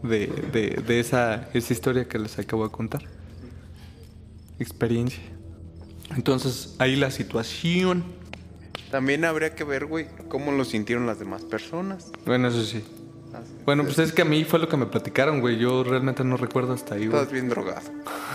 de, 0.04 0.28
de, 0.52 0.82
de 0.86 1.00
esa, 1.00 1.50
esa 1.54 1.73
historia 1.73 2.08
que 2.08 2.19
les 2.19 2.38
acabo 2.39 2.65
de 2.65 2.71
contar. 2.71 3.04
Experiencia. 4.60 5.21
Entonces, 6.15 6.76
ahí 6.80 6.95
la 6.95 7.12
situación. 7.12 8.04
También 8.91 9.26
habría 9.26 9.54
que 9.54 9.63
ver, 9.63 9.86
güey, 9.86 10.08
cómo 10.30 10.52
lo 10.52 10.63
sintieron 10.65 11.06
las 11.06 11.19
demás 11.19 11.43
personas. 11.43 12.12
Bueno, 12.26 12.47
eso 12.47 12.63
sí. 12.63 12.84
Bueno, 13.65 13.84
pues 13.84 14.00
es 14.00 14.13
que 14.13 14.21
a 14.23 14.26
mí 14.26 14.43
fue 14.45 14.58
lo 14.60 14.67
que 14.69 14.78
me 14.78 14.86
platicaron, 14.88 15.41
güey. 15.41 15.58
Yo 15.60 15.84
realmente 15.84 16.23
no 16.23 16.38
recuerdo 16.38 16.73
hasta 16.73 16.95
ahí, 16.95 17.06
güey. 17.08 17.19
Estás 17.19 17.32
bien 17.34 17.50
drogado. 17.50 17.82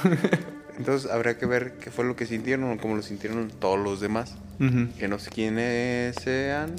Entonces 0.83 1.11
habría 1.11 1.39
que 1.39 1.47
ver 1.47 1.79
qué 1.79 1.91
fue 1.91 2.05
lo 2.05 2.17
que 2.17 2.27
sintieron 2.27 2.71
o 2.73 2.77
cómo 2.81 2.97
lo 2.97 3.03
sintieron 3.03 3.51
todos 3.61 3.79
los 3.79 4.01
demás. 4.01 4.35
Ujú. 4.59 4.89
Que 4.99 5.07
no 5.09 5.19
sé 5.19 5.31
quiénes 5.31 6.17
sean. 6.17 6.75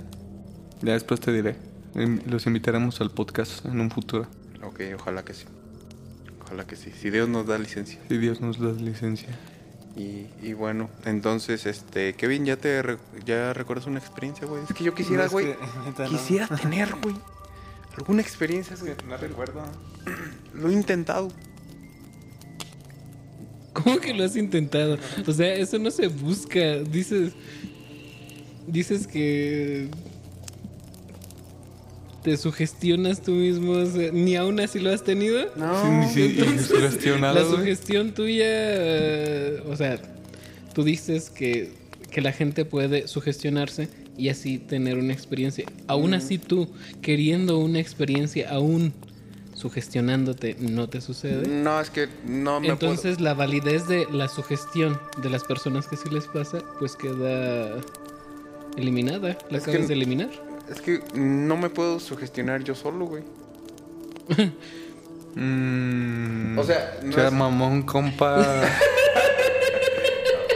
Ya 0.82 0.94
después 0.94 1.20
te 1.22 1.32
diré. 1.32 1.56
Em, 1.96 2.20
Los 2.26 2.46
invitaremos 2.46 3.00
al 3.02 3.12
podcast 3.12 3.66
en 3.66 3.80
un 3.80 3.90
futuro. 3.92 4.28
Ok, 4.64 4.82
ojalá 4.96 5.24
que 5.24 5.34
sí. 5.34 5.46
Ojalá 6.46 6.66
que 6.68 6.76
sí. 6.76 6.92
Si 7.00 7.10
Dios 7.10 7.30
nos 7.30 7.48
da 7.48 7.58
licencia. 7.58 8.00
Si 8.10 8.18
Dios 8.18 8.42
nos 8.42 8.60
da 8.60 8.72
licencia. 8.74 9.30
Y, 9.96 10.28
y 10.42 10.54
bueno, 10.54 10.90
entonces, 11.06 11.66
este, 11.66 12.14
Kevin, 12.16 12.46
¿ya 12.46 12.58
te 12.58 12.82
re- 12.82 12.98
ya 13.26 13.54
recuerdas 13.54 13.86
una 13.88 14.00
experiencia, 14.00 14.48
güey? 14.48 14.64
Es 14.68 14.74
que 14.76 14.84
yo 14.84 14.94
quisiera, 14.96 15.26
No, 15.26 15.32
güey, 15.32 15.46
que, 15.56 15.58
no. 16.04 16.10
quisiera 16.10 16.48
tener, 16.48 16.96
güey, 17.02 17.16
alguna 17.98 18.22
experiencia, 18.22 18.76
güey. 18.80 18.94
No 19.08 19.16
recuerdo. 19.18 19.64
Lo 20.56 20.70
he 20.70 20.74
intentado. 20.74 21.30
¿Cómo 23.84 24.00
que 24.00 24.14
lo 24.14 24.24
has 24.24 24.36
intentado? 24.36 24.98
O 25.28 25.32
sea, 25.34 25.54
eso 25.56 25.78
no 25.80 25.92
se 25.92 26.08
busca. 26.08 26.80
Dices. 26.80 27.34
Dices 28.68 29.08
que. 29.08 29.90
Te 32.24 32.38
sugestionas 32.38 33.22
tú 33.22 33.32
mismo. 33.32 33.74
o 33.74 33.86
sea, 33.86 34.12
ni 34.14 34.36
aún 34.36 34.60
así 34.60 34.80
lo 34.80 34.92
has 34.92 35.04
tenido. 35.04 35.52
No, 35.58 36.10
Sí, 36.10 36.38
sugestionado, 36.68 37.36
la 37.36 37.46
sugestión 37.58 38.14
tuya. 38.14 38.46
eh, 38.48 39.62
o 39.68 39.76
sea, 39.76 40.00
tú 40.74 40.84
dices 40.84 41.30
que, 41.30 41.72
que 42.12 42.22
la 42.22 42.32
gente 42.32 42.64
puede 42.64 43.08
sugestionarse 43.10 43.90
y 44.18 44.30
así 44.30 44.58
tener 44.58 44.98
una 44.98 45.12
experiencia. 45.12 45.66
Aún 45.88 46.14
así 46.14 46.38
tú, 46.38 46.70
queriendo 47.02 47.58
una 47.60 47.80
experiencia, 47.80 48.50
aún 48.52 48.94
sugestionándote, 49.54 50.56
no 50.60 50.90
te 50.90 51.00
sucede. 51.02 51.48
no, 51.48 51.80
es 51.80 51.90
que 51.90 52.08
no 52.26 52.60
me 52.60 52.68
Entonces 52.70 53.20
la 53.22 53.34
validez 53.34 53.88
de 53.88 54.08
la 54.12 54.28
sugestión 54.28 55.00
de 55.22 55.30
las 55.30 55.44
personas 55.44 55.88
que 55.88 55.96
sí 55.98 56.10
les 56.10 56.26
pasa, 56.26 56.60
pues 56.80 56.96
queda 56.96 57.78
eliminada. 58.78 59.38
La 59.50 59.58
Es 59.60 59.66
que- 59.66 59.78
de 59.78 59.94
eliminar. 59.94 60.30
es 60.70 60.82
que 60.82 61.02
no 61.14 61.56
me 61.58 61.70
puedo 61.70 62.00
sugestionar 62.00 62.64
yo 62.64 62.76
solo, 62.76 63.06
güey. 63.06 63.24
Mm, 65.36 66.60
O 66.60 66.64
sea, 66.64 67.00
no 67.02 67.12
sea 67.12 67.28
es- 67.28 67.34
mamón, 67.34 67.82
compa. 67.82 68.38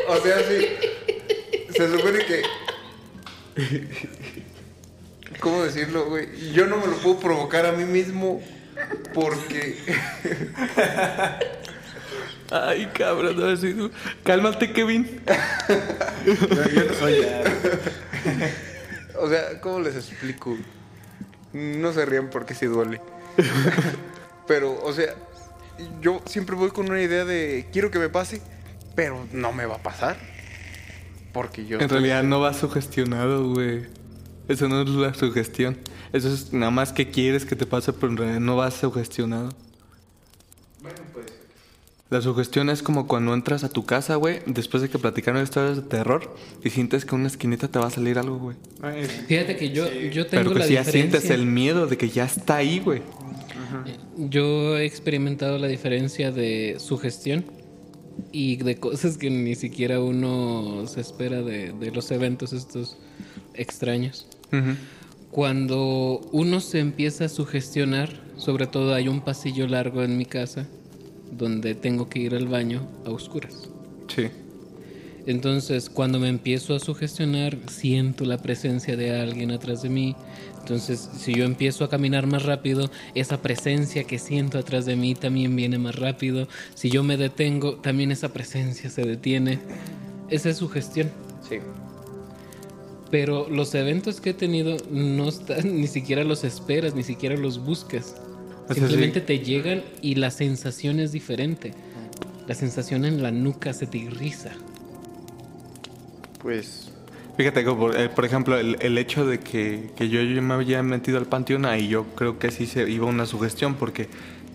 O 0.08 0.16
sea, 0.22 0.38
sí. 0.48 0.68
Se 1.76 1.92
supone 1.98 2.20
que. 2.20 2.44
¿Cómo 5.40 5.64
decirlo, 5.64 6.06
güey? 6.06 6.28
Yo 6.54 6.66
no 6.68 6.78
me 6.78 6.88
lo 6.88 6.94
puedo 6.98 7.20
provocar 7.20 7.66
a 7.66 7.72
mí 7.72 7.84
mismo 7.86 8.42
porque. 9.14 9.78
Ay, 12.52 12.86
cabrón, 12.94 13.38
no 13.40 13.48
así. 13.48 13.76
Cálmate, 14.24 14.72
Kevin. 14.72 15.22
O 19.20 19.28
sea, 19.28 19.60
¿cómo 19.62 19.80
les 19.80 19.96
explico? 19.96 20.56
No 21.52 21.92
se 21.92 22.06
rían 22.06 22.30
porque 22.30 22.54
sí 22.54 22.68
duele. 22.68 23.02
Pero, 24.46 24.80
o 24.84 24.94
sea, 24.94 25.16
yo 26.02 26.22
siempre 26.26 26.56
voy 26.56 26.70
con 26.70 26.90
una 26.90 27.02
idea 27.02 27.26
de 27.26 27.68
quiero 27.74 27.90
que 27.90 27.98
me 27.98 28.10
pase, 28.10 28.42
pero 28.96 29.26
no 29.32 29.52
me 29.54 29.66
va 29.66 29.78
a 29.78 29.84
pasar. 29.84 30.18
Porque 31.34 31.66
yo. 31.66 31.80
En 31.80 31.90
realidad 31.90 32.24
no 32.24 32.40
va 32.40 32.54
sugestionado, 32.54 33.54
güey. 33.54 33.88
Eso 34.48 34.68
no 34.68 34.82
es 34.82 34.90
la 34.90 35.14
sugestión. 35.14 35.78
Eso 36.14 36.32
es 36.34 36.54
nada 36.54 36.72
más 36.72 36.94
que 36.94 37.10
quieres 37.10 37.46
que 37.46 37.56
te 37.56 37.66
pase, 37.66 37.94
pero 37.94 38.12
en 38.12 38.18
realidad 38.18 38.40
no 38.40 38.56
vas 38.56 38.76
sugestionado. 38.76 39.50
La 42.10 42.22
sugestión 42.22 42.70
es 42.70 42.82
como 42.82 43.06
cuando 43.06 43.34
entras 43.34 43.66
a 43.66 43.70
tu 43.70 43.86
casa, 43.86 44.16
güey, 44.16 44.40
después 44.46 44.82
de 44.82 44.88
que 44.90 44.98
platicaron 44.98 45.44
historias 45.44 45.76
de 45.76 45.82
terror 45.82 46.34
y 46.64 46.70
sientes 46.70 47.04
que 47.04 47.14
en 47.16 47.20
una 47.22 47.28
esquinita 47.28 47.68
te 47.68 47.80
va 47.80 47.88
a 47.88 47.90
salir 47.90 48.18
algo, 48.18 48.38
güey. 48.38 48.56
Fíjate 49.28 49.58
que 49.58 49.72
yo, 49.72 49.92
yo 49.92 50.26
tengo 50.26 50.44
Pero 50.44 50.54
que 50.54 50.60
la 50.60 50.66
si 50.68 50.74
ya 50.76 50.80
diferencia. 50.84 51.20
sientes 51.20 51.30
el 51.30 51.46
miedo 51.46 51.86
de 51.86 51.98
que 51.98 52.10
ya 52.10 52.24
está 52.24 52.56
ahí, 52.58 52.80
güey. 52.80 53.02
Yo 54.16 54.78
he 54.78 54.86
experimentado 54.86 55.58
la 55.58 55.68
diferencia 55.68 56.32
de 56.32 56.78
sugestión 56.80 57.44
y 58.32 58.56
de 58.56 58.78
cosas 58.78 59.18
que 59.18 59.30
ni 59.30 59.56
siquiera 59.56 60.00
uno 60.00 60.86
se 60.88 61.02
espera 61.02 61.42
de, 61.42 61.74
de 61.74 61.92
los 61.92 62.10
eventos 62.12 62.54
estos 62.54 62.98
extraños. 63.54 64.28
Ujú. 64.52 64.76
Cuando 65.32 66.22
uno 66.32 66.60
se 66.60 66.80
empieza 66.80 67.26
a 67.26 67.30
sugestionar, 67.30 68.10
sobre 68.38 68.68
todo 68.68 68.94
hay 68.94 69.08
un 69.08 69.22
pasillo 69.22 69.68
largo 69.68 70.04
en 70.04 70.18
mi 70.18 70.26
casa 70.26 70.68
donde 71.32 71.76
tengo 71.76 72.10
que 72.10 72.20
ir 72.20 72.36
al 72.36 72.48
baño 72.48 72.88
a 73.06 73.10
oscuras. 73.10 73.70
Sí. 74.08 74.30
Entonces, 75.26 75.90
cuando 75.90 76.20
me 76.20 76.30
empiezo 76.30 76.74
a 76.74 76.80
sugestionar, 76.80 77.58
siento 77.70 78.24
la 78.24 78.38
presencia 78.38 78.96
de 78.96 79.20
alguien 79.20 79.52
atrás 79.52 79.82
de 79.82 79.90
mí. 79.90 80.16
Entonces, 80.60 81.10
si 81.18 81.34
yo 81.34 81.44
empiezo 81.44 81.84
a 81.84 81.90
caminar 81.90 82.28
más 82.28 82.44
rápido, 82.44 82.90
esa 83.14 83.42
presencia 83.42 84.06
que 84.06 84.20
siento 84.20 84.58
atrás 84.58 84.86
de 84.86 84.96
mí 84.96 85.16
también 85.16 85.54
viene 85.56 85.78
más 85.78 85.96
rápido. 85.96 86.48
Si 86.76 86.90
yo 86.90 87.04
me 87.04 87.18
detengo, 87.18 87.76
también 87.76 88.12
esa 88.12 88.32
presencia 88.32 88.90
se 88.90 89.04
detiene. 89.04 89.60
Esa 90.30 90.50
es 90.50 90.58
sugestión. 90.58 91.12
Sí. 91.48 91.58
Pero 93.10 93.48
los 93.50 93.74
eventos 93.76 94.20
que 94.20 94.32
he 94.32 94.34
tenido 94.34 94.78
no 94.92 95.30
están, 95.30 95.76
ni 95.82 95.88
siquiera 95.88 96.24
los 96.24 96.44
esperas, 96.44 96.94
ni 96.96 97.04
siquiera 97.04 97.36
los 97.38 97.64
buscas. 97.64 98.16
sea, 98.68 98.76
Simplemente 98.76 99.22
sí. 99.22 99.26
te 99.26 99.40
llegan 99.40 99.84
y 100.02 100.16
la 100.16 100.30
sensación 100.32 101.00
es 101.00 101.12
diferente. 101.12 101.74
La 102.48 102.56
sensación 102.56 103.06
en 103.06 103.22
la 103.24 103.32
nuca 103.32 103.74
se 103.74 103.88
te 103.88 103.98
irriza. 103.98 104.52
Pues. 106.42 106.92
Fíjate, 107.38 107.64
que 107.64 107.72
por, 107.72 107.96
eh, 107.96 108.10
por 108.10 108.26
ejemplo, 108.26 108.58
el, 108.58 108.78
el 108.80 108.98
hecho 108.98 109.26
de 109.26 109.40
que, 109.40 109.92
que 109.96 110.10
yo, 110.10 110.22
yo 110.22 110.42
me 110.42 110.56
había 110.56 110.82
metido 110.82 111.20
al 111.20 111.28
panteón, 111.28 111.66
ahí 111.66 111.88
yo 111.88 112.06
creo 112.16 112.40
que 112.40 112.50
sí 112.52 112.66
se 112.66 112.90
iba 112.90 113.06
una 113.06 113.28
sugestión, 113.28 113.76
porque 113.76 114.10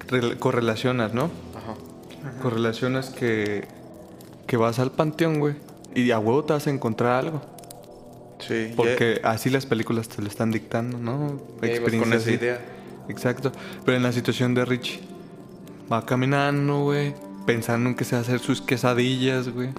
rel- 0.08 0.36
correlacionas, 0.38 1.14
¿no? 1.14 1.30
Ajá. 1.54 1.74
Correlacionas 2.42 3.10
que, 3.10 3.68
que 4.48 4.56
vas 4.56 4.80
al 4.80 4.90
panteón, 4.90 5.38
güey, 5.38 5.54
y 5.94 6.10
a 6.10 6.18
huevo 6.18 6.42
te 6.44 6.54
vas 6.54 6.66
a 6.66 6.70
encontrar 6.70 7.24
algo. 7.24 7.42
Sí. 8.46 8.72
Porque 8.76 9.20
así 9.24 9.50
las 9.50 9.66
películas 9.66 10.08
te 10.08 10.20
lo 10.22 10.28
están 10.28 10.50
dictando, 10.50 10.98
¿no? 10.98 11.40
ibas 11.62 11.80
con 11.80 12.12
esa 12.12 12.16
así. 12.16 12.32
idea. 12.32 12.60
Exacto. 13.08 13.52
Pero 13.84 13.96
en 13.96 14.02
la 14.02 14.12
situación 14.12 14.54
de 14.54 14.64
Richie, 14.64 15.00
va 15.90 16.04
caminando, 16.04 16.80
güey, 16.80 17.14
pensando 17.46 17.90
en 17.90 17.94
que 17.94 18.04
se 18.04 18.14
va 18.14 18.20
a 18.20 18.22
hacer 18.22 18.40
sus 18.40 18.60
quesadillas, 18.60 19.48
güey, 19.48 19.70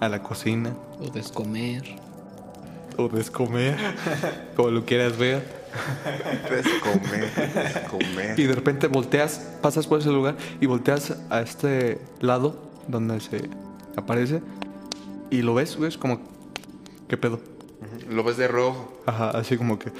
a 0.00 0.08
la 0.08 0.22
cocina. 0.22 0.74
O 1.00 1.10
descomer. 1.10 1.82
O 2.96 3.08
descomer, 3.08 3.76
como 4.56 4.70
lo 4.70 4.84
quieras 4.84 5.16
ver. 5.16 5.62
Es 6.50 6.66
comer, 6.82 7.30
es 7.64 7.78
comer. 7.88 8.38
Y 8.38 8.44
de 8.44 8.54
repente 8.54 8.88
volteas, 8.88 9.40
pasas 9.62 9.86
por 9.86 10.00
ese 10.00 10.10
lugar 10.10 10.36
y 10.60 10.66
volteas 10.66 11.16
a 11.30 11.40
este 11.40 11.98
lado 12.20 12.60
donde 12.88 13.20
se 13.20 13.48
aparece 13.96 14.42
y 15.32 15.40
lo 15.40 15.54
ves, 15.54 15.76
güey, 15.76 15.88
es 15.88 15.96
como, 15.96 16.20
¿qué 17.12 17.18
pedo? 17.18 17.40
Lo 18.08 18.24
ves 18.24 18.38
de 18.38 18.48
rojo. 18.48 18.90
Ajá, 19.04 19.28
así 19.32 19.58
como 19.58 19.78
que, 19.78 19.92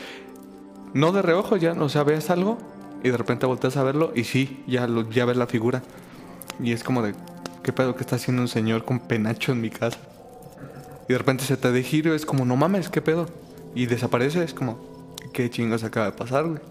no 0.94 1.12
de 1.12 1.20
reojo 1.20 1.58
ya, 1.58 1.74
o 1.74 1.90
sea, 1.90 2.04
ves 2.04 2.30
algo 2.30 2.56
y 3.04 3.10
de 3.10 3.18
repente 3.18 3.44
volteas 3.44 3.76
a 3.76 3.82
verlo 3.82 4.12
y 4.14 4.24
sí, 4.24 4.64
ya, 4.66 4.86
lo, 4.86 5.10
ya 5.10 5.26
ves 5.26 5.36
la 5.36 5.46
figura. 5.46 5.82
Y 6.58 6.72
es 6.72 6.82
como 6.82 7.02
de, 7.02 7.14
¿qué 7.62 7.70
pedo 7.70 7.94
que 7.96 8.00
está 8.00 8.16
haciendo 8.16 8.40
un 8.40 8.48
señor 8.48 8.86
con 8.86 8.98
penacho 8.98 9.52
en 9.52 9.60
mi 9.60 9.68
casa? 9.68 9.98
Y 11.06 11.12
de 11.12 11.18
repente 11.18 11.44
se 11.44 11.58
te 11.58 11.70
de 11.70 11.82
giro, 11.82 12.14
es 12.14 12.24
como, 12.24 12.46
no 12.46 12.56
mames, 12.56 12.88
¿qué 12.88 13.02
pedo? 13.02 13.26
Y 13.74 13.84
desaparece, 13.84 14.42
es 14.42 14.54
como, 14.54 14.78
¿qué 15.34 15.50
chingos 15.50 15.84
acaba 15.84 16.06
de 16.06 16.12
pasar, 16.12 16.46
güey? 16.46 16.62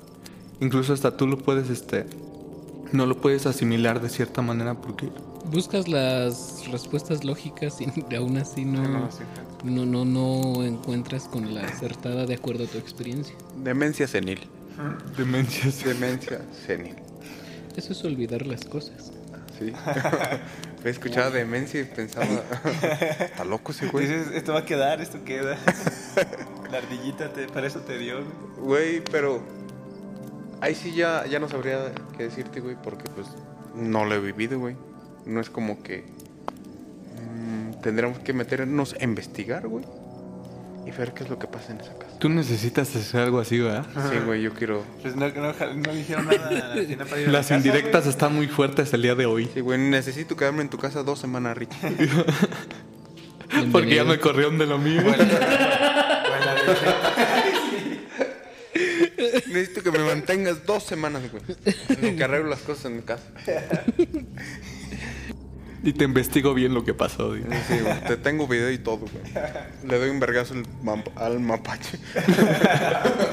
Incluso 0.59 0.91
hasta 0.91 1.17
tú 1.17 1.27
lo 1.27 1.37
puedes, 1.37 1.69
este, 1.69 2.07
no 2.91 3.05
lo 3.05 3.21
puedes 3.21 3.45
asimilar 3.45 4.01
de 4.01 4.09
cierta 4.09 4.41
manera 4.41 4.73
porque 4.73 5.11
Buscas 5.51 5.87
las 5.87 6.65
respuestas 6.71 7.23
lógicas 7.25 7.79
y 7.81 7.85
aún 8.15 8.37
así 8.37 8.63
no, 8.63 8.81
No, 9.63 9.85
no, 9.85 9.85
no, 9.85 10.05
no 10.05 10.63
encuentras 10.63 11.25
con 11.25 11.53
la 11.53 11.61
acertada 11.65 12.25
de 12.25 12.35
acuerdo 12.35 12.63
a 12.63 12.67
tu 12.67 12.77
experiencia. 12.77 13.35
Demencia 13.57 14.07
senil. 14.07 14.39
demencias. 15.17 15.83
Demencia 15.83 16.41
senil. 16.65 16.95
Eso 17.75 17.93
es 17.93 18.03
olvidar 18.05 18.47
las 18.47 18.63
cosas. 18.65 19.11
Sí. 19.59 19.73
Me 20.83 20.89
escuchaba 20.89 21.29
demencia 21.29 21.81
y 21.81 21.83
pensaba. 21.83 22.25
Está 23.19 23.43
loco 23.43 23.71
ese 23.71 23.87
güey. 23.87 24.07
Dices, 24.07 24.31
esto 24.33 24.53
va 24.53 24.59
a 24.59 24.65
quedar, 24.65 24.99
esto 25.01 25.23
queda. 25.23 25.57
La 26.71 26.77
ardillita 26.79 27.31
te, 27.33 27.47
para 27.47 27.67
eso 27.67 27.79
te 27.81 27.97
dio. 27.99 28.23
güey. 28.57 28.97
Güey, 28.97 29.03
pero. 29.11 29.41
Ahí 30.61 30.75
sí 30.75 30.93
ya, 30.95 31.25
ya 31.27 31.39
no 31.39 31.49
sabría 31.49 31.91
qué 32.17 32.23
decirte, 32.23 32.61
güey, 32.61 32.75
porque 32.81 33.03
pues 33.15 33.27
no 33.75 34.05
lo 34.05 34.15
he 34.15 34.19
vivido, 34.19 34.57
güey. 34.59 34.75
No 35.25 35.41
es 35.41 35.49
como 35.49 35.81
que. 35.83 36.03
mm, 37.17 37.81
tendríamos 37.81 38.19
que 38.19 38.33
meternos 38.33 38.95
a 38.99 39.03
investigar, 39.03 39.67
güey. 39.67 39.85
Y 40.85 40.91
ver 40.91 41.13
qué 41.13 41.23
es 41.23 41.29
lo 41.29 41.37
que 41.37 41.45
pasa 41.47 41.73
en 41.73 41.81
esa 41.81 41.95
casa. 41.97 42.17
Tú 42.17 42.27
necesitas 42.27 42.95
hacer 42.95 43.21
algo 43.21 43.39
así, 43.39 43.59
¿verdad? 43.59 43.85
Sí, 44.11 44.17
güey, 44.25 44.41
yo 44.41 44.51
quiero. 44.53 44.83
Pues 45.03 45.15
no, 45.15 45.29
no, 45.29 45.53
no 45.53 45.93
dijeron 45.93 46.25
nada. 46.27 46.49
al 46.73 46.85
final 46.87 47.07
para 47.07 47.21
ir 47.21 47.27
a 47.27 47.31
la 47.31 47.37
Las 47.37 47.47
casa, 47.47 47.57
indirectas 47.57 48.03
güey. 48.03 48.09
están 48.09 48.35
muy 48.35 48.47
fuertes 48.47 48.91
el 48.93 49.03
día 49.03 49.13
de 49.13 49.27
hoy. 49.27 49.47
Sí, 49.53 49.59
güey, 49.59 49.77
necesito 49.79 50.35
quedarme 50.35 50.63
en 50.63 50.69
tu 50.69 50.77
casa 50.79 51.03
dos 51.03 51.19
semanas, 51.19 51.55
Rich. 51.57 51.69
Porque 53.71 53.95
ya 53.95 54.05
me 54.05 54.17
corrieron 54.19 54.57
de 54.57 54.65
lo 54.65 54.79
mío. 54.79 55.03
necesito 59.47 59.83
que 59.83 59.91
me 59.91 59.99
mantengas 59.99 60.65
dos 60.65 60.83
semanas, 60.83 61.21
güey. 61.31 61.43
En 61.89 62.11
lo 62.11 62.17
que 62.17 62.23
arreglo 62.23 62.49
las 62.49 62.61
cosas 62.61 62.85
en 62.85 62.95
mi 62.97 63.01
casa. 63.03 63.23
Y 65.83 65.93
te 65.93 66.03
investigo 66.05 66.53
bien 66.53 66.73
lo 66.75 66.83
que 66.85 66.93
pasó. 66.93 67.33
digo. 67.33 67.47
Sí, 67.67 67.79
güey, 67.79 68.01
te 68.05 68.17
tengo 68.17 68.47
video 68.47 68.69
y 68.71 68.77
todo, 68.77 68.97
güey. 68.99 69.23
Le 69.87 69.97
doy 69.99 70.09
un 70.09 70.19
vergazo 70.19 70.53
al, 70.53 70.63
ma- 70.83 71.03
al 71.15 71.39
mapache. 71.39 71.97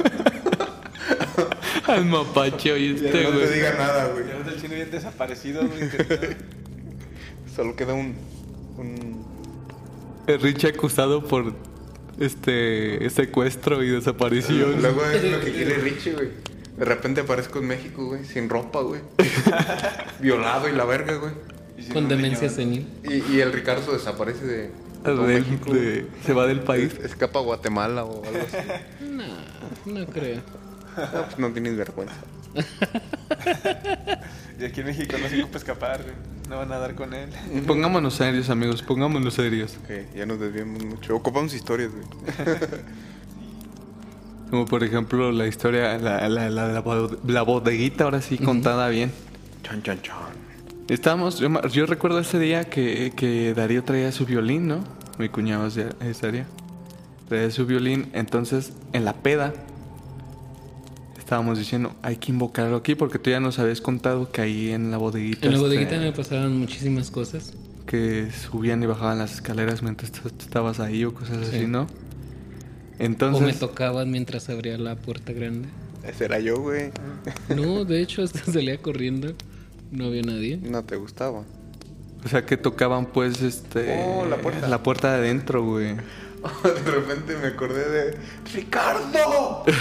Al 1.86 2.04
mapache 2.04 2.78
y 2.78 2.94
este, 2.96 3.22
no 3.24 3.30
te 3.30 3.36
güey. 3.36 3.52
diga 3.54 3.72
nada, 3.78 4.08
güey. 4.12 4.24
El 4.30 4.60
chino 4.60 4.74
bien 4.74 4.90
desaparecido, 4.90 5.66
güey. 5.66 5.88
Solo 7.56 7.74
queda 7.76 7.94
un. 7.94 8.14
un... 8.76 9.24
El 10.26 10.40
Richie 10.42 10.68
acusado 10.68 11.24
por 11.24 11.54
este 12.20 13.08
secuestro 13.08 13.82
y 13.82 13.88
desaparición. 13.88 14.82
Luego 14.82 15.02
es 15.06 15.24
lo 15.24 15.40
que 15.40 15.50
quiere 15.52 15.76
Richie, 15.78 16.12
güey. 16.12 16.28
De 16.76 16.84
repente 16.84 17.22
aparezco 17.22 17.58
en 17.60 17.66
México, 17.68 18.04
güey, 18.06 18.24
sin 18.24 18.48
ropa, 18.50 18.82
güey. 18.82 19.00
Violado 20.20 20.68
y 20.68 20.72
la 20.72 20.84
verga, 20.84 21.14
güey. 21.14 21.32
Si 21.82 21.92
Con 21.92 22.08
demencia 22.08 22.48
senil. 22.48 22.86
Y, 23.04 23.36
y 23.36 23.40
el 23.40 23.52
Ricardo 23.52 23.92
desaparece 23.92 24.44
de 24.46 24.70
de- 25.04 26.06
se 26.26 26.32
va 26.32 26.46
del 26.46 26.60
país. 26.60 26.92
Es- 26.98 27.04
Escapa 27.06 27.38
a 27.38 27.42
Guatemala 27.42 28.04
o 28.04 28.24
algo 28.24 28.38
así. 28.46 28.56
No, 29.08 29.24
no 30.00 30.06
creo. 30.06 30.42
No, 30.96 31.22
pues 31.24 31.38
no 31.38 31.50
tienes 31.52 31.76
vergüenza. 31.76 32.14
Y 34.60 34.64
aquí 34.64 34.80
en 34.80 34.86
México 34.86 35.16
no 35.22 35.28
se 35.28 35.40
ocupa 35.40 35.58
escapar, 35.58 36.02
güey. 36.02 36.14
No 36.48 36.56
van 36.56 36.72
a 36.72 36.78
dar 36.78 36.96
con 36.96 37.14
él. 37.14 37.28
Pongámonos 37.66 38.14
serios, 38.14 38.50
amigos. 38.50 38.82
Pongámonos 38.82 39.34
serios. 39.34 39.76
Ok, 39.84 40.16
ya 40.16 40.26
nos 40.26 40.40
desviamos 40.40 40.84
mucho. 40.84 41.14
Ocupamos 41.14 41.54
historias, 41.54 41.90
güey. 41.92 42.06
Como 44.50 44.64
por 44.66 44.82
ejemplo 44.82 45.30
la 45.30 45.46
historia, 45.46 45.96
la, 45.98 46.28
la, 46.28 46.50
la, 46.50 46.82
la 47.24 47.42
bodeguita, 47.42 48.04
ahora 48.04 48.20
sí 48.20 48.36
contada 48.38 48.88
bien. 48.88 49.12
Chan, 49.62 49.82
chan, 49.84 50.02
chan. 50.02 50.16
Estábamos, 50.88 51.38
yo, 51.38 51.48
yo 51.68 51.86
recuerdo 51.86 52.18
ese 52.18 52.38
día 52.38 52.64
que, 52.64 53.12
que 53.14 53.52
Darío 53.54 53.84
traía 53.84 54.10
su 54.10 54.24
violín, 54.24 54.68
¿no? 54.68 54.84
Mi 55.18 55.28
cuñado 55.28 55.66
ese 55.66 56.32
día. 56.32 56.46
Traía 57.28 57.50
su 57.50 57.66
violín, 57.66 58.08
entonces 58.14 58.72
en 58.92 59.04
la 59.04 59.12
peda 59.14 59.52
estábamos 61.28 61.58
diciendo, 61.58 61.94
hay 62.00 62.16
que 62.16 62.32
invocarlo 62.32 62.76
aquí 62.76 62.94
porque 62.94 63.18
tú 63.18 63.28
ya 63.28 63.38
nos 63.38 63.58
habías 63.58 63.82
contado 63.82 64.32
que 64.32 64.40
ahí 64.40 64.70
en 64.70 64.90
la 64.90 64.96
bodeguita... 64.96 65.44
En 65.44 65.52
la 65.52 65.58
este, 65.58 65.68
bodeguita 65.68 65.98
me 65.98 66.10
pasaban 66.12 66.56
muchísimas 66.58 67.10
cosas. 67.10 67.52
Que 67.84 68.30
subían 68.30 68.82
y 68.82 68.86
bajaban 68.86 69.18
las 69.18 69.34
escaleras 69.34 69.82
mientras 69.82 70.10
tú 70.10 70.26
estabas 70.28 70.80
ahí 70.80 71.04
o 71.04 71.12
cosas 71.12 71.46
Sí. 71.48 71.56
así, 71.56 71.66
¿no? 71.66 71.82
O 71.82 71.86
me 72.98 73.04
Entonces... 73.04 73.58
tocaban 73.58 74.10
mientras 74.10 74.48
abría 74.48 74.78
la 74.78 74.96
puerta 74.96 75.34
grande. 75.34 75.68
Ese 76.02 76.24
era 76.24 76.40
yo, 76.40 76.60
güey. 76.62 76.92
No, 77.54 77.84
de 77.84 78.00
hecho, 78.00 78.22
hasta 78.22 78.40
salía 78.52 78.78
corriendo. 78.78 79.34
No 79.90 80.06
había 80.06 80.22
nadie. 80.22 80.58
No 80.62 80.84
te 80.84 80.96
gustaba. 80.96 81.44
O 82.24 82.28
sea, 82.28 82.44
que 82.44 82.56
tocaban 82.56 83.06
pues 83.06 83.42
este... 83.42 84.04
Oh, 84.04 84.26
la 84.26 84.36
puerta. 84.36 84.68
La 84.68 84.82
puerta 84.82 85.12
de 85.12 85.18
adentro, 85.18 85.64
güey. 85.64 85.94
De 86.62 86.90
repente 86.90 87.36
me 87.36 87.48
acordé 87.48 87.88
de. 87.88 88.16
¡Ricardo! 88.54 89.64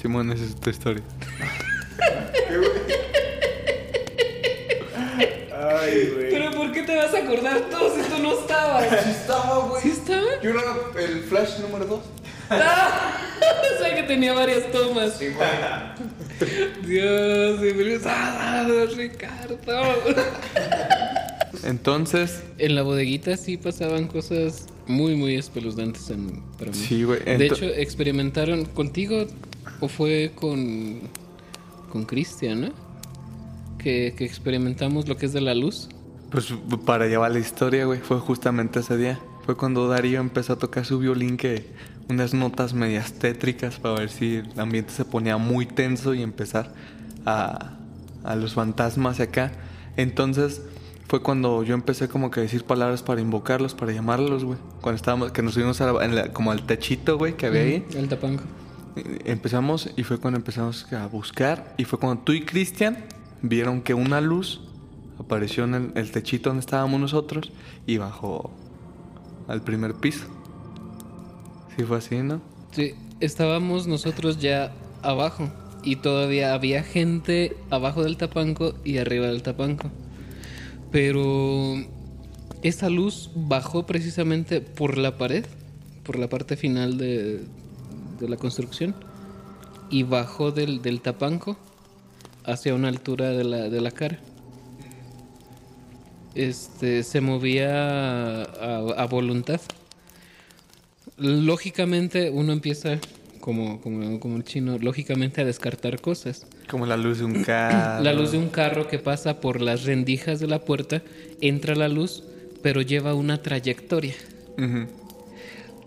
Simón, 0.00 0.32
esa 0.32 0.44
es 0.44 0.56
tu 0.56 0.70
historia. 0.70 1.04
Ay, 5.54 6.10
güey. 6.14 6.30
Pero 6.30 6.50
¿por 6.52 6.72
qué 6.72 6.82
te 6.82 6.96
vas 6.96 7.14
a 7.14 7.18
acordar 7.18 7.60
tú 7.70 7.76
si 7.94 8.02
tú 8.10 8.18
no 8.22 8.32
estabas? 8.32 9.06
Estaba, 9.06 9.58
güey. 9.66 9.82
¿Sí 9.82 9.90
estaba? 9.90 10.40
Yo 10.42 10.50
era 10.50 10.62
el 10.98 11.20
flash 11.24 11.58
número 11.60 11.84
2. 11.84 12.00
o 13.74 13.82
sea 13.82 13.94
que 13.94 14.02
tenía 14.04 14.32
varias 14.34 14.70
tomas. 14.72 15.16
Sí, 15.16 15.28
güey. 15.28 15.48
Dios, 16.86 17.60
y 17.60 17.74
me 17.74 17.98
ah, 18.06 18.66
Ricardo. 18.96 19.58
Entonces... 21.64 22.42
En 22.58 22.74
la 22.74 22.82
bodeguita 22.82 23.36
sí 23.36 23.56
pasaban 23.56 24.06
cosas 24.08 24.66
muy, 24.86 25.14
muy 25.14 25.36
espeluznantes 25.36 26.10
en- 26.10 26.42
para 26.58 26.70
mí. 26.70 26.76
Sí, 26.76 27.04
güey. 27.04 27.20
De 27.24 27.46
hecho, 27.46 27.66
experimentaron 27.66 28.64
contigo 28.64 29.26
o 29.80 29.88
fue 29.88 30.32
con 30.34 31.00
con 31.90 32.04
Cristian, 32.04 32.60
¿no? 32.60 32.90
que, 33.80 34.14
que 34.16 34.24
experimentamos 34.24 35.08
lo 35.08 35.16
que 35.16 35.26
es 35.26 35.32
de 35.32 35.40
la 35.40 35.54
luz. 35.54 35.88
Pues 36.30 36.54
para 36.86 37.06
llevar 37.06 37.32
la 37.32 37.40
historia, 37.40 37.84
güey, 37.86 37.98
fue 38.00 38.18
justamente 38.18 38.80
ese 38.80 38.96
día. 38.96 39.18
Fue 39.44 39.56
cuando 39.56 39.88
Darío 39.88 40.20
empezó 40.20 40.52
a 40.52 40.58
tocar 40.58 40.84
su 40.84 40.98
violín 40.98 41.36
que 41.36 41.66
unas 42.10 42.34
notas 42.34 42.74
medias 42.74 43.12
tétricas 43.14 43.78
para 43.78 43.94
ver 43.94 44.10
si 44.10 44.36
el 44.36 44.60
ambiente 44.60 44.92
se 44.92 45.04
ponía 45.04 45.36
muy 45.38 45.64
tenso 45.66 46.12
y 46.14 46.22
empezar 46.22 46.72
a, 47.24 47.76
a 48.24 48.36
los 48.36 48.54
fantasmas 48.54 49.20
acá. 49.20 49.52
Entonces 49.96 50.62
fue 51.08 51.22
cuando 51.22 51.62
yo 51.64 51.74
empecé 51.74 52.08
como 52.08 52.30
que 52.30 52.40
a 52.40 52.42
decir 52.42 52.64
palabras 52.64 53.02
para 53.02 53.20
invocarlos, 53.20 53.74
para 53.74 53.92
llamarlos, 53.92 54.44
güey. 54.44 54.58
Cuando 54.80 54.96
estábamos, 54.96 55.32
que 55.32 55.42
nos 55.42 55.54
subimos 55.54 55.80
a 55.80 55.92
la- 55.92 56.04
en 56.04 56.14
la- 56.14 56.32
como 56.32 56.52
al 56.52 56.66
techito, 56.66 57.18
güey, 57.18 57.36
que 57.36 57.46
había 57.46 57.62
ahí. 57.62 57.84
El 57.94 58.08
tapanco. 58.08 58.42
Eh, 58.96 59.18
Empezamos 59.24 59.90
y 59.96 60.02
fue 60.04 60.18
cuando 60.18 60.38
empezamos 60.38 60.92
a 60.92 61.06
buscar 61.06 61.74
y 61.78 61.84
fue 61.84 61.98
cuando 61.98 62.22
tú 62.22 62.32
y 62.32 62.42
Cristian 62.44 63.04
vieron 63.42 63.82
que 63.82 63.94
una 63.94 64.20
luz 64.20 64.60
apareció 65.18 65.64
en 65.64 65.74
el, 65.74 65.92
el 65.94 66.10
techito 66.10 66.50
donde 66.50 66.60
estábamos 66.60 67.00
nosotros 67.00 67.52
y 67.86 67.98
bajó 67.98 68.50
al 69.48 69.62
primer 69.62 69.94
piso. 69.94 70.26
Sí 71.76 71.84
fue 71.84 71.98
así, 71.98 72.16
¿no? 72.16 72.40
Sí, 72.72 72.94
estábamos 73.20 73.86
nosotros 73.86 74.38
ya 74.38 74.72
abajo 75.02 75.50
y 75.82 75.96
todavía 75.96 76.54
había 76.54 76.82
gente 76.82 77.56
abajo 77.70 78.02
del 78.04 78.16
tapanco 78.16 78.74
y 78.84 78.98
arriba 78.98 79.26
del 79.26 79.42
tapanco. 79.42 79.90
Pero 80.90 81.76
esa 82.62 82.90
luz 82.90 83.30
bajó 83.34 83.86
precisamente 83.86 84.60
por 84.60 84.98
la 84.98 85.16
pared, 85.16 85.46
por 86.04 86.18
la 86.18 86.28
parte 86.28 86.56
final 86.56 86.98
de, 86.98 87.40
de 88.18 88.28
la 88.28 88.36
construcción 88.36 88.94
y 89.88 90.02
bajó 90.02 90.52
del, 90.52 90.82
del 90.82 91.00
tapanco 91.00 91.56
hacia 92.44 92.74
una 92.74 92.88
altura 92.88 93.30
de 93.30 93.44
la, 93.44 93.68
de 93.68 93.80
la 93.80 93.90
cara. 93.90 94.18
Este 96.34 97.02
se 97.02 97.20
movía 97.20 98.42
a 98.42 99.06
voluntad. 99.06 99.60
Lógicamente 101.20 102.30
uno 102.30 102.52
empieza, 102.52 102.98
como, 103.40 103.80
como, 103.80 104.18
como 104.20 104.36
el 104.36 104.44
chino, 104.44 104.78
lógicamente 104.78 105.40
a 105.42 105.44
descartar 105.44 106.00
cosas. 106.00 106.46
Como 106.68 106.86
la 106.86 106.96
luz 106.96 107.18
de 107.18 107.24
un 107.26 107.42
carro. 107.44 108.02
La 108.02 108.12
luz 108.12 108.32
de 108.32 108.38
un 108.38 108.48
carro 108.48 108.88
que 108.88 108.98
pasa 108.98 109.40
por 109.40 109.60
las 109.60 109.84
rendijas 109.84 110.40
de 110.40 110.46
la 110.46 110.60
puerta, 110.64 111.02
entra 111.40 111.74
la 111.74 111.88
luz, 111.88 112.24
pero 112.62 112.80
lleva 112.82 113.14
una 113.14 113.42
trayectoria. 113.42 114.14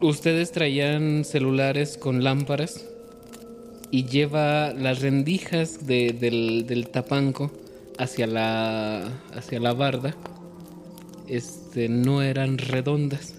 Ustedes 0.02 0.52
traían 0.52 1.24
celulares 1.26 1.98
con 1.98 2.24
lámparas 2.24 2.86
y 3.92 4.06
lleva 4.06 4.74
las 4.74 5.02
rendijas 5.02 5.86
de- 5.86 6.12
del, 6.14 6.66
del 6.68 6.90
tapanco 6.90 7.52
hacia 7.98 8.26
la, 8.28 9.04
hacia 9.36 9.60
la 9.60 9.74
barda. 9.74 10.16
Este, 11.28 11.88
no 11.90 12.22
eran 12.22 12.58
redondas. 12.58 13.34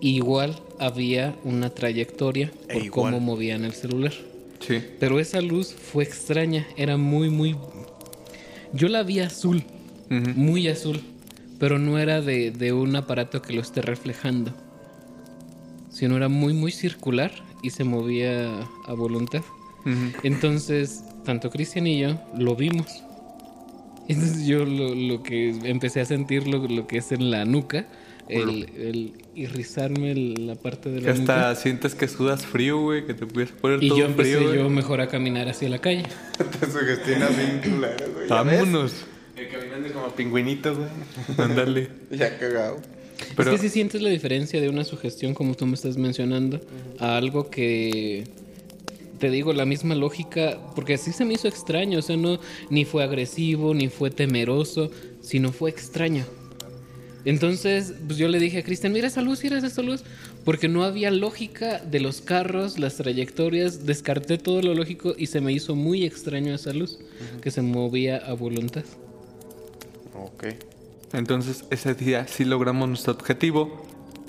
Igual 0.00 0.58
había 0.78 1.36
una 1.44 1.70
trayectoria 1.70 2.50
por 2.50 2.70
E 2.76 2.84
igual. 2.84 3.12
cómo 3.14 3.20
movían 3.20 3.64
el 3.64 3.72
celular. 3.72 4.12
Sí. 4.60 4.82
Pero 4.98 5.20
esa 5.20 5.40
luz 5.40 5.72
fue 5.74 6.04
extraña, 6.04 6.66
era 6.76 6.96
muy, 6.96 7.30
muy... 7.30 7.56
Yo 8.72 8.88
la 8.88 9.02
vi 9.02 9.20
azul, 9.20 9.62
muy 10.10 10.68
azul, 10.68 11.00
pero 11.58 11.78
no 11.78 11.98
era 11.98 12.20
de, 12.20 12.50
de 12.50 12.72
un 12.72 12.94
aparato 12.96 13.40
que 13.42 13.52
lo 13.52 13.60
esté 13.62 13.80
reflejando, 13.80 14.52
sino 15.90 16.16
era 16.16 16.28
muy, 16.28 16.52
muy 16.52 16.72
circular 16.72 17.32
y 17.62 17.70
se 17.70 17.84
movía 17.84 18.60
a 18.86 18.92
voluntad. 18.92 19.42
Entonces, 20.24 21.04
tanto 21.24 21.48
Cristian 21.48 21.86
y 21.86 22.00
yo 22.00 22.20
lo 22.36 22.56
vimos. 22.56 22.86
Entonces 24.08 24.46
yo 24.46 24.64
lo, 24.64 24.94
lo 24.94 25.22
que 25.22 25.50
empecé 25.64 26.00
a 26.00 26.04
sentir 26.04 26.46
lo, 26.46 26.58
lo 26.66 26.86
que 26.86 26.98
es 26.98 27.12
en 27.12 27.30
la 27.30 27.44
nuca, 27.44 27.86
el, 28.28 28.68
el 28.76 29.12
irrizarme 29.34 30.14
la 30.14 30.54
parte 30.54 30.90
de 30.90 31.00
Que 31.00 31.06
la 31.06 31.12
hasta 31.12 31.36
nuca. 31.36 31.54
sientes 31.56 31.94
que 31.94 32.08
sudas 32.08 32.44
frío, 32.44 32.80
güey, 32.80 33.06
que 33.06 33.14
te 33.14 33.26
puedes 33.26 33.52
poner 33.52 33.82
Y 33.82 33.88
todo 33.88 33.98
yo 33.98 34.06
empecé 34.06 34.36
frío. 34.36 34.48
güey. 34.48 34.58
yo 34.60 34.70
mejor 34.70 35.00
a 35.00 35.08
caminar 35.08 35.48
hacia 35.48 35.68
la 35.68 35.78
calle. 35.78 36.04
Te 36.60 36.66
sugestionas 36.70 37.36
bien 37.36 37.60
güey. 37.80 38.28
Vámonos. 38.28 38.92
Eh, 39.36 39.48
caminando 39.52 39.92
como 39.92 40.08
pingüinito, 40.10 40.74
güey. 40.74 40.88
Ándale. 41.38 41.88
Ya 42.10 42.38
cagado. 42.38 42.78
Pero 43.34 43.50
es 43.52 43.60
que 43.60 43.68
si 43.68 43.72
sientes 43.72 44.02
la 44.02 44.10
diferencia 44.10 44.60
de 44.60 44.68
una 44.68 44.84
sugestión, 44.84 45.32
como 45.34 45.54
tú 45.54 45.66
me 45.66 45.74
estás 45.74 45.96
mencionando, 45.96 46.60
a 46.98 47.16
algo 47.16 47.48
que 47.48 48.24
te 49.18 49.30
digo, 49.30 49.54
la 49.54 49.64
misma 49.64 49.94
lógica, 49.94 50.58
porque 50.74 50.94
así 50.94 51.12
se 51.12 51.24
me 51.24 51.32
hizo 51.34 51.48
extraño, 51.48 51.98
o 51.98 52.02
sea, 52.02 52.18
no, 52.18 52.38
ni 52.68 52.84
fue 52.84 53.02
agresivo, 53.02 53.72
ni 53.72 53.88
fue 53.88 54.10
temeroso, 54.10 54.90
sino 55.22 55.52
fue 55.52 55.70
extraño. 55.70 56.26
Entonces, 57.26 57.92
pues 58.06 58.18
yo 58.18 58.28
le 58.28 58.38
dije 58.38 58.58
a 58.58 58.62
Cristian, 58.62 58.92
mira 58.92 59.08
esa 59.08 59.20
luz, 59.20 59.42
mira 59.42 59.58
esa 59.58 59.82
luz, 59.82 60.04
porque 60.44 60.68
no 60.68 60.84
había 60.84 61.10
lógica 61.10 61.80
de 61.80 61.98
los 61.98 62.20
carros, 62.22 62.78
las 62.78 62.94
trayectorias, 62.94 63.84
descarté 63.84 64.38
todo 64.38 64.62
lo 64.62 64.74
lógico 64.74 65.12
y 65.18 65.26
se 65.26 65.40
me 65.40 65.52
hizo 65.52 65.74
muy 65.74 66.04
extraño 66.04 66.54
esa 66.54 66.72
luz, 66.72 66.98
que 67.42 67.50
se 67.50 67.62
movía 67.62 68.18
a 68.18 68.32
voluntad. 68.34 68.84
Ok. 70.14 70.44
entonces 71.12 71.64
ese 71.70 71.94
día 71.94 72.26
sí 72.28 72.44
logramos 72.44 72.88
nuestro 72.88 73.12
objetivo, 73.14 73.84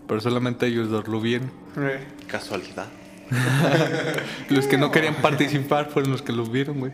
pero 0.07 0.19
solamente 0.19 0.65
ellos 0.65 0.89
dos 0.89 1.07
lo 1.07 1.21
vieron. 1.21 1.51
Eh, 1.77 1.99
Casualidad. 2.27 2.87
Los 4.49 4.65
que 4.65 4.77
no 4.77 4.91
querían 4.91 5.15
participar 5.15 5.89
fueron 5.91 6.11
los 6.13 6.21
que 6.21 6.31
lo 6.33 6.45
vieron, 6.45 6.79
güey. 6.79 6.93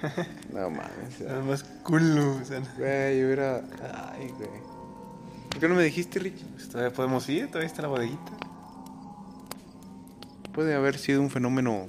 No 0.52 0.70
mames. 0.70 1.20
Nada 1.20 1.42
más 1.42 1.64
culo. 1.82 2.36
O 2.36 2.44
sea, 2.44 2.60
Güey, 2.78 3.18
yo 3.20 3.26
hubiera. 3.26 3.56
Ay, 4.12 4.28
güey. 4.36 4.48
¿Por 5.50 5.58
qué 5.60 5.68
no 5.68 5.74
me 5.74 5.82
dijiste, 5.84 6.18
Rich? 6.18 6.42
pues 6.54 6.68
todavía 6.68 6.92
podemos 6.92 7.28
ir, 7.28 7.48
todavía 7.48 7.66
está 7.66 7.82
la 7.82 7.88
bodeguita. 7.88 8.32
Puede 10.54 10.74
haber 10.74 10.98
sido 10.98 11.20
un 11.20 11.30
fenómeno 11.30 11.86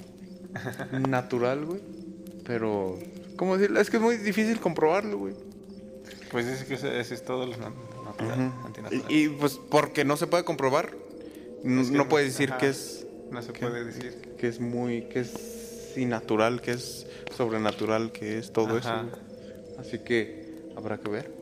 natural, 1.08 1.66
güey. 1.66 1.82
Pero. 2.46 2.98
¿Cómo 3.36 3.58
decirlo? 3.58 3.80
Es 3.80 3.90
que 3.90 3.98
es 3.98 4.04
muy 4.04 4.18
difícil 4.18 4.60
comprobarlo, 4.60 5.18
güey. 5.18 5.34
Pues 6.32 6.46
es 6.46 6.64
que 6.64 6.76
ese, 6.76 7.00
ese 7.00 7.16
es 7.16 7.26
todo 7.26 7.46
lo 7.46 7.54
nat- 7.54 7.74
natural, 8.06 8.52
antinatural. 8.66 9.06
Y, 9.10 9.24
y, 9.26 9.30
pues 9.30 9.60
porque 9.70 10.06
no 10.06 10.16
se 10.18 10.28
puede 10.28 10.44
comprobar, 10.44 10.92
no, 11.64 11.82
Es 11.82 11.90
que 11.90 11.98
no 11.98 12.08
puedes 12.08 12.28
decir 12.34 12.50
ajá, 12.52 12.60
que 12.60 12.70
es 12.70 13.06
No 13.32 13.42
se 13.42 13.52
¿qué? 13.52 13.60
puede 13.62 13.84
decir. 13.84 14.36
que 14.38 14.48
es 14.48 14.60
muy 14.60 15.04
que 15.04 15.22
es 15.22 15.94
innatural, 15.98 16.62
que 16.62 16.72
es 16.72 17.06
sobrenatural, 17.36 18.12
que 18.12 18.38
es 18.38 18.54
todo 18.54 18.78
eso. 18.78 18.90
Ajá. 18.90 19.04
güey. 19.04 19.16
Así 19.80 20.00
que 20.00 20.64
habrá 20.78 21.00
que 21.00 21.10
ver. 21.10 21.34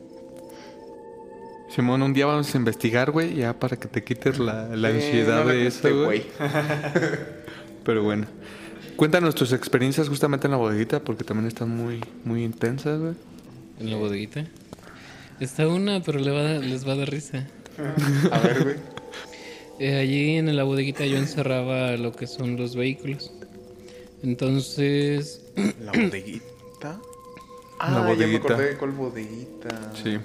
Simón, 1.74 2.02
un 2.02 2.12
día 2.12 2.26
vamos 2.26 2.52
a 2.54 2.58
investigar, 2.58 3.10
güey, 3.12 3.36
ya 3.36 3.58
para 3.58 3.76
que 3.76 3.86
te 3.86 4.02
quites 4.02 4.38
la, 4.38 4.68
la 4.74 4.90
Eh, 4.90 4.94
ansiedad 4.94 5.44
no 5.44 5.50
de 5.50 5.66
eso, 5.66 6.04
güey. 6.04 6.24
Pero 7.84 8.02
bueno. 8.02 8.26
Cuéntanos 8.96 9.34
tus 9.34 9.52
experiencias 9.52 10.08
justamente 10.08 10.46
en 10.46 10.50
la 10.50 10.56
bodeguita, 10.56 11.00
porque 11.00 11.24
también 11.24 11.46
están 11.46 11.68
muy, 11.70 12.00
muy 12.24 12.44
intensas, 12.44 13.00
güey. 13.00 13.14
En 13.78 13.90
la 13.90 13.96
bodeguita. 13.96 14.44
Está 15.38 15.68
una, 15.68 16.02
pero 16.02 16.18
le 16.18 16.30
va 16.30 16.56
a 16.56 16.58
les 16.58 16.86
va 16.86 16.92
a 16.92 16.96
dar 16.96 17.08
risa. 17.08 17.46
A 18.30 18.38
ver, 18.40 18.62
güey. 18.62 18.76
Eh, 19.82 19.96
allí 19.96 20.36
en 20.36 20.54
la 20.54 20.62
bodeguita 20.64 21.06
yo 21.06 21.16
encerraba 21.16 21.96
lo 21.96 22.12
que 22.12 22.26
son 22.26 22.56
los 22.58 22.76
vehículos. 22.76 23.32
Entonces, 24.22 25.42
La 25.82 25.92
bodeguita. 25.92 27.00
Ah, 27.78 28.04
La 28.06 28.14
ya 28.14 28.26
me 28.26 28.36
acordé 28.36 28.72
de 28.72 28.76
cuál 28.76 28.90
bodeguita. 28.90 29.92
Sí. 29.94 30.18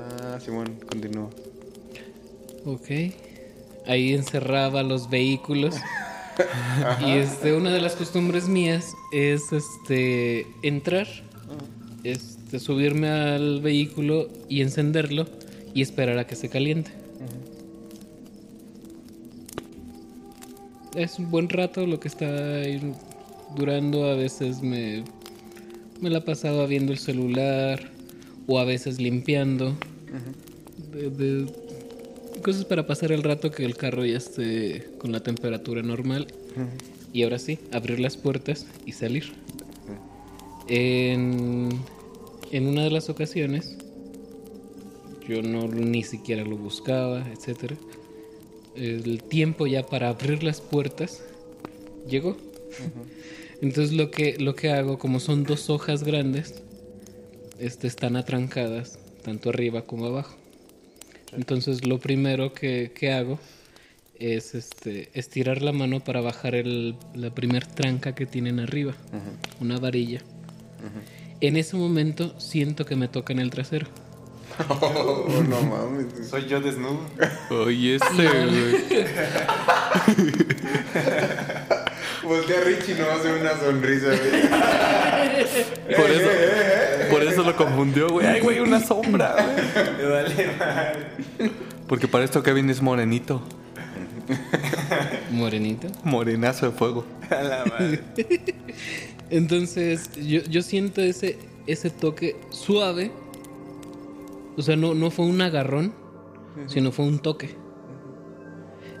Ah, 0.00 0.38
Simón, 0.40 0.78
continúa. 0.88 1.28
ok. 2.64 2.88
Ahí 3.86 4.14
encerraba 4.14 4.82
los 4.82 5.10
vehículos. 5.10 5.74
y 7.06 7.12
este, 7.12 7.54
una 7.54 7.70
de 7.70 7.80
las 7.80 7.96
costumbres 7.96 8.48
mías 8.48 8.94
es 9.12 9.52
este 9.52 10.46
entrar, 10.62 11.06
este, 12.04 12.58
subirme 12.58 13.08
al 13.08 13.60
vehículo 13.60 14.28
y 14.48 14.62
encenderlo 14.62 15.26
y 15.74 15.82
esperar 15.82 16.18
a 16.18 16.26
que 16.26 16.36
se 16.36 16.48
caliente. 16.48 16.92
Es 20.94 21.18
un 21.18 21.30
buen 21.30 21.48
rato 21.48 21.86
lo 21.86 22.00
que 22.00 22.08
está 22.08 22.26
durando. 23.56 24.10
A 24.10 24.14
veces 24.14 24.60
me, 24.62 25.04
me 26.00 26.10
la 26.10 26.18
he 26.18 26.22
pasado 26.22 26.66
viendo 26.66 26.92
el 26.92 26.98
celular 26.98 27.90
o 28.46 28.58
a 28.58 28.64
veces 28.64 29.00
limpiando. 29.00 29.76
De- 30.92 31.10
de- 31.10 31.46
cosas 32.42 32.64
para 32.64 32.86
pasar 32.86 33.12
el 33.12 33.22
rato 33.22 33.50
que 33.50 33.64
el 33.64 33.76
carro 33.76 34.04
ya 34.06 34.16
esté 34.16 34.88
con 34.98 35.12
la 35.12 35.20
temperatura 35.22 35.82
normal. 35.82 36.26
Y 37.12 37.22
ahora 37.24 37.38
sí, 37.38 37.58
abrir 37.72 38.00
las 38.00 38.16
puertas 38.16 38.66
y 38.86 38.92
salir. 38.92 39.32
En, 40.68 41.68
en 42.52 42.66
una 42.66 42.84
de 42.84 42.90
las 42.90 43.08
ocasiones, 43.10 43.76
yo 45.28 45.42
no 45.42 45.66
ni 45.68 46.02
siquiera 46.02 46.44
lo 46.44 46.56
buscaba, 46.56 47.26
etcétera. 47.32 47.76
El 48.76 49.22
tiempo 49.24 49.66
ya 49.66 49.84
para 49.84 50.08
abrir 50.08 50.42
las 50.42 50.60
puertas 50.60 51.22
llegó. 52.08 52.36
Entonces 53.60 53.92
lo 53.92 54.10
que, 54.10 54.38
lo 54.38 54.54
que 54.54 54.70
hago, 54.70 54.98
como 54.98 55.20
son 55.20 55.44
dos 55.44 55.68
hojas 55.68 56.04
grandes, 56.04 56.62
este, 57.58 57.86
están 57.88 58.16
atrancadas, 58.16 58.98
tanto 59.20 59.50
arriba 59.50 59.82
como 59.82 60.06
abajo. 60.06 60.36
Entonces 61.32 61.86
lo 61.86 61.98
primero 61.98 62.52
que, 62.52 62.92
que 62.94 63.12
hago 63.12 63.38
es 64.18 64.54
este, 64.54 65.10
estirar 65.14 65.62
la 65.62 65.72
mano 65.72 66.00
para 66.00 66.20
bajar 66.20 66.54
el, 66.54 66.96
la 67.14 67.30
primer 67.30 67.66
tranca 67.66 68.14
que 68.14 68.26
tienen 68.26 68.60
arriba, 68.60 68.94
una 69.60 69.78
varilla. 69.78 70.20
En 71.40 71.56
ese 71.56 71.76
momento 71.76 72.38
siento 72.38 72.84
que 72.84 72.96
me 72.96 73.08
toca 73.08 73.32
en 73.32 73.40
el 73.40 73.50
trasero. 73.50 73.86
Oh, 74.68 75.42
no 75.48 75.62
mames. 75.62 76.28
Soy 76.28 76.46
yo 76.46 76.60
desnudo. 76.60 77.00
Oye, 77.50 77.94
este, 78.02 78.28
güey. 78.28 79.06
Voltea 82.30 82.60
a 82.60 82.60
Richie 82.60 82.94
y 82.94 82.96
no 82.96 83.10
hace 83.10 83.32
una 83.32 83.58
sonrisa, 83.58 84.06
güey. 84.06 85.96
Por 85.96 86.10
eso, 86.10 86.28
por 87.10 87.22
eso 87.24 87.42
lo 87.42 87.56
confundió, 87.56 88.08
güey. 88.08 88.24
Ay, 88.24 88.40
güey, 88.40 88.60
una 88.60 88.78
sombra, 88.78 89.34
güey. 89.34 89.96
Me 89.98 90.06
vale 90.06 90.50
madre. 90.56 91.06
Porque 91.88 92.06
para 92.06 92.22
esto 92.22 92.40
Kevin 92.44 92.70
es 92.70 92.80
morenito. 92.80 93.42
Morenito. 95.32 95.88
Morenazo 96.04 96.70
de 96.70 96.72
fuego. 96.72 97.04
A 97.30 97.42
la 97.42 97.64
madre. 97.64 98.00
Entonces, 99.30 100.12
yo, 100.14 100.42
yo 100.42 100.62
siento 100.62 101.00
ese, 101.00 101.36
ese 101.66 101.90
toque 101.90 102.36
suave. 102.50 103.10
O 104.56 104.62
sea, 104.62 104.76
no, 104.76 104.94
no 104.94 105.10
fue 105.10 105.24
un 105.24 105.40
agarrón, 105.40 105.92
sino 106.68 106.92
fue 106.92 107.06
un 107.06 107.18
toque. 107.18 107.56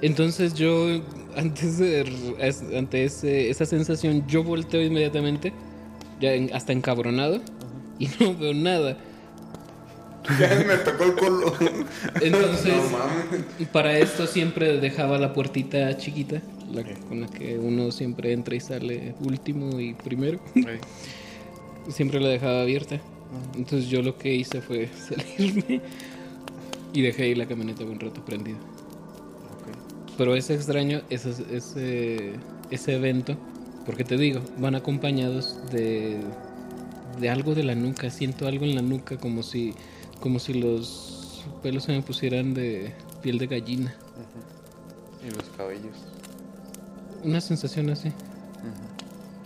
Entonces 0.02 0.54
yo, 0.54 1.00
antes 1.36 1.78
de, 1.78 2.34
es- 2.40 2.62
ante 2.76 3.04
ese- 3.04 3.50
esa 3.50 3.64
sensación, 3.66 4.26
yo 4.26 4.42
volteo 4.44 4.82
inmediatamente, 4.82 5.52
ya 6.20 6.34
en- 6.34 6.52
hasta 6.54 6.72
encabronado, 6.72 7.40
y 7.98 8.08
no 8.20 8.34
veo 8.38 8.54
nada. 8.54 8.96
Ya 10.38 10.48
me 10.66 10.76
tocó 10.76 11.04
el 11.04 11.14
culo. 11.14 11.52
Entonces, 12.20 12.74
No 13.58 13.66
para 13.72 13.98
esto 13.98 14.26
siempre 14.26 14.78
dejaba 14.78 15.18
la 15.18 15.32
puertita 15.32 15.96
chiquita, 15.96 16.42
la, 16.72 16.82
con 17.08 17.22
la 17.22 17.26
que 17.26 17.58
uno 17.58 17.90
siempre 17.90 18.32
entra 18.32 18.54
y 18.54 18.60
sale 18.60 19.14
último 19.20 19.80
y 19.80 19.94
primero. 19.94 20.38
siempre 21.88 22.20
la 22.20 22.28
dejaba 22.28 22.62
abierta. 22.62 23.00
Entonces 23.56 23.88
yo 23.88 24.02
lo 24.02 24.18
que 24.18 24.34
hice 24.34 24.60
fue 24.60 24.88
salirme 25.08 25.80
y 26.92 27.00
dejé 27.00 27.22
ahí 27.24 27.34
la 27.34 27.46
camioneta 27.46 27.84
un 27.84 27.98
rato 27.98 28.24
prendida. 28.24 28.58
Pero 30.20 30.34
es 30.36 30.50
extraño 30.50 31.00
ese, 31.08 31.30
ese, 31.50 32.32
ese 32.70 32.94
evento, 32.94 33.38
porque 33.86 34.04
te 34.04 34.18
digo, 34.18 34.42
van 34.58 34.74
acompañados 34.74 35.56
de, 35.72 36.20
de 37.18 37.30
algo 37.30 37.54
de 37.54 37.62
la 37.62 37.74
nuca. 37.74 38.10
Siento 38.10 38.46
algo 38.46 38.66
en 38.66 38.74
la 38.74 38.82
nuca 38.82 39.16
como 39.16 39.42
si, 39.42 39.72
como 40.20 40.38
si 40.38 40.52
los 40.52 41.46
pelos 41.62 41.84
se 41.84 41.92
me 41.92 42.02
pusieran 42.02 42.52
de 42.52 42.92
piel 43.22 43.38
de 43.38 43.46
gallina. 43.46 43.94
Y 45.26 45.30
los 45.34 45.48
cabellos. 45.56 45.96
Una 47.24 47.40
sensación 47.40 47.88
así. 47.88 48.08
No 48.10 48.14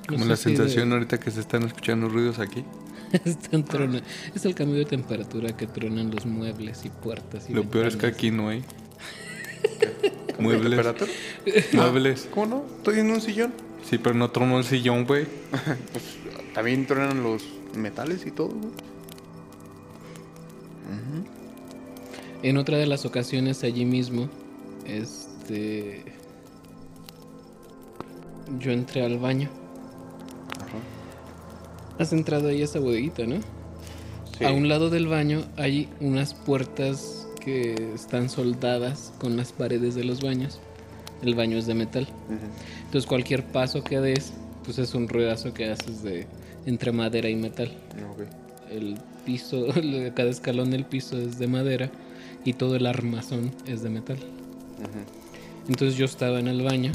Como 0.08 0.24
sé 0.24 0.28
la 0.28 0.36
si 0.36 0.50
de- 0.50 0.56
sensación 0.56 0.92
ahorita 0.92 1.20
que 1.20 1.30
se 1.30 1.38
están 1.38 1.62
escuchando 1.62 2.08
ruidos 2.08 2.40
aquí. 2.40 2.64
Están 3.24 3.64
trona- 3.64 4.02
Es 4.34 4.44
el 4.44 4.56
cambio 4.56 4.76
de 4.78 4.86
temperatura 4.86 5.56
que 5.56 5.68
tronan 5.68 6.10
los 6.10 6.26
muebles 6.26 6.84
y 6.84 6.88
puertas. 6.90 7.48
Y 7.48 7.52
Lo 7.52 7.62
peor 7.62 7.86
es 7.86 7.94
que 7.96 8.06
aquí 8.06 8.32
no 8.32 8.48
hay. 8.48 8.64
Muebles. 10.44 10.70
¿Temperatura? 10.70 11.12
Muebles. 11.72 12.28
¿Cómo 12.32 12.46
no? 12.46 12.64
Estoy 12.76 13.00
en 13.00 13.10
un 13.10 13.20
sillón. 13.20 13.52
Sí, 13.88 13.98
pero 13.98 14.14
no 14.14 14.30
tronó 14.30 14.58
el 14.58 14.64
sillón, 14.64 15.04
güey. 15.04 15.26
Pues 15.92 16.04
también 16.54 16.86
truenan 16.86 17.22
los 17.22 17.42
metales 17.74 18.26
y 18.26 18.30
todo, 18.30 18.48
güey. 18.48 18.72
En 22.42 22.58
otra 22.58 22.76
de 22.76 22.86
las 22.86 23.06
ocasiones 23.06 23.64
allí 23.64 23.86
mismo, 23.86 24.28
este. 24.86 26.04
Yo 28.58 28.70
entré 28.70 29.02
al 29.02 29.18
baño. 29.18 29.48
Has 31.98 32.12
entrado 32.12 32.48
ahí 32.48 32.60
a 32.60 32.64
esa 32.64 32.80
bodeguita, 32.80 33.24
¿no? 33.24 33.36
Sí. 34.36 34.44
A 34.44 34.52
un 34.52 34.68
lado 34.68 34.90
del 34.90 35.06
baño 35.06 35.46
hay 35.56 35.88
unas 36.00 36.34
puertas 36.34 37.23
que 37.44 37.92
están 37.94 38.28
soldadas 38.28 39.12
con 39.18 39.36
las 39.36 39.52
paredes 39.52 39.94
de 39.94 40.04
los 40.04 40.22
baños. 40.22 40.60
El 41.22 41.34
baño 41.34 41.58
es 41.58 41.66
de 41.66 41.74
metal. 41.74 42.08
Entonces 42.84 43.06
cualquier 43.06 43.44
paso 43.44 43.82
que 43.82 44.00
des, 44.00 44.32
pues 44.64 44.78
es 44.78 44.94
un 44.94 45.08
ruedazo 45.08 45.52
que 45.54 45.70
haces 45.70 46.02
de 46.02 46.26
entre 46.66 46.92
madera 46.92 47.28
y 47.28 47.36
metal. 47.36 47.70
Ok. 48.12 48.22
El 48.70 48.98
piso, 49.24 49.66
cada 50.14 50.30
escalón 50.30 50.70
del 50.70 50.84
piso 50.84 51.18
es 51.18 51.38
de 51.38 51.46
madera 51.46 51.90
y 52.44 52.54
todo 52.54 52.76
el 52.76 52.86
armazón 52.86 53.52
es 53.66 53.82
de 53.82 53.90
metal. 53.90 54.18
Entonces 55.68 55.96
yo 55.96 56.04
estaba 56.04 56.40
en 56.40 56.48
el 56.48 56.62
baño 56.62 56.92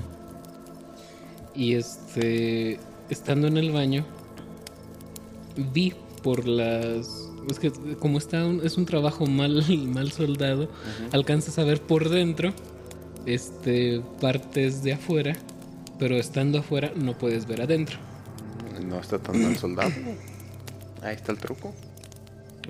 y 1.55 1.73
este, 1.73 2.79
estando 3.09 3.47
en 3.47 3.57
el 3.57 3.71
baño, 3.71 4.05
vi 5.73 5.93
por 6.23 6.47
las... 6.47 7.28
Es 7.49 7.59
que 7.59 7.71
como 7.99 8.17
está 8.17 8.45
un- 8.45 8.61
es 8.65 8.77
un 8.77 8.85
trabajo 8.85 9.25
mal, 9.25 9.63
mal 9.87 10.11
soldado, 10.11 10.69
alcanzas 11.11 11.57
a 11.59 11.63
ver 11.63 11.81
por 11.81 12.09
dentro 12.09 12.53
este, 13.25 14.01
partes 14.21 14.81
de 14.83 14.93
afuera, 14.93 15.35
pero 15.99 16.15
estando 16.17 16.59
afuera 16.59 16.91
no 16.95 17.17
puedes 17.17 17.45
ver 17.47 17.61
adentro. 17.61 17.97
No 18.85 18.99
está 18.99 19.19
tan 19.19 19.41
mal 19.43 19.55
soldado. 19.57 19.91
Ahí 21.01 21.15
está 21.15 21.31
el 21.31 21.37
truco. 21.37 21.73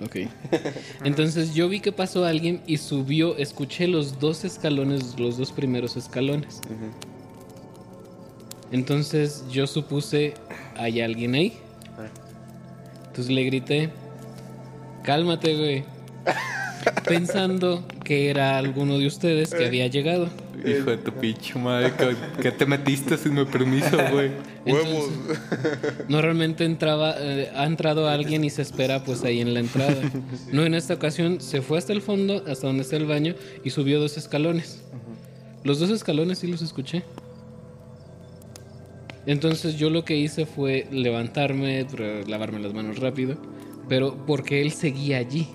Ok. 0.04 0.16
Entonces 1.04 1.54
yo 1.54 1.68
vi 1.68 1.80
que 1.80 1.92
pasó 1.92 2.24
alguien 2.24 2.62
y 2.66 2.78
subió, 2.78 3.36
escuché 3.36 3.86
los 3.86 4.18
dos 4.18 4.44
escalones, 4.44 5.18
los 5.18 5.36
dos 5.36 5.52
primeros 5.52 5.96
escalones. 5.96 6.60
Entonces 8.72 9.44
yo 9.50 9.66
supuse, 9.66 10.34
hay 10.76 11.00
alguien 11.00 11.34
ahí. 11.34 11.58
Entonces 13.08 13.30
le 13.34 13.42
grité, 13.44 13.90
cálmate, 15.02 15.56
güey. 15.56 15.84
Pensando 17.06 17.84
que 18.04 18.30
era 18.30 18.56
alguno 18.58 18.98
de 18.98 19.06
ustedes 19.06 19.52
que 19.52 19.66
había 19.66 19.86
llegado. 19.88 20.28
Hijo 20.64 20.90
de 20.90 20.98
tu 20.98 21.12
pinche 21.12 21.58
madre. 21.58 21.92
¿qué- 21.96 22.16
¿Qué 22.42 22.52
te 22.52 22.66
metiste 22.66 23.16
sin 23.16 23.34
mi 23.34 23.44
permiso, 23.46 23.96
güey? 24.12 24.30
Huevos. 24.66 25.08
Normalmente 26.08 26.64
entraba, 26.64 27.14
eh, 27.18 27.50
ha 27.54 27.64
entrado 27.64 28.08
alguien 28.08 28.44
y 28.44 28.50
se 28.50 28.60
espera 28.62 29.02
pues 29.04 29.24
ahí 29.24 29.40
en 29.40 29.54
la 29.54 29.60
entrada. 29.60 29.96
No, 30.52 30.64
en 30.64 30.74
esta 30.74 30.94
ocasión 30.94 31.40
se 31.40 31.62
fue 31.62 31.78
hasta 31.78 31.92
el 31.94 32.02
fondo, 32.02 32.44
hasta 32.46 32.66
donde 32.66 32.82
está 32.82 32.96
el 32.96 33.06
baño, 33.06 33.34
y 33.64 33.70
subió 33.70 34.00
dos 34.00 34.16
escalones. 34.18 34.82
Los 35.64 35.80
dos 35.80 35.90
escalones 35.90 36.38
sí 36.38 36.46
los 36.46 36.60
escuché. 36.62 37.02
Entonces 39.26 39.76
yo 39.76 39.90
lo 39.90 40.04
que 40.04 40.16
hice 40.16 40.46
fue 40.46 40.86
levantarme, 40.90 41.86
lavarme 42.26 42.58
las 42.58 42.72
manos 42.72 42.98
rápido, 42.98 43.36
pero 43.90 44.16
porque 44.24 44.62
él 44.62 44.70
seguía 44.72 45.18
allí. 45.18 45.48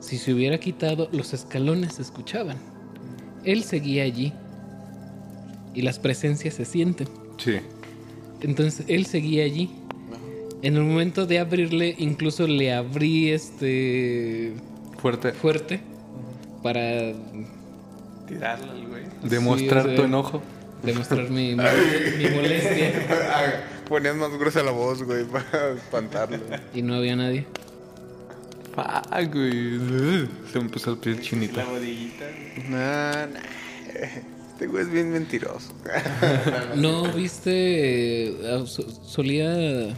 Si 0.00 0.16
se 0.18 0.32
hubiera 0.32 0.58
quitado, 0.58 1.08
los 1.12 1.32
escalones 1.34 1.94
se 1.94 2.02
escuchaban. 2.02 2.56
Él 3.44 3.62
seguía 3.62 4.02
allí. 4.04 4.32
Y 5.74 5.82
las 5.82 5.98
presencias 5.98 6.54
se 6.54 6.64
sienten. 6.64 7.06
Sí. 7.36 7.56
Entonces 8.40 8.84
él 8.88 9.06
seguía 9.06 9.44
allí. 9.44 9.70
En 10.62 10.76
el 10.76 10.82
momento 10.82 11.26
de 11.26 11.38
abrirle, 11.40 11.94
incluso 11.98 12.46
le 12.46 12.72
abrí 12.72 13.30
este 13.30 14.54
Fuerte. 14.98 15.32
fuerte 15.32 15.80
para 16.62 17.12
Tirarlo 18.28 18.70
al 18.72 18.86
güey. 18.88 19.02
Demostrar 19.24 19.82
Sí, 19.82 19.88
o 19.88 19.90
sea, 19.90 19.96
tu 19.96 20.02
enojo. 20.04 20.42
demostrar 20.82 21.28
mi, 21.30 21.54
mi- 21.54 21.62
mi 22.18 22.30
molestia. 22.34 22.92
Ponías 23.88 24.16
más 24.16 24.30
gruesa 24.32 24.62
la 24.62 24.70
voz, 24.72 25.02
güey, 25.02 25.24
para 25.32 25.70
espantarlo. 25.72 26.38
Y 26.74 26.82
no 26.82 26.94
había 26.94 27.16
nadie. 27.16 27.46
Ah, 28.76 29.20
güey. 29.30 29.78
Se 30.52 30.60
me 30.60 30.68
puso 30.70 30.92
el 30.92 30.98
piel 30.98 31.20
chinito. 31.20 31.56
La 31.58 31.64
bodeguita. 31.66 32.24
Nah, 32.68 33.26
nah. 33.26 33.40
Este 34.52 34.66
güey 34.66 34.84
es 34.84 34.90
bien 34.90 35.12
mentiroso. 35.12 35.72
No, 36.76 37.12
viste, 37.12 38.28
eh, 38.30 38.64
so- 38.66 38.88
solía, 39.04 39.94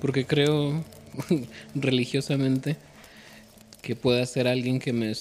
porque 0.00 0.26
creo 0.26 0.82
religiosamente 1.74 2.76
que 3.82 3.94
pueda 3.96 4.24
ser 4.26 4.48
alguien 4.48 4.78
que 4.80 4.92
me... 4.92 5.12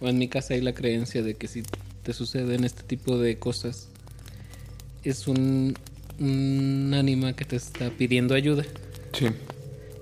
en 0.00 0.18
mi 0.18 0.28
casa 0.28 0.54
hay 0.54 0.60
la 0.60 0.74
creencia 0.74 1.22
de 1.22 1.34
que 1.34 1.46
si 1.48 1.62
te 2.02 2.12
suceden 2.12 2.64
este 2.64 2.82
tipo 2.82 3.16
de 3.18 3.38
cosas, 3.38 3.88
es 5.04 5.28
un, 5.28 5.74
un 6.18 6.92
ánima 6.94 7.34
que 7.34 7.44
te 7.44 7.56
está 7.56 7.90
pidiendo 7.90 8.34
ayuda. 8.34 8.64
Sí. 9.12 9.26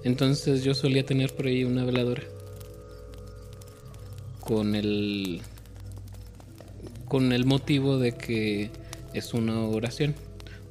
Entonces 0.05 0.65
yo 0.65 0.75
solía 0.75 1.05
tener 1.05 1.35
por 1.35 1.47
ahí 1.47 1.65
una 1.65 1.85
veladora. 1.85 2.23
Con 4.41 4.75
el. 4.75 5.41
Con 7.07 7.33
el 7.33 7.45
motivo 7.45 7.99
de 7.99 8.13
que 8.13 8.71
es 9.13 9.35
una 9.35 9.61
oración. 9.65 10.15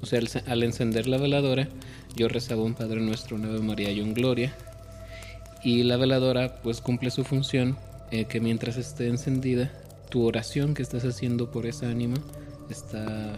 O 0.02 0.06
sea, 0.06 0.20
al, 0.20 0.30
al 0.48 0.64
encender 0.64 1.08
la 1.08 1.18
veladora, 1.18 1.68
yo 2.16 2.28
rezaba 2.28 2.64
un 2.64 2.74
Padre 2.74 3.02
Nuestro, 3.02 3.36
una 3.36 3.50
Ave 3.50 3.60
María 3.60 3.92
y 3.92 4.02
un 4.02 4.14
Gloria. 4.14 4.56
Y 5.64 5.84
la 5.84 5.98
veladora 5.98 6.62
pues 6.62 6.80
cumple 6.80 7.12
su 7.12 7.24
función 7.26 7.78
eh, 8.12 8.26
que 8.26 8.40
mientras 8.40 8.78
esté 8.78 9.08
encendida, 9.08 9.72
tu 10.10 10.26
oración 10.26 10.74
que 10.74 10.82
estás 10.82 11.04
haciendo 11.04 11.52
por 11.52 11.66
esa 11.66 11.90
ánima 11.90 12.18
está 12.70 13.34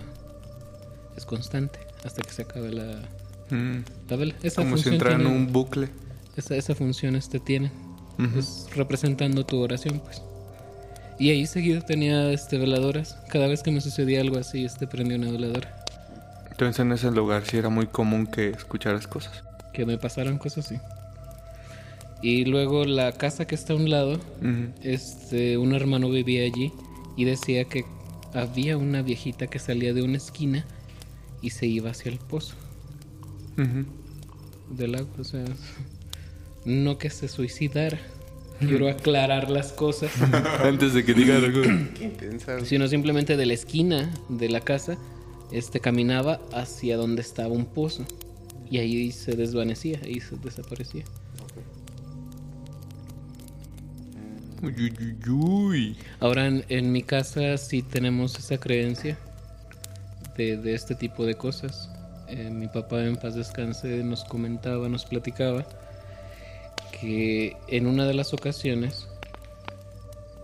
es 1.17 1.25
constante 1.25 1.79
hasta 2.03 2.21
que 2.21 2.31
se 2.31 2.41
acabe 2.43 2.71
la, 2.71 3.01
Mm, 3.49 3.83
la 4.09 4.15
vela. 4.15 4.33
Esa 4.43 4.61
Como 4.61 4.77
si 4.77 4.87
entrara 4.89 5.15
en 5.15 5.27
un 5.27 5.51
bucle. 5.51 5.89
esa, 6.37 6.55
esa 6.55 6.73
función 6.73 7.15
este 7.17 7.39
tiene. 7.39 7.69
Ujú. 8.17 8.39
Es 8.39 8.67
representando 8.75 9.45
tu 9.45 9.59
oración, 9.59 9.99
pues. 9.99 10.21
Y 11.19 11.31
ahí 11.31 11.45
seguido 11.45 11.81
tenía 11.81 12.31
este 12.31 12.57
veladoras. 12.57 13.17
Cada 13.29 13.47
vez 13.47 13.61
que 13.61 13.71
me 13.71 13.81
sucedía 13.81 14.21
algo 14.21 14.37
así, 14.39 14.63
este 14.63 14.87
prendía 14.87 15.17
una 15.17 15.31
veladora. 15.31 15.83
Entonces 16.49 16.79
en 16.79 16.91
ese 16.93 17.11
lugar 17.11 17.43
sí 17.45 17.57
era 17.57 17.67
muy 17.69 17.87
común 17.87 18.25
que 18.25 18.49
escucharas 18.51 19.05
cosas. 19.07 19.43
Que 19.73 19.85
me 19.85 19.97
pasaran 19.97 20.37
cosas 20.37 20.65
así. 20.67 20.77
Y 22.21 22.45
luego 22.45 22.85
la 22.85 23.11
casa 23.11 23.45
que 23.45 23.55
está 23.55 23.73
a 23.73 23.75
un 23.75 23.89
lado, 23.89 24.13
Ujú. 24.13 24.71
este, 24.83 25.57
un 25.57 25.73
hermano 25.73 26.09
vivía 26.09 26.43
allí 26.45 26.71
y 27.17 27.25
decía 27.25 27.65
que 27.65 27.83
había 28.33 28.77
una 28.77 29.01
viejita 29.01 29.47
que 29.47 29.59
salía 29.59 29.93
de 29.93 30.03
una 30.03 30.17
esquina 30.17 30.65
y 31.41 31.49
se 31.49 31.65
iba 31.65 31.91
hacia 31.91 32.11
el 32.11 32.19
pozo 32.19 32.55
del 34.69 34.95
agua. 34.95 35.13
O 35.19 35.23
sea, 35.23 35.43
no 36.65 36.97
que 36.97 37.09
se 37.09 37.27
suicidara. 37.27 37.99
Quiero 38.59 38.87
aclarar 38.89 39.49
las 39.49 39.71
cosas. 39.73 40.11
Antes 40.63 40.93
de 40.93 41.03
que 41.03 41.15
diga 41.15 41.35
algo. 41.37 41.63
Sino 42.63 42.87
simplemente 42.87 43.35
de 43.35 43.47
la 43.47 43.53
esquina 43.53 44.11
de 44.29 44.49
la 44.49 44.61
casa, 44.61 44.97
este 45.51 45.79
caminaba 45.79 46.39
hacia 46.53 46.95
donde 46.95 47.23
estaba 47.23 47.49
un 47.49 47.65
pozo 47.65 48.05
y 48.69 48.77
ahí 48.77 49.11
se 49.11 49.35
desvanecía, 49.35 49.99
ahí 50.03 50.19
se 50.19 50.37
desaparecía. 50.37 51.03
Uy, 54.61 54.75
uy, 54.77 54.93
uy, 54.99 55.29
uy. 55.31 55.97
Ahora 56.19 56.45
en, 56.45 56.63
en 56.69 56.91
mi 56.91 57.01
casa 57.01 57.57
sí 57.57 57.81
tenemos 57.81 58.37
esa 58.37 58.59
creencia 58.59 59.17
de, 60.41 60.57
de 60.57 60.73
este 60.73 60.95
tipo 60.95 61.25
de 61.25 61.35
cosas. 61.35 61.89
Eh, 62.27 62.49
mi 62.49 62.67
papá 62.67 63.03
en 63.03 63.17
paz 63.17 63.35
descanse 63.35 64.03
nos 64.03 64.23
comentaba, 64.23 64.87
nos 64.87 65.05
platicaba 65.05 65.65
que 66.99 67.57
en 67.67 67.87
una 67.87 68.05
de 68.05 68.13
las 68.13 68.33
ocasiones 68.33 69.07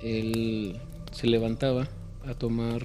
él 0.02 0.80
se 1.12 1.28
levantaba 1.28 1.88
a 2.26 2.34
tomar, 2.34 2.82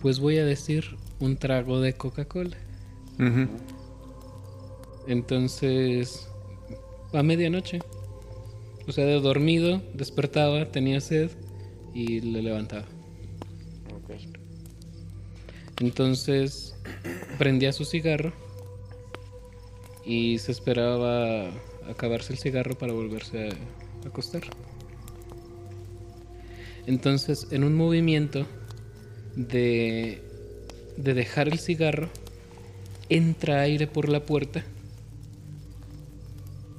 pues 0.00 0.18
voy 0.18 0.38
a 0.38 0.44
decir, 0.44 0.96
un 1.20 1.36
trago 1.36 1.80
de 1.80 1.94
Coca-Cola. 1.94 2.56
Entonces, 5.06 6.28
a 7.12 7.22
medianoche, 7.22 7.80
o 8.88 8.92
sea, 8.92 9.04
de 9.04 9.20
dormido, 9.20 9.80
despertaba, 9.94 10.72
tenía 10.72 11.00
sed 11.00 11.30
y 11.94 12.20
le 12.20 12.42
levantaba. 12.42 12.86
Entonces, 15.82 16.76
prendía 17.38 17.72
su 17.72 17.84
cigarro 17.84 18.32
y 20.04 20.38
se 20.38 20.52
esperaba 20.52 21.50
acabarse 21.90 22.32
el 22.32 22.38
cigarro 22.38 22.78
para 22.78 22.92
volverse 22.92 23.48
a 23.48 24.08
acostar. 24.08 24.42
Entonces, 26.86 27.48
en 27.50 27.64
un 27.64 27.74
movimiento 27.74 28.46
de, 29.34 30.22
de 30.96 31.14
dejar 31.14 31.48
el 31.48 31.58
cigarro, 31.58 32.08
entra 33.08 33.62
aire 33.62 33.88
por 33.88 34.08
la 34.08 34.24
puerta 34.24 34.64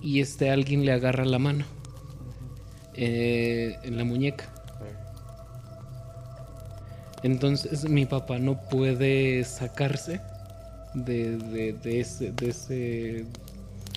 y 0.02 0.22
este 0.22 0.50
alguien 0.50 0.86
le 0.86 0.94
agarra 0.94 1.26
la 1.26 1.40
mano 1.40 1.66
eh, 2.94 3.76
en 3.84 3.98
la 3.98 4.06
muñeca. 4.06 4.63
Entonces 7.24 7.88
mi 7.90 8.06
papá 8.06 8.38
no 8.40 8.60
puede 8.70 9.44
sacarse 9.46 10.20
de, 10.94 11.38
de- 11.38 11.74
de 11.74 12.00
ese, 12.02 12.32
de, 12.32 12.50
ese, 12.50 13.26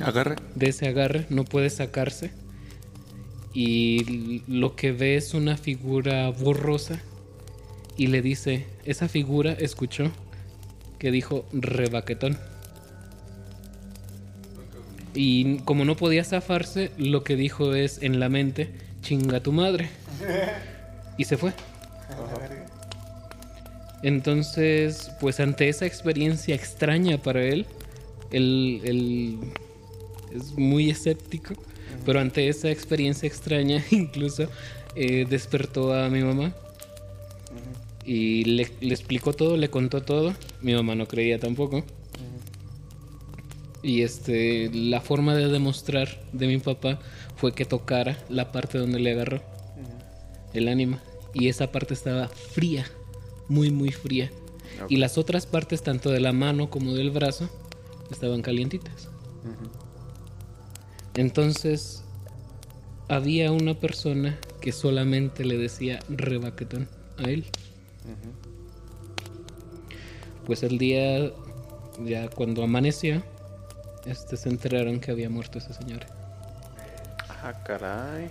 Agarre. 0.01 0.37
de 0.55 0.69
ese 0.69 0.89
agarre, 0.89 1.27
no 1.29 1.45
puede 1.45 1.69
sacarse. 1.71 2.31
Y 3.53 4.43
lo 4.47 4.77
que 4.77 4.93
ve 4.93 5.17
es 5.17 5.35
una 5.35 5.57
figura 5.57 6.29
borrosa 6.31 7.01
y 7.97 8.09
le 8.09 8.21
dice, 8.23 8.67
esa 8.85 9.09
figura 9.09 9.53
escuchó 9.53 10.11
que 10.99 11.11
dijo 11.11 11.47
rebaquetón. 11.53 12.39
Y 15.15 15.59
como 15.61 15.85
no 15.87 15.97
podía 15.97 16.25
zafarse, 16.25 16.91
lo 16.99 17.25
que 17.25 17.37
dijo 17.37 17.75
es 17.75 18.03
en 18.03 18.21
la 18.21 18.29
mente, 18.29 18.71
chinga 19.01 19.41
tu 19.41 19.51
madre. 19.53 19.89
Y 21.17 21.25
se 21.25 21.39
fue. 21.39 21.55
Entonces, 24.07 25.11
pues 25.21 25.41
ante 25.41 25.69
esa 25.69 25.85
experiencia 25.85 26.55
extraña 26.55 27.21
para 27.21 27.43
él, 27.43 27.67
él, 28.31 28.81
él 28.85 29.39
es 30.33 30.57
muy 30.57 30.91
escéptico, 30.91 31.55
pero 32.05 32.21
ante 32.21 32.47
esa 32.47 32.71
experiencia 32.71 33.27
extraña 33.27 33.85
incluso 33.91 34.49
eh, 34.95 35.27
despertó 35.29 35.93
a 35.93 36.09
mi 36.09 36.23
mamá 36.23 36.55
y 38.05 38.45
le, 38.45 38.71
le 38.81 38.95
explicó 38.95 39.33
todo, 39.33 39.57
le 39.57 39.71
contó 39.71 40.01
todo. 40.05 40.35
Mi 40.61 40.73
mamá 40.73 40.95
no 40.95 41.09
creía 41.09 41.41
tampoco. 41.41 41.85
Y 43.83 44.03
este, 44.03 44.71
la 44.73 45.01
forma 45.01 45.35
de 45.35 45.49
demostrar 45.49 46.17
de 46.33 46.47
mi 46.47 46.59
papá 46.59 47.01
fue 47.35 47.55
que 47.55 47.65
tocara 47.65 48.17
la 48.29 48.53
parte 48.53 48.79
donde 48.79 49.01
le 49.01 49.11
agarró 49.11 49.43
el 50.55 50.69
ánima. 50.69 51.03
Y 51.35 51.49
esa 51.49 51.73
parte 51.73 51.93
estaba 51.93 52.29
fría, 52.29 52.87
muy, 53.49 53.71
muy 53.71 53.93
fría. 53.93 54.31
Y 54.89 54.97
las 54.97 55.17
otras 55.17 55.47
partes, 55.47 55.83
tanto 55.83 56.11
de 56.11 56.21
la 56.21 56.33
mano 56.33 56.69
como 56.69 56.93
del 56.93 57.11
brazo, 57.11 57.49
estaban 58.11 58.43
calientitas. 58.43 59.09
Entonces, 61.15 62.03
había 63.09 63.53
una 63.53 63.75
persona 63.75 64.39
que 64.61 64.73
solamente 64.73 65.45
le 65.45 65.57
decía 65.57 66.01
rebaquetón 66.09 66.89
a 67.19 67.23
él. 67.25 67.47
Pues 70.45 70.63
el 70.63 70.79
día, 70.79 71.33
ya 72.05 72.29
cuando 72.29 72.63
amaneció, 72.63 73.23
este, 74.05 74.37
se 74.37 74.49
enteraron 74.49 75.01
que 75.01 75.11
había 75.11 75.31
muerto 75.31 75.59
esa 75.59 75.73
señora. 75.73 76.07
Ah, 77.29 77.53
caray. 77.65 78.31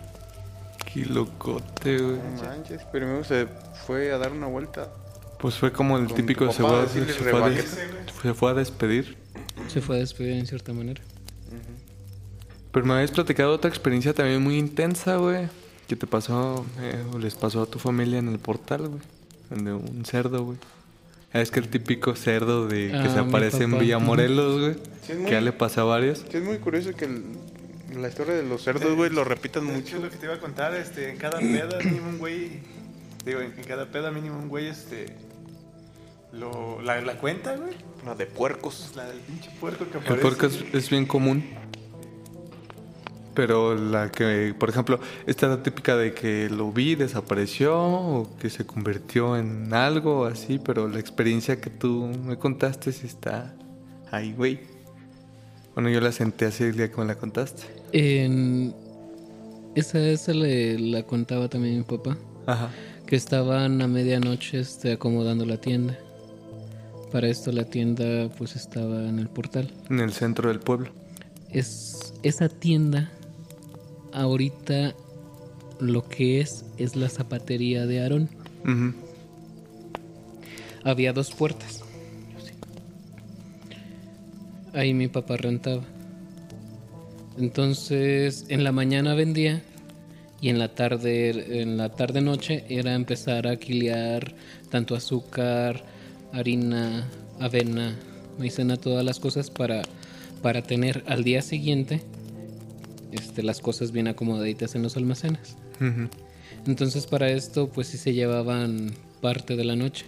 Qué 0.94 1.06
locote, 1.06 1.98
güey. 1.98 2.18
No 2.18 2.44
manches. 2.44 2.84
Primero 2.86 3.24
se 3.24 3.48
fue 3.86 4.12
a 4.12 4.18
dar 4.18 4.32
una 4.32 4.48
vuelta. 4.48 4.90
Pues 5.40 5.56
fue 5.56 5.72
como 5.72 5.98
el 5.98 6.08
típico 6.14 6.52
se 6.52 6.64
fue, 6.64 6.82
a- 6.82 6.88
se 6.88 7.04
fue 7.14 7.44
a 7.44 7.50
des- 7.50 7.78
se 8.22 8.34
fue 8.34 8.52
a 8.52 8.54
despedir. 8.54 9.18
Se 9.68 9.82
fue 9.82 9.98
a 9.98 10.00
despedir 10.00 10.34
en 10.34 10.48
cierta 10.48 10.74
manera. 10.74 11.02
Pero 12.72 12.86
me 12.86 12.94
habías 12.96 13.12
platicado 13.12 13.54
otra 13.54 13.70
experiencia 13.70 14.14
también 14.14 14.42
muy 14.42 14.58
intensa, 14.58 15.16
güey. 15.18 15.48
Que 15.88 15.96
te 15.96 16.08
pasó, 16.08 16.66
eh, 16.82 17.02
o 17.14 17.20
les 17.20 17.36
pasó 17.36 17.62
a 17.62 17.66
tu 17.68 17.80
familia 17.80 18.20
en 18.20 18.28
el 18.30 18.40
portal, 18.40 18.88
güey. 18.90 19.02
De 19.64 19.72
un 19.74 20.04
cerdo, 20.06 20.44
güey. 20.44 20.58
Es 21.32 21.52
que 21.52 21.60
el 21.60 21.68
típico 21.68 22.16
cerdo 22.16 22.68
de 22.68 22.90
que 22.90 22.96
Ah, 22.98 23.14
se 23.14 23.20
aparece 23.20 23.64
en. 23.64 23.78
Villamorelos, 23.78 24.60
güey. 24.60 24.74
Sí, 25.06 25.14
Que 25.26 25.32
ya 25.32 25.42
le 25.42 25.52
pasa 25.52 25.82
a 25.82 25.84
varios. 25.84 26.20
Que 26.22 26.40
es 26.40 26.44
muy 26.44 26.58
curioso 26.58 26.92
que 26.96 27.06
el- 27.06 27.24
la 28.02 28.08
historia 28.10 28.34
de 28.34 28.44
los 28.44 28.64
cerdos, 28.64 28.94
güey, 28.96 29.10
lo 29.12 29.24
repitan 29.24 29.68
De 29.68 29.74
hecho, 29.78 29.82
mucho. 29.82 29.96
es 29.98 30.04
lo 30.04 30.10
que 30.10 30.18
te 30.18 30.26
iba 30.26 30.36
a 30.36 30.40
contar, 30.40 30.74
este, 30.76 31.12
en 31.12 31.18
cada 31.18 31.40
peda 31.40 31.78
un 32.10 32.18
güey, 32.18 32.60
digo, 33.26 33.40
en, 33.42 33.54
en 33.58 33.64
cada 33.64 33.92
peda 33.92 34.12
mínimo 34.12 34.38
un 34.38 34.48
güey, 34.50 34.68
este, 34.68 35.16
lo, 36.32 36.82
la, 36.82 37.02
la 37.02 37.18
cuenta, 37.18 37.56
güey, 37.56 37.74
La 38.06 38.16
de 38.16 38.26
puercos. 38.26 38.82
pues 38.94 38.96
la 38.96 39.06
del 39.06 39.20
pinche 39.20 39.50
puerco 39.60 39.86
que 39.90 39.98
El 39.98 40.04
aparece. 40.04 40.22
puerco 40.22 40.46
es, 40.48 40.64
es 40.74 40.90
bien 40.90 41.06
común. 41.06 41.44
Pero 43.34 43.76
la 43.76 44.12
que, 44.12 44.56
por 44.58 44.70
ejemplo, 44.70 44.98
esta 45.28 45.48
era 45.48 45.62
típica 45.62 45.98
de 45.98 46.14
que 46.14 46.50
lo 46.50 46.72
vi, 46.72 46.96
desapareció, 46.96 47.78
o 47.78 48.30
que 48.40 48.50
se 48.50 48.66
convirtió 48.66 49.36
en 49.36 49.74
algo 49.74 50.26
así, 50.26 50.58
pero 50.58 50.88
la 50.88 51.00
experiencia 51.00 51.60
que 51.60 51.70
tú 51.70 52.06
me 52.24 52.38
contaste 52.38 52.94
sí 52.94 53.06
está 53.08 53.54
ahí, 54.10 54.32
güey. 54.32 54.62
Bueno, 55.74 55.90
yo 55.90 56.00
la 56.00 56.14
senté 56.14 56.46
así 56.46 56.64
el 56.64 56.78
día 56.78 56.90
que 56.90 56.96
me 56.98 57.06
la 57.06 57.16
contaste. 57.16 57.64
En... 57.92 58.74
Esa, 59.76 60.00
esa 60.00 60.34
le, 60.34 60.80
la 60.80 61.04
contaba 61.04 61.50
también 61.50 61.80
mi 61.80 61.84
papá. 61.84 62.16
Ajá. 62.46 62.70
Que 63.06 63.16
estaban 63.16 63.82
a 63.82 63.88
medianoche 63.88 64.60
este, 64.60 64.94
acomodando 64.94 65.46
la 65.46 65.58
tienda. 65.58 65.98
Para 67.12 67.28
esto 67.28 67.52
la 67.52 67.66
tienda 67.66 68.30
pues 68.38 68.56
estaba 68.56 69.08
en 69.08 69.20
el 69.20 69.30
portal. 69.30 69.72
En 69.90 70.00
el 70.00 70.12
centro 70.12 70.50
del 70.50 70.60
pueblo. 70.60 70.90
Es, 71.52 72.14
esa 72.24 72.50
tienda 72.50 73.12
ahorita 74.12 74.96
lo 75.80 76.08
que 76.08 76.42
es 76.42 76.66
es 76.78 76.96
la 76.96 77.10
zapatería 77.10 77.86
de 77.86 78.02
Aarón. 78.02 78.30
Había 80.84 81.14
dos 81.14 81.32
puertas. 81.32 81.84
Ahí 84.74 84.94
mi 84.94 85.08
papá 85.08 85.38
rentaba. 85.38 85.84
Entonces, 87.38 88.46
en 88.50 88.64
la 88.64 88.72
mañana 88.72 89.14
vendía 89.14 89.62
y 90.46 90.50
en 90.50 90.60
la 90.60 90.68
tarde, 90.68 91.62
en 91.64 91.76
la 91.76 91.90
tarde 91.90 92.22
noche 92.22 92.66
era 92.70 92.94
empezar 92.94 93.48
a 93.48 93.56
quilear 93.56 94.36
tanto 94.70 94.94
azúcar, 94.94 95.84
harina, 96.34 97.10
avena, 97.40 97.96
maicena, 98.38 98.78
todas 98.78 99.04
las 99.04 99.20
cosas 99.20 99.50
para, 99.50 99.82
para 100.44 100.62
tener 100.62 101.04
al 101.08 101.24
día 101.24 101.42
siguiente 101.42 102.04
este, 103.12 103.42
las 103.42 103.60
cosas 103.60 103.92
bien 103.92 104.08
acomodaditas 104.08 104.76
en 104.76 104.84
los 104.84 104.96
almacenes. 104.98 105.58
Entonces 106.68 107.08
para 107.08 107.32
esto 107.32 107.70
pues 107.70 107.88
sí 107.88 107.98
se 107.98 108.14
llevaban 108.14 108.94
parte 109.22 109.56
de 109.56 109.66
la 109.66 109.76
noche. 109.76 110.06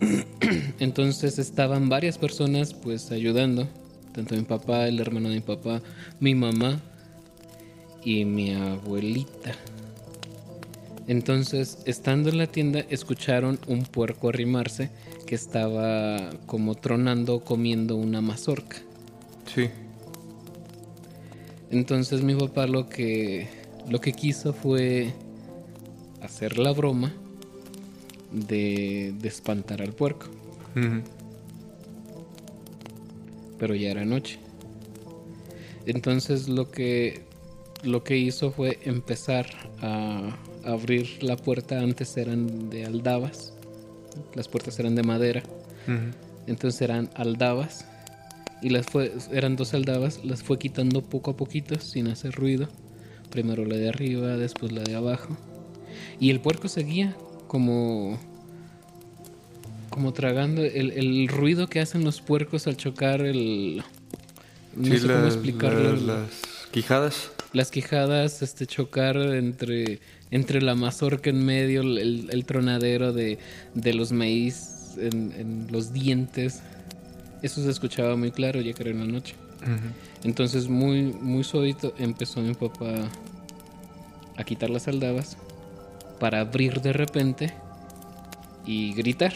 Entonces 0.80 1.38
estaban 1.38 1.88
varias 1.88 2.18
personas 2.18 2.74
pues 2.74 3.12
ayudando, 3.12 3.68
tanto 4.12 4.34
mi 4.34 4.42
papá, 4.42 4.88
el 4.88 4.98
hermano 4.98 5.28
de 5.28 5.36
mi 5.36 5.42
papá, 5.42 5.80
mi 6.18 6.34
mamá 6.34 6.82
y 8.04 8.24
mi 8.24 8.54
abuelita. 8.54 9.52
Entonces, 11.06 11.78
estando 11.86 12.28
en 12.28 12.38
la 12.38 12.46
tienda, 12.46 12.80
escucharon 12.90 13.58
un 13.66 13.84
puerco 13.84 14.28
arrimarse 14.28 14.90
que 15.26 15.34
estaba 15.34 16.30
como 16.46 16.74
tronando 16.74 17.40
comiendo 17.40 17.96
una 17.96 18.20
mazorca. 18.20 18.78
Sí. 19.54 19.70
Entonces 21.70 22.22
mi 22.22 22.34
papá 22.34 22.66
lo 22.66 22.88
que 22.88 23.46
lo 23.88 24.00
que 24.00 24.12
quiso 24.12 24.52
fue 24.52 25.12
hacer 26.22 26.58
la 26.58 26.72
broma 26.72 27.12
de, 28.32 29.14
de 29.18 29.28
espantar 29.28 29.82
al 29.82 29.92
puerco, 29.92 30.26
pero 33.58 33.74
ya 33.74 33.90
era 33.90 34.04
noche. 34.04 34.38
Entonces 35.86 36.48
lo 36.48 36.70
que 36.70 37.27
lo 37.82 38.02
que 38.04 38.16
hizo 38.16 38.50
fue 38.50 38.78
empezar 38.84 39.46
a 39.80 40.36
abrir 40.64 41.22
la 41.22 41.36
puerta. 41.36 41.80
Antes 41.80 42.16
eran 42.16 42.70
de 42.70 42.84
aldabas, 42.86 43.52
las 44.34 44.48
puertas 44.48 44.78
eran 44.78 44.94
de 44.94 45.02
madera. 45.02 45.42
Entonces 46.46 46.80
eran 46.82 47.08
aldabas. 47.14 47.84
Y 48.60 48.70
las 48.70 48.86
fue, 48.86 49.12
eran 49.32 49.54
dos 49.56 49.72
aldabas, 49.74 50.24
las 50.24 50.42
fue 50.42 50.58
quitando 50.58 51.02
poco 51.02 51.30
a 51.30 51.36
poquito 51.36 51.78
sin 51.80 52.08
hacer 52.08 52.32
ruido. 52.34 52.68
Primero 53.30 53.64
la 53.64 53.76
de 53.76 53.88
arriba, 53.88 54.36
después 54.36 54.72
la 54.72 54.82
de 54.82 54.96
abajo. 54.96 55.36
Y 56.18 56.30
el 56.30 56.40
puerco 56.40 56.68
seguía 56.68 57.14
como. 57.46 58.18
como 59.90 60.12
tragando 60.12 60.62
el, 60.64 60.90
el 60.92 61.28
ruido 61.28 61.68
que 61.68 61.80
hacen 61.80 62.04
los 62.04 62.20
puercos 62.20 62.66
al 62.66 62.76
chocar 62.76 63.20
el. 63.22 63.82
No 64.74 64.84
Sí, 64.86 64.98
sé 64.98 65.06
cómo 65.06 65.20
las, 65.20 65.34
explicarlo. 65.34 65.92
las- 65.92 66.02
las 66.02 66.30
quijadas. 66.72 67.30
Las 67.52 67.70
quijadas, 67.70 68.42
este, 68.42 68.66
chocar 68.66 69.16
entre, 69.16 70.00
entre 70.30 70.60
la 70.60 70.74
mazorca 70.74 71.30
en 71.30 71.44
medio, 71.44 71.80
el, 71.80 72.28
el 72.30 72.44
tronadero 72.44 73.12
de, 73.12 73.38
de 73.74 73.94
los 73.94 74.12
maíz 74.12 74.96
en, 74.98 75.32
en 75.32 75.66
los 75.70 75.92
dientes. 75.92 76.62
Eso 77.42 77.62
se 77.62 77.70
escuchaba 77.70 78.16
muy 78.16 78.32
claro, 78.32 78.60
ya 78.60 78.72
que 78.72 78.82
era 78.82 78.90
en 78.90 78.98
la 78.98 79.06
noche. 79.06 79.34
Entonces, 80.24 80.68
muy, 80.68 81.02
muy 81.04 81.42
suavito, 81.42 81.94
empezó 81.98 82.40
mi 82.40 82.54
papá 82.54 82.94
a 84.36 84.44
quitar 84.44 84.70
las 84.70 84.86
aldabas 84.86 85.36
para 86.20 86.40
abrir 86.40 86.80
de 86.80 86.92
repente 86.92 87.54
y 88.66 88.92
gritar. 88.94 89.32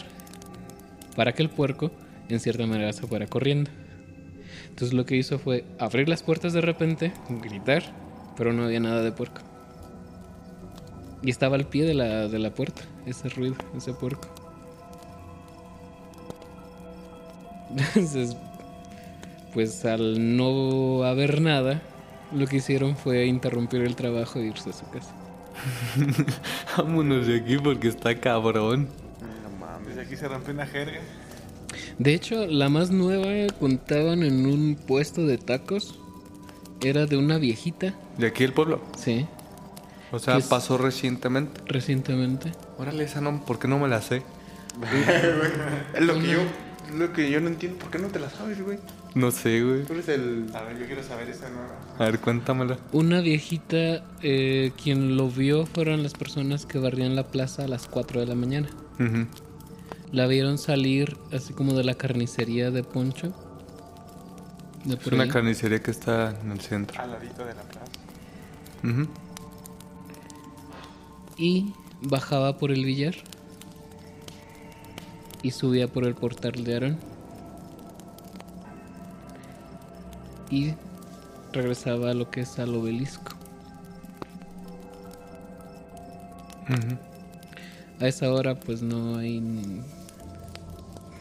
Para 1.15 1.33
que 1.33 1.43
el 1.43 1.49
puerco, 1.49 1.91
en 2.29 2.39
cierta 2.39 2.65
manera, 2.65 2.93
se 2.93 3.05
fuera 3.05 3.27
corriendo. 3.27 3.71
Entonces, 4.69 4.93
lo 4.93 5.05
que 5.05 5.15
hizo 5.15 5.39
fue 5.39 5.65
abrir 5.79 6.09
las 6.09 6.23
puertas 6.23 6.53
de 6.53 6.61
repente, 6.61 7.11
gritar, 7.41 8.02
pero 8.37 8.53
no 8.53 8.63
había 8.65 8.79
nada 8.79 9.01
de 9.01 9.11
puerco. 9.11 9.41
Y 11.21 11.29
estaba 11.29 11.55
al 11.55 11.65
pie 11.65 11.85
de 11.85 11.93
la, 11.93 12.27
de 12.27 12.39
la 12.39 12.51
puerta, 12.51 12.81
ese 13.05 13.29
ruido, 13.29 13.55
ese 13.75 13.93
puerco. 13.93 14.27
Entonces, 17.69 18.35
pues 19.53 19.85
al 19.85 20.35
no 20.37 21.03
haber 21.03 21.41
nada, 21.41 21.81
lo 22.33 22.47
que 22.47 22.57
hicieron 22.57 22.95
fue 22.95 23.25
interrumpir 23.25 23.81
el 23.81 23.95
trabajo 23.95 24.39
e 24.39 24.47
irse 24.47 24.71
a 24.71 24.73
su 24.73 24.89
casa. 24.89 25.13
Vámonos 26.77 27.27
de 27.27 27.37
aquí 27.37 27.57
porque 27.57 27.87
está 27.87 28.19
cabrón. 28.19 28.87
No 29.43 29.65
mames. 29.65 29.97
Aquí 29.97 30.15
se 30.15 30.27
rompe 30.27 30.51
una 30.51 30.65
jerga. 30.65 30.99
De 31.97 32.13
hecho, 32.13 32.47
la 32.47 32.69
más 32.69 32.91
nueva 32.91 33.53
contaban 33.59 34.23
en 34.23 34.45
un 34.45 34.75
puesto 34.75 35.25
de 35.25 35.37
tacos. 35.37 35.99
Era 36.83 37.05
de 37.05 37.17
una 37.17 37.37
viejita, 37.37 37.93
De 38.17 38.27
aquí 38.27 38.43
el 38.43 38.53
pueblo. 38.53 38.81
sí, 38.97 39.25
O 40.11 40.19
sea, 40.19 40.39
pasó 40.39 40.77
recientemente. 40.77 41.61
recientemente. 41.65 42.51
Órale, 42.77 43.03
esa 43.03 43.21
no, 43.21 43.43
¿por 43.45 43.59
qué 43.59 43.67
no 43.67 43.79
me 43.79 43.87
la 43.87 44.01
sé? 44.01 44.21
Es 45.93 46.01
lo 46.01 46.15
que 46.19 46.27
yo, 46.27 46.39
lo 46.97 47.13
que 47.13 47.29
yo 47.31 47.39
no 47.41 47.47
entiendo. 47.47 47.77
¿Por 47.79 47.89
qué 47.91 47.99
no 47.99 48.07
te 48.07 48.19
la 48.19 48.29
sabes, 48.29 48.61
güey? 48.61 48.79
No 49.15 49.29
sé, 49.31 49.61
güey. 49.63 49.83
Tú 49.83 49.93
eres 49.93 50.07
el. 50.09 50.47
A 50.55 50.61
ver, 50.63 50.79
yo 50.79 50.87
quiero 50.87 51.03
saber 51.03 51.29
esa 51.29 51.49
nueva. 51.49 51.79
A 51.99 52.05
ver, 52.05 52.19
cuéntamela. 52.19 52.77
Una 52.91 53.21
viejita, 53.21 54.03
eh, 54.23 54.71
quien 54.81 55.15
lo 55.15 55.29
vio 55.29 55.67
fueron 55.67 56.01
las 56.01 56.13
personas 56.13 56.65
que 56.65 56.79
barrían 56.79 57.15
la 57.15 57.27
plaza 57.27 57.65
a 57.65 57.67
las 57.67 57.87
4 57.87 58.21
de 58.21 58.25
la 58.27 58.35
mañana. 58.35 58.69
La 60.11 60.27
vieron 60.27 60.57
salir 60.57 61.17
así 61.31 61.53
como 61.53 61.73
de 61.73 61.83
la 61.83 61.93
carnicería 61.95 62.71
de 62.71 62.83
Poncho. 62.83 63.33
De 64.85 64.95
Es 64.95 65.07
una 65.07 65.23
ahí. 65.23 65.29
carnicería 65.29 65.81
que 65.81 65.91
está 65.91 66.31
en 66.41 66.51
el 66.51 66.59
centro. 66.59 67.01
Al 67.01 67.11
ladito 67.11 67.45
de 67.45 67.53
la 67.55 67.61
plaza. 67.63 67.91
Y 71.37 71.73
bajaba 72.01 72.57
por 72.57 72.71
el 72.71 72.83
billar 72.85 73.15
y 75.41 75.51
subía 75.51 75.87
por 75.87 76.05
el 76.05 76.15
portal 76.15 76.63
de 76.63 76.73
Aarón 76.73 76.97
y 80.49 80.73
regresaba 81.51 82.11
a 82.11 82.13
lo 82.13 82.29
que 82.29 82.41
es 82.41 82.59
al 82.59 82.75
obelisco. 82.75 83.33
A 87.99 88.07
esa 88.07 88.31
hora 88.31 88.59
pues 88.59 88.81
no 88.81 89.17
hay 89.17 89.39
ni, 89.39 89.81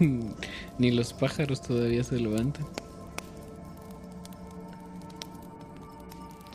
ni 0.79 0.91
los 0.91 1.13
pájaros 1.13 1.63
todavía 1.63 2.03
se 2.05 2.19
levantan. 2.19 2.67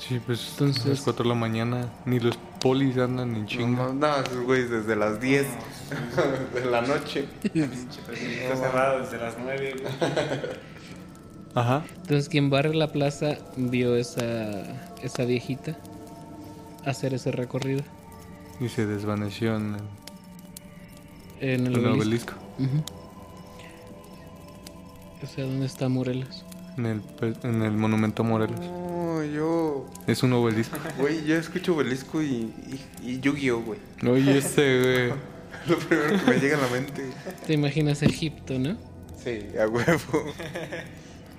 Sí, 0.08 0.20
pues 0.26 0.50
Entonces- 0.52 0.86
a 0.86 0.90
las 0.90 1.02
4 1.02 1.24
de 1.24 1.30
la 1.30 1.36
mañana 1.36 1.90
ni 2.06 2.20
los 2.20 2.38
polis 2.62 2.98
andan 2.98 3.36
en 3.36 3.46
chinga. 3.46 3.88
No, 3.88 3.94
no, 3.94 4.16
esos 4.18 4.42
güeyes 4.46 4.70
desde 4.70 4.96
las 4.96 5.20
10 5.20 5.46
de 6.54 6.66
la 6.66 6.82
noche. 6.82 7.28
Está 7.54 8.56
cerrado 8.56 9.00
desde 9.02 9.18
las 9.18 9.36
9. 9.42 9.76
Ajá. 11.56 11.84
Entonces 11.96 12.30
quien 12.30 12.50
barre 12.50 12.74
la 12.76 12.92
plaza 12.92 13.38
vio 13.58 13.96
esa, 13.96 14.62
esa 15.02 15.26
viejita 15.26 15.78
hacer 16.86 17.14
ese 17.16 17.32
recorrido 17.32 17.82
Y 18.62 18.70
se 18.70 18.86
desvaneció 18.86 19.56
en 19.58 19.76
el, 21.42 21.50
en 21.50 21.68
el 21.68 21.76
en 21.76 21.86
el 21.86 21.88
obelisco. 21.88 22.34
obelisco. 22.34 22.34
Ujú. 22.60 22.84
O 25.24 25.28
sea, 25.28 25.46
¿dónde 25.46 25.66
está 25.66 25.90
Morelos? 25.90 26.46
En 26.78 26.86
el, 26.86 27.02
pe- 27.02 27.34
en 27.44 27.64
el 27.64 27.72
monumento 27.72 28.22
a 28.22 28.26
Morelos. 28.26 28.60
Es 30.08 30.24
un 30.24 30.34
obelisco. 30.34 30.78
Güey, 30.98 31.26
yo 31.26 31.36
escucho 31.36 31.76
Obelisco 31.76 32.22
y, 32.22 32.54
y, 32.72 32.80
y 33.04 33.20
Yu-Gi-Oh, 33.20 33.62
güey. 33.62 33.80
Oye, 34.08 34.38
ese, 34.38 34.80
güey. 34.82 35.38
Lo 35.68 35.78
primero 35.78 36.24
que 36.24 36.32
me 36.32 36.40
llega 36.40 36.58
a 36.58 36.62
la 36.62 36.68
mente. 36.68 37.04
Te 37.46 37.54
imaginas 37.54 38.02
Egipto, 38.04 38.58
¿no? 38.58 38.78
Sí, 39.24 39.40
a 39.60 39.68
huevo. 39.68 40.34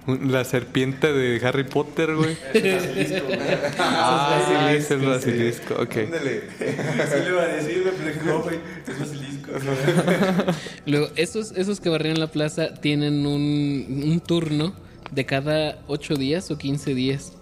La 0.06 0.44
serpiente 0.44 1.12
de 1.12 1.46
Harry 1.46 1.64
Potter, 1.64 2.14
güey. 2.14 2.36
ah, 3.78 4.70
es 4.72 4.90
el 4.90 5.00
basilisco. 5.00 5.74
Ok. 5.74 5.96
Ándale. 5.96 6.42
Sí 6.58 7.20
le 7.22 7.28
iba 7.28 7.42
a 7.42 7.46
decir, 7.48 7.84
me 7.84 8.10
pero 8.12 8.42
güey. 8.42 8.58
Es 8.86 8.98
basilisco. 8.98 9.50
Luego, 10.86 11.08
esos, 11.16 11.52
esos 11.52 11.80
que 11.80 11.90
barrían 11.90 12.18
la 12.18 12.28
plaza 12.28 12.74
tienen 12.74 13.26
un, 13.26 14.02
un 14.06 14.20
turno 14.20 14.74
de 15.10 15.26
cada 15.26 15.78
8 15.88 16.16
días 16.16 16.50
o 16.50 16.58
15 16.58 16.94
días. 16.94 17.32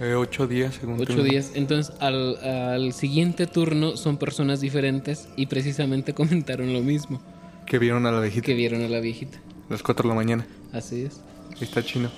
Eh, 0.00 0.14
ocho 0.14 0.46
días, 0.46 0.74
según 0.76 0.94
8 0.94 1.04
tengo. 1.04 1.22
días. 1.22 1.52
Entonces, 1.54 1.94
al, 2.00 2.36
al 2.44 2.92
siguiente 2.94 3.46
turno 3.46 3.96
son 3.96 4.16
personas 4.16 4.60
diferentes 4.60 5.28
y 5.36 5.46
precisamente 5.46 6.14
comentaron 6.20 6.72
lo 6.72 6.80
mismo 6.80 7.20
Que 7.66 7.78
vieron 7.78 8.06
a 8.06 8.12
la 8.12 8.20
viejita. 8.20 8.46
que 8.46 8.54
vieron 8.54 8.82
a 8.82 8.88
la 8.88 9.00
viejita. 9.00 9.38
A 9.68 9.72
las 9.74 9.82
4 9.82 10.02
de 10.04 10.08
la 10.08 10.14
mañana. 10.14 10.46
Así 10.72 11.04
es. 11.04 11.20
Ahí 11.52 11.58
está 11.62 11.82
chino. 11.84 12.10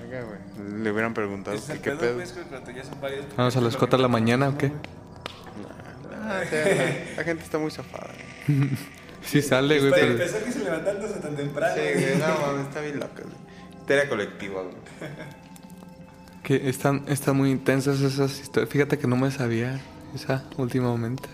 Verga, 0.00 0.26
güey. 0.26 0.82
Le 0.82 0.92
hubieran 0.92 1.14
preguntado 1.14 1.56
qué 1.66 1.74
pedo, 1.90 1.98
pedo. 1.98 2.14
pues, 2.16 2.34
ya 2.76 2.84
son 2.84 3.00
varios. 3.00 3.24
Vamos 3.36 3.56
a 3.56 3.60
las 3.62 3.76
4 3.76 3.96
de 3.96 4.02
la 4.02 4.08
mañana, 4.08 4.48
¿o 4.50 4.58
qué? 4.58 4.70
Ah, 6.24 6.42
sí, 6.48 6.54
la, 6.54 7.16
la 7.16 7.24
gente 7.24 7.42
está 7.44 7.58
muy 7.58 7.70
zafada. 7.70 8.10
güey. 8.46 8.68
Sí 9.24 9.40
sale, 9.40 9.78
güey, 9.78 9.90
Para 9.92 10.02
pero... 10.02 10.12
empezar 10.14 10.42
que 10.42 10.50
se 10.50 10.64
levantándose 10.64 11.20
tan 11.20 11.36
temprano. 11.36 11.74
Sí, 11.76 11.80
güey, 11.94 12.16
no 12.18 12.26
mames, 12.44 12.66
está 12.66 12.80
bien 12.80 12.98
loca, 12.98 13.22
güey. 13.22 13.36
Histeria 13.80 14.08
colectiva, 14.08 14.62
güey. 14.62 14.74
Que 16.42 16.68
están, 16.68 17.04
están 17.08 17.36
muy 17.36 17.50
intensas 17.50 18.00
esas 18.00 18.40
historias. 18.40 18.70
Fíjate 18.70 18.98
que 18.98 19.06
no 19.06 19.16
me 19.16 19.30
sabía 19.30 19.80
esa 20.14 20.44
últimamente. 20.56 21.28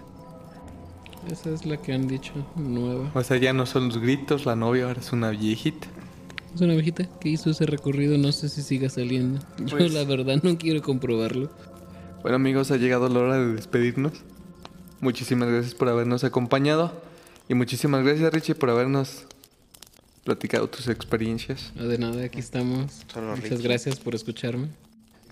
Esa 1.30 1.50
es 1.50 1.66
la 1.66 1.76
que 1.76 1.92
han 1.92 2.06
dicho, 2.09 2.32
nueva. 2.56 3.11
O 3.14 3.22
sea, 3.22 3.36
ya 3.36 3.52
no 3.52 3.66
son 3.66 3.88
los 3.88 3.98
gritos, 3.98 4.46
la 4.46 4.56
novia 4.56 4.84
ahora 4.86 5.00
es 5.00 5.12
una 5.12 5.30
viejita. 5.30 5.86
Es 6.54 6.61
una 6.61 6.74
viejita 6.74 7.04
que 7.20 7.28
hizo 7.28 7.50
ese 7.50 7.66
recorrido, 7.66 8.16
no 8.18 8.32
sé 8.32 8.48
si 8.48 8.62
siga 8.62 8.88
saliendo. 8.88 9.40
Yo 9.59 9.76
Pues- 9.76 9.92
la 9.92 10.04
verdad 10.04 10.40
no 10.42 10.56
quiero 10.56 10.82
comprobarlo. 10.82 11.50
Bueno 12.22 12.36
amigos, 12.36 12.70
ha 12.70 12.76
llegado 12.76 13.09
la 13.09 13.20
hora 13.20 13.38
de 13.38 13.52
despedirnos. 13.54 14.12
Muchísimas 15.00 15.48
gracias 15.48 15.74
por 15.74 15.88
habernos 15.88 16.24
acompañado. 16.24 16.92
Y 17.48 17.54
muchísimas 17.54 18.04
gracias 18.04 18.32
Richie 18.32 18.54
por 18.54 18.70
habernos 18.70 19.24
platicado 20.24 20.68
tus 20.68 20.88
experiencias. 20.88 21.72
No, 21.76 21.86
de 21.86 21.98
nada, 21.98 22.24
aquí 22.24 22.38
estamos. 22.40 23.04
Solo 23.12 23.36
Muchas 23.36 23.62
gracias 23.62 23.98
por 24.00 24.14
escucharme. 24.14 24.68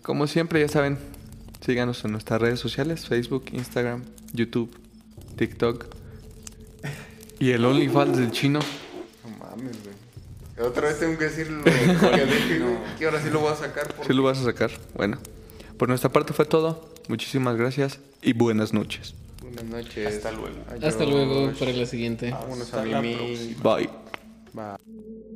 Como 0.06 0.28
siempre, 0.28 0.60
ya 0.60 0.68
saben, 0.68 0.98
síganos 1.66 2.04
en 2.04 2.12
nuestras 2.12 2.40
redes 2.40 2.60
sociales, 2.60 3.08
Facebook, 3.08 3.46
Instagram, 3.50 4.04
YouTube, 4.32 4.70
TikTok. 5.34 5.86
Y 7.40 7.50
el 7.50 7.64
OnlyFans 7.64 8.16
del 8.16 8.30
chino. 8.30 8.60
No 9.24 9.30
mames, 9.36 9.76
güey. 9.82 10.68
Otra 10.68 10.86
vez 10.86 11.00
tengo 11.00 11.18
que 11.18 11.24
decir 11.24 11.50
lo 11.50 11.64
que 11.64 11.72
dije, 11.72 12.58
güey. 12.60 12.76
Que 13.00 13.06
ahora 13.06 13.20
sí 13.20 13.30
lo 13.30 13.40
voy 13.40 13.52
a 13.52 13.56
sacar. 13.56 13.92
¿Sí 14.06 14.12
lo 14.12 14.22
vas 14.22 14.38
a 14.38 14.44
sacar? 14.44 14.70
Bueno, 14.94 15.18
por 15.76 15.88
nuestra 15.88 16.12
parte 16.12 16.32
fue 16.32 16.44
todo. 16.44 16.88
Muchísimas 17.08 17.56
gracias 17.56 17.98
y 18.22 18.32
buenas 18.32 18.72
noches. 18.72 19.16
Buenas 19.42 19.64
noches. 19.64 20.06
Hasta 20.06 20.30
luego. 20.30 20.56
Adiós. 20.68 20.84
Hasta 20.84 21.04
luego 21.04 21.52
para 21.58 21.72
la 21.72 21.84
siguiente. 21.84 22.30
Vámonos 22.30 22.72
Hasta 22.72 22.82
a 22.82 22.86
la. 22.86 23.00
Bye. 23.00 23.90
Bye. 24.52 25.35